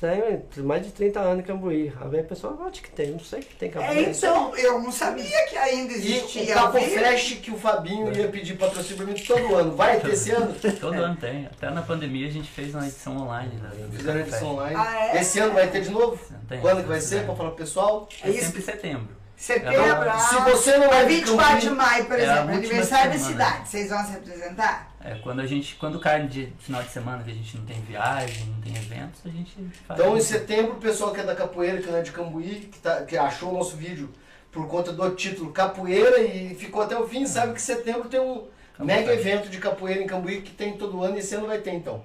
[0.00, 1.92] tem mais de 30 anos em Cambuí.
[2.00, 3.10] Aí a pessoa, onde que tem?
[3.12, 4.10] Não sei que tem É, capoeira.
[4.10, 6.42] então, eu não sabia que ainda E existia.
[6.42, 6.98] o Capo viu?
[6.98, 9.76] Flash que o Fabinho ia pedir patrocínio pra mim todo ano.
[9.76, 10.54] Vai ter esse ano?
[10.80, 11.46] Todo ano tem.
[11.46, 13.50] Até na pandemia a gente fez uma edição online.
[13.90, 14.76] Do Fizeram edição online.
[14.78, 15.20] Ah, é?
[15.20, 16.18] Esse ano vai ter de novo?
[16.48, 17.24] Tem, Quando que vai se ser?
[17.24, 18.08] Pra falar pro pessoal?
[18.22, 18.46] É Isso.
[18.46, 19.08] sempre em setembro.
[19.36, 22.54] Setembro, É, ah, Se você não é é de 24 de maio, por É exemplo,
[22.54, 23.44] aniversário da semana.
[23.44, 23.68] cidade.
[23.68, 24.94] Vocês vão se apresentar?
[25.04, 25.74] É, quando a gente.
[25.74, 29.20] Quando cai de final de semana que a gente não tem viagem, não tem eventos,
[29.24, 29.54] a gente
[29.86, 30.00] faz.
[30.00, 32.78] Então, em setembro, o pessoal que é da capoeira, que não é de Cambuí, que,
[32.78, 34.08] tá- que achou o nosso vídeo
[34.50, 38.44] por conta do título Capoeira e ficou até o fim, sabe que setembro tem um
[38.76, 38.86] Cambuí.
[38.96, 41.72] mega evento de capoeira em Cambuí que tem todo ano e esse ano vai ter
[41.74, 42.02] então.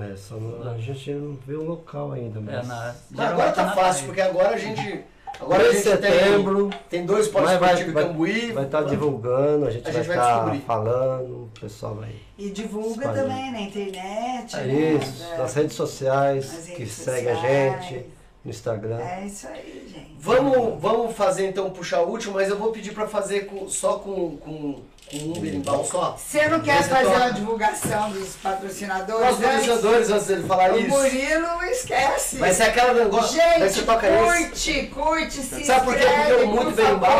[0.00, 0.36] É, só
[0.72, 2.38] a gente não vê o local ainda.
[2.38, 2.68] É, Mas...
[2.68, 4.06] na, Mas agora tá na fácil, praia.
[4.06, 5.04] porque agora a gente.
[5.40, 8.52] Agora Em setembro, tem, tem dois vai- esportivos vai- Cambuí.
[8.52, 10.60] vai estar divulgando, a gente A vai gente vai estar descobrir.
[10.60, 12.10] falando, o pessoal vai.
[12.38, 13.28] E divulga Espalhando.
[13.28, 14.56] também na internet.
[14.56, 14.74] É né?
[15.02, 17.84] isso, Da- nas redes sociais, nas que redes segue a sociais.
[17.84, 18.06] gente,
[18.44, 18.98] no Instagram.
[19.00, 20.12] É isso aí, gente.
[20.18, 23.94] Vamos, vamos fazer então, puxar o último, mas eu vou pedir pra fazer com- só
[23.98, 24.80] com, com,
[25.12, 26.16] com um berimbau só.
[26.16, 27.16] Você não quer fazer toca.
[27.16, 29.30] uma divulgação dos patrocinadores?
[29.30, 30.88] Os patrocinadores, antes dele falar O isso.
[30.88, 32.36] Murilo esquece.
[32.38, 33.34] Vai ser aquela negócio.
[33.40, 34.24] Gente, você toca esse.
[34.24, 36.04] curte, curte, se Sabe por quê?
[36.06, 37.10] Porque o muito berimbau,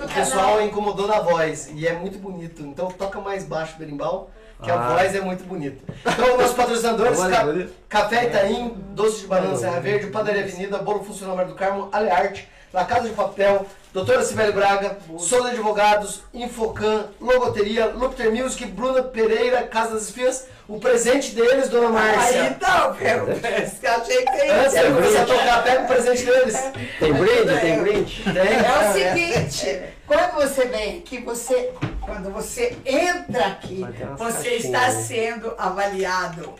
[0.00, 0.62] o o pessoal canal.
[0.62, 1.70] incomodou na voz.
[1.74, 2.62] E é muito bonito.
[2.62, 4.30] Então toca mais baixo o berimbau,
[4.62, 4.88] que a Ah.
[4.94, 5.82] voz é muito bonita.
[6.06, 7.66] Então, nossos patrocinadores, Ca-.
[7.88, 12.48] Café Itaim, Doce de Banana Serra Verde, Padaria Avenida, Bolo Funcional Mar do Carmo, Alearte,
[12.72, 19.64] La Casa de Papel, Doutora Sibeli Braga, Souza Advogados, Infocan, Logoteria, Lupter Music, Bruna Pereira,
[19.64, 22.56] Casa das Espias, o presente deles, Dona Aí Márcia.
[22.56, 26.56] então, eu eu achei que Antes você de começar a tocar, pega o presente deles.
[26.98, 27.60] Tem brinde?
[27.60, 28.24] Tem brinde?
[28.38, 33.84] É o seguinte, quando você vem aqui, você, quando você entra aqui,
[34.16, 35.02] você está aí.
[35.04, 36.54] sendo avaliado.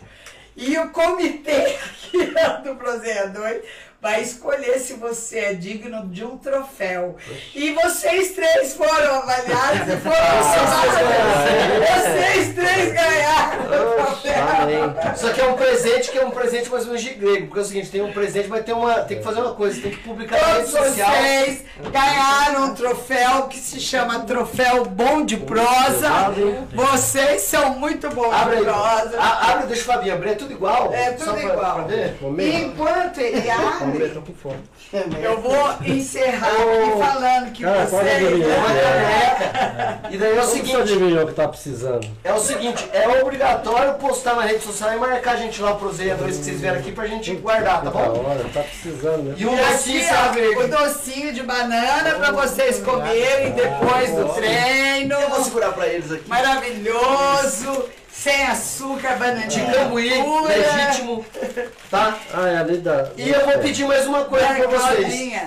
[0.55, 2.31] E o comitê aqui
[2.63, 3.59] do Prozeador
[4.03, 7.15] vai escolher se você é digno de um troféu.
[7.55, 10.93] E vocês três foram avaliados e foram chamados.
[11.87, 15.13] Vocês três ganharam o troféu.
[15.15, 17.59] Isso aqui é um presente que é um presente mais ou menos de grego, porque
[17.59, 18.95] é o seguinte, tem um presente, mas tem uma.
[19.03, 21.09] Tem que fazer uma coisa, tem que publicar na rede Todos social.
[21.09, 26.33] vocês ganharam um troféu que se chama Troféu Bom de Prosa.
[26.73, 29.17] Vocês são muito bons Abre de prosa.
[29.17, 30.93] A- Abre, deixa o Fabinho abrir, é tudo igual?
[30.93, 31.75] É tudo Só pra, igual.
[31.75, 32.17] Pra ver?
[32.39, 33.43] E enquanto ele
[33.79, 33.92] Vamos
[34.25, 34.59] com fome.
[35.21, 38.43] eu vou encerrar aqui falando que Cara, abrir.
[38.43, 40.09] É uma caneca.
[40.11, 42.07] E daí é o você seguinte, adivinhou que tá precisando?
[42.23, 45.91] é o seguinte, é obrigatório postar na rede social e marcar a gente lá pro
[45.91, 48.23] Zeia 2 que vocês vieram aqui pra gente guardar, tá Da bom?
[48.27, 49.35] hora, tá precisando, né?
[49.37, 55.13] E um docinho ó, o docinho de banana para vocês comerem depois do treino.
[55.15, 56.27] Eu vou segurar pra eles aqui.
[56.29, 60.11] Maravilhoso, sem açúcar, bananinha De Cambuí,
[60.47, 61.25] legítimo,
[61.89, 62.17] tá?
[62.31, 63.11] Ah, é ali da...
[63.17, 65.41] E eu vou pedir mais uma coisa pra vocês.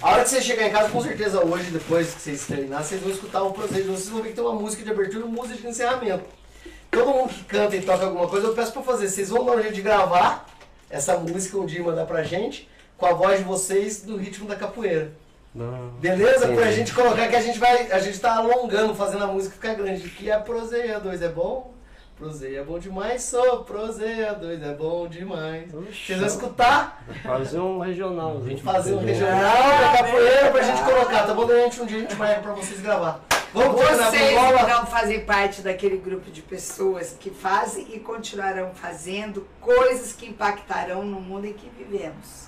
[0.00, 3.02] A hora que você chegar em casa, com certeza hoje, depois que vocês treinar, vocês
[3.02, 3.84] vão escutar o processo.
[3.84, 6.24] Vocês vão ver que tem uma música de abertura e música de encerramento.
[6.90, 9.08] Todo mundo que canta e toca alguma coisa, eu peço pra fazer.
[9.08, 10.46] Vocês vão dar um jeito de gravar
[10.88, 14.48] essa música um dia e mandar pra gente, com a voz de vocês do ritmo
[14.48, 15.12] da capoeira.
[15.54, 15.88] Não.
[15.98, 16.48] Beleza?
[16.48, 17.90] Pra gente colocar que a gente vai.
[17.90, 20.08] A gente tá alongando, fazendo a música ficar grande.
[20.08, 21.75] Que é proseia 2, é bom?
[22.16, 25.70] Proseia é bom demais, sou proseia dois, é bom demais.
[25.70, 27.04] Vocês vão escutar?
[27.22, 28.40] Fazer um regional.
[28.40, 31.44] Vamos fazer um regional da capoeira pra gente colocar, tá bom?
[31.44, 33.20] Daí a gente um dia a gente marca pra vocês gravar.
[33.52, 40.14] Vamos Vocês irão fazer parte daquele grupo de pessoas que fazem e continuarão fazendo coisas
[40.14, 42.46] que impactarão no mundo em que vivemos.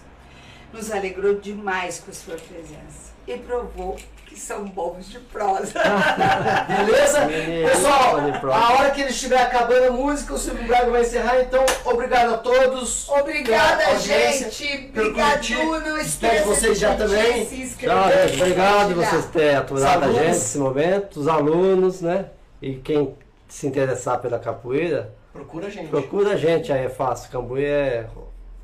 [0.73, 3.99] Nos alegrou demais com a sua presença e provou
[4.29, 5.73] que são bons de prosa.
[6.87, 7.25] Beleza?
[7.25, 8.17] Menino, Pessoal,
[8.53, 11.41] a hora que ele estiver acabando a música, o Silvio Braga vai encerrar.
[11.41, 13.09] Então, obrigado a todos.
[13.09, 14.91] Obrigada, gente.
[14.91, 15.49] Obrigado.
[15.85, 17.47] Não Espero esqueça vocês já também.
[17.47, 22.27] se inscrever e Obrigado vocês terem aturado a gente nesse momento, os alunos, né?
[22.61, 23.15] E quem
[23.49, 25.89] se interessar pela capoeira, Procura a gente.
[25.89, 27.31] procura a gente aí, é fácil.
[27.31, 28.07] Cambuí é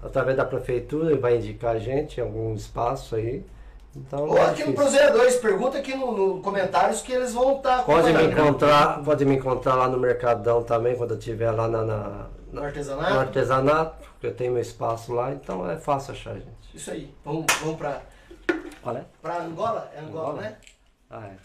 [0.03, 3.43] através da prefeitura e vai indicar a gente em algum espaço aí.
[3.97, 4.73] Então, Ou é aqui no.
[4.75, 9.25] Prozeira 2, pergunta aqui no, no comentários que eles vão estar Pode me encontrar, pode
[9.25, 13.15] me encontrar lá no Mercadão também, quando eu estiver lá na, na- no no artesanato.
[13.19, 16.47] artesanato, porque eu tenho meu espaço lá, então é fácil achar, gente.
[16.75, 17.15] Isso aí.
[17.25, 18.01] Vamos, vamos pra,
[18.83, 19.05] Qual é?
[19.23, 19.91] pra Angola?
[19.95, 20.41] É Angola, Angola?
[20.43, 20.57] né?
[21.11, 21.37] Ah, é.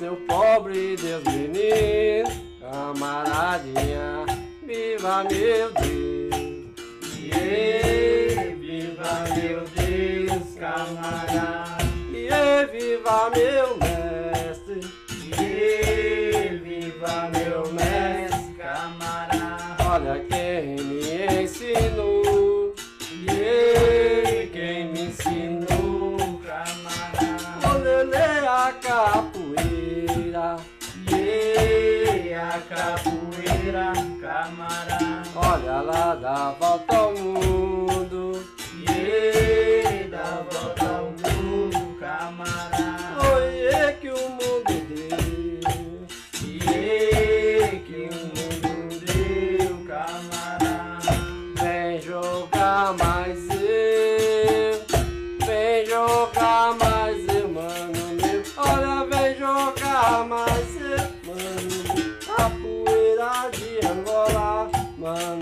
[0.00, 4.24] Nasceu pobre Deus menino, camaradinha,
[4.62, 6.70] viva meu Deus.
[7.18, 11.76] Yeah, viva meu Deus, camarada.
[12.14, 13.99] Yeah, viva meu mestre.
[35.52, 38.40] Olha lá, dá volta ao mundo.
[38.88, 43.18] Yeah, dá volta ao mundo, camarada.
[43.34, 46.06] Oiê, que o mundo deu.
[46.40, 51.10] Yeah, que o mundo deu, camarada.
[51.60, 54.84] Vem jogar mais eu.
[55.44, 58.42] Vem jogar mais eu, mano meu.
[58.56, 61.60] Olha, vem jogar mais eu, mano
[61.92, 62.36] meu.
[62.36, 65.39] Capoeira de Angola, mano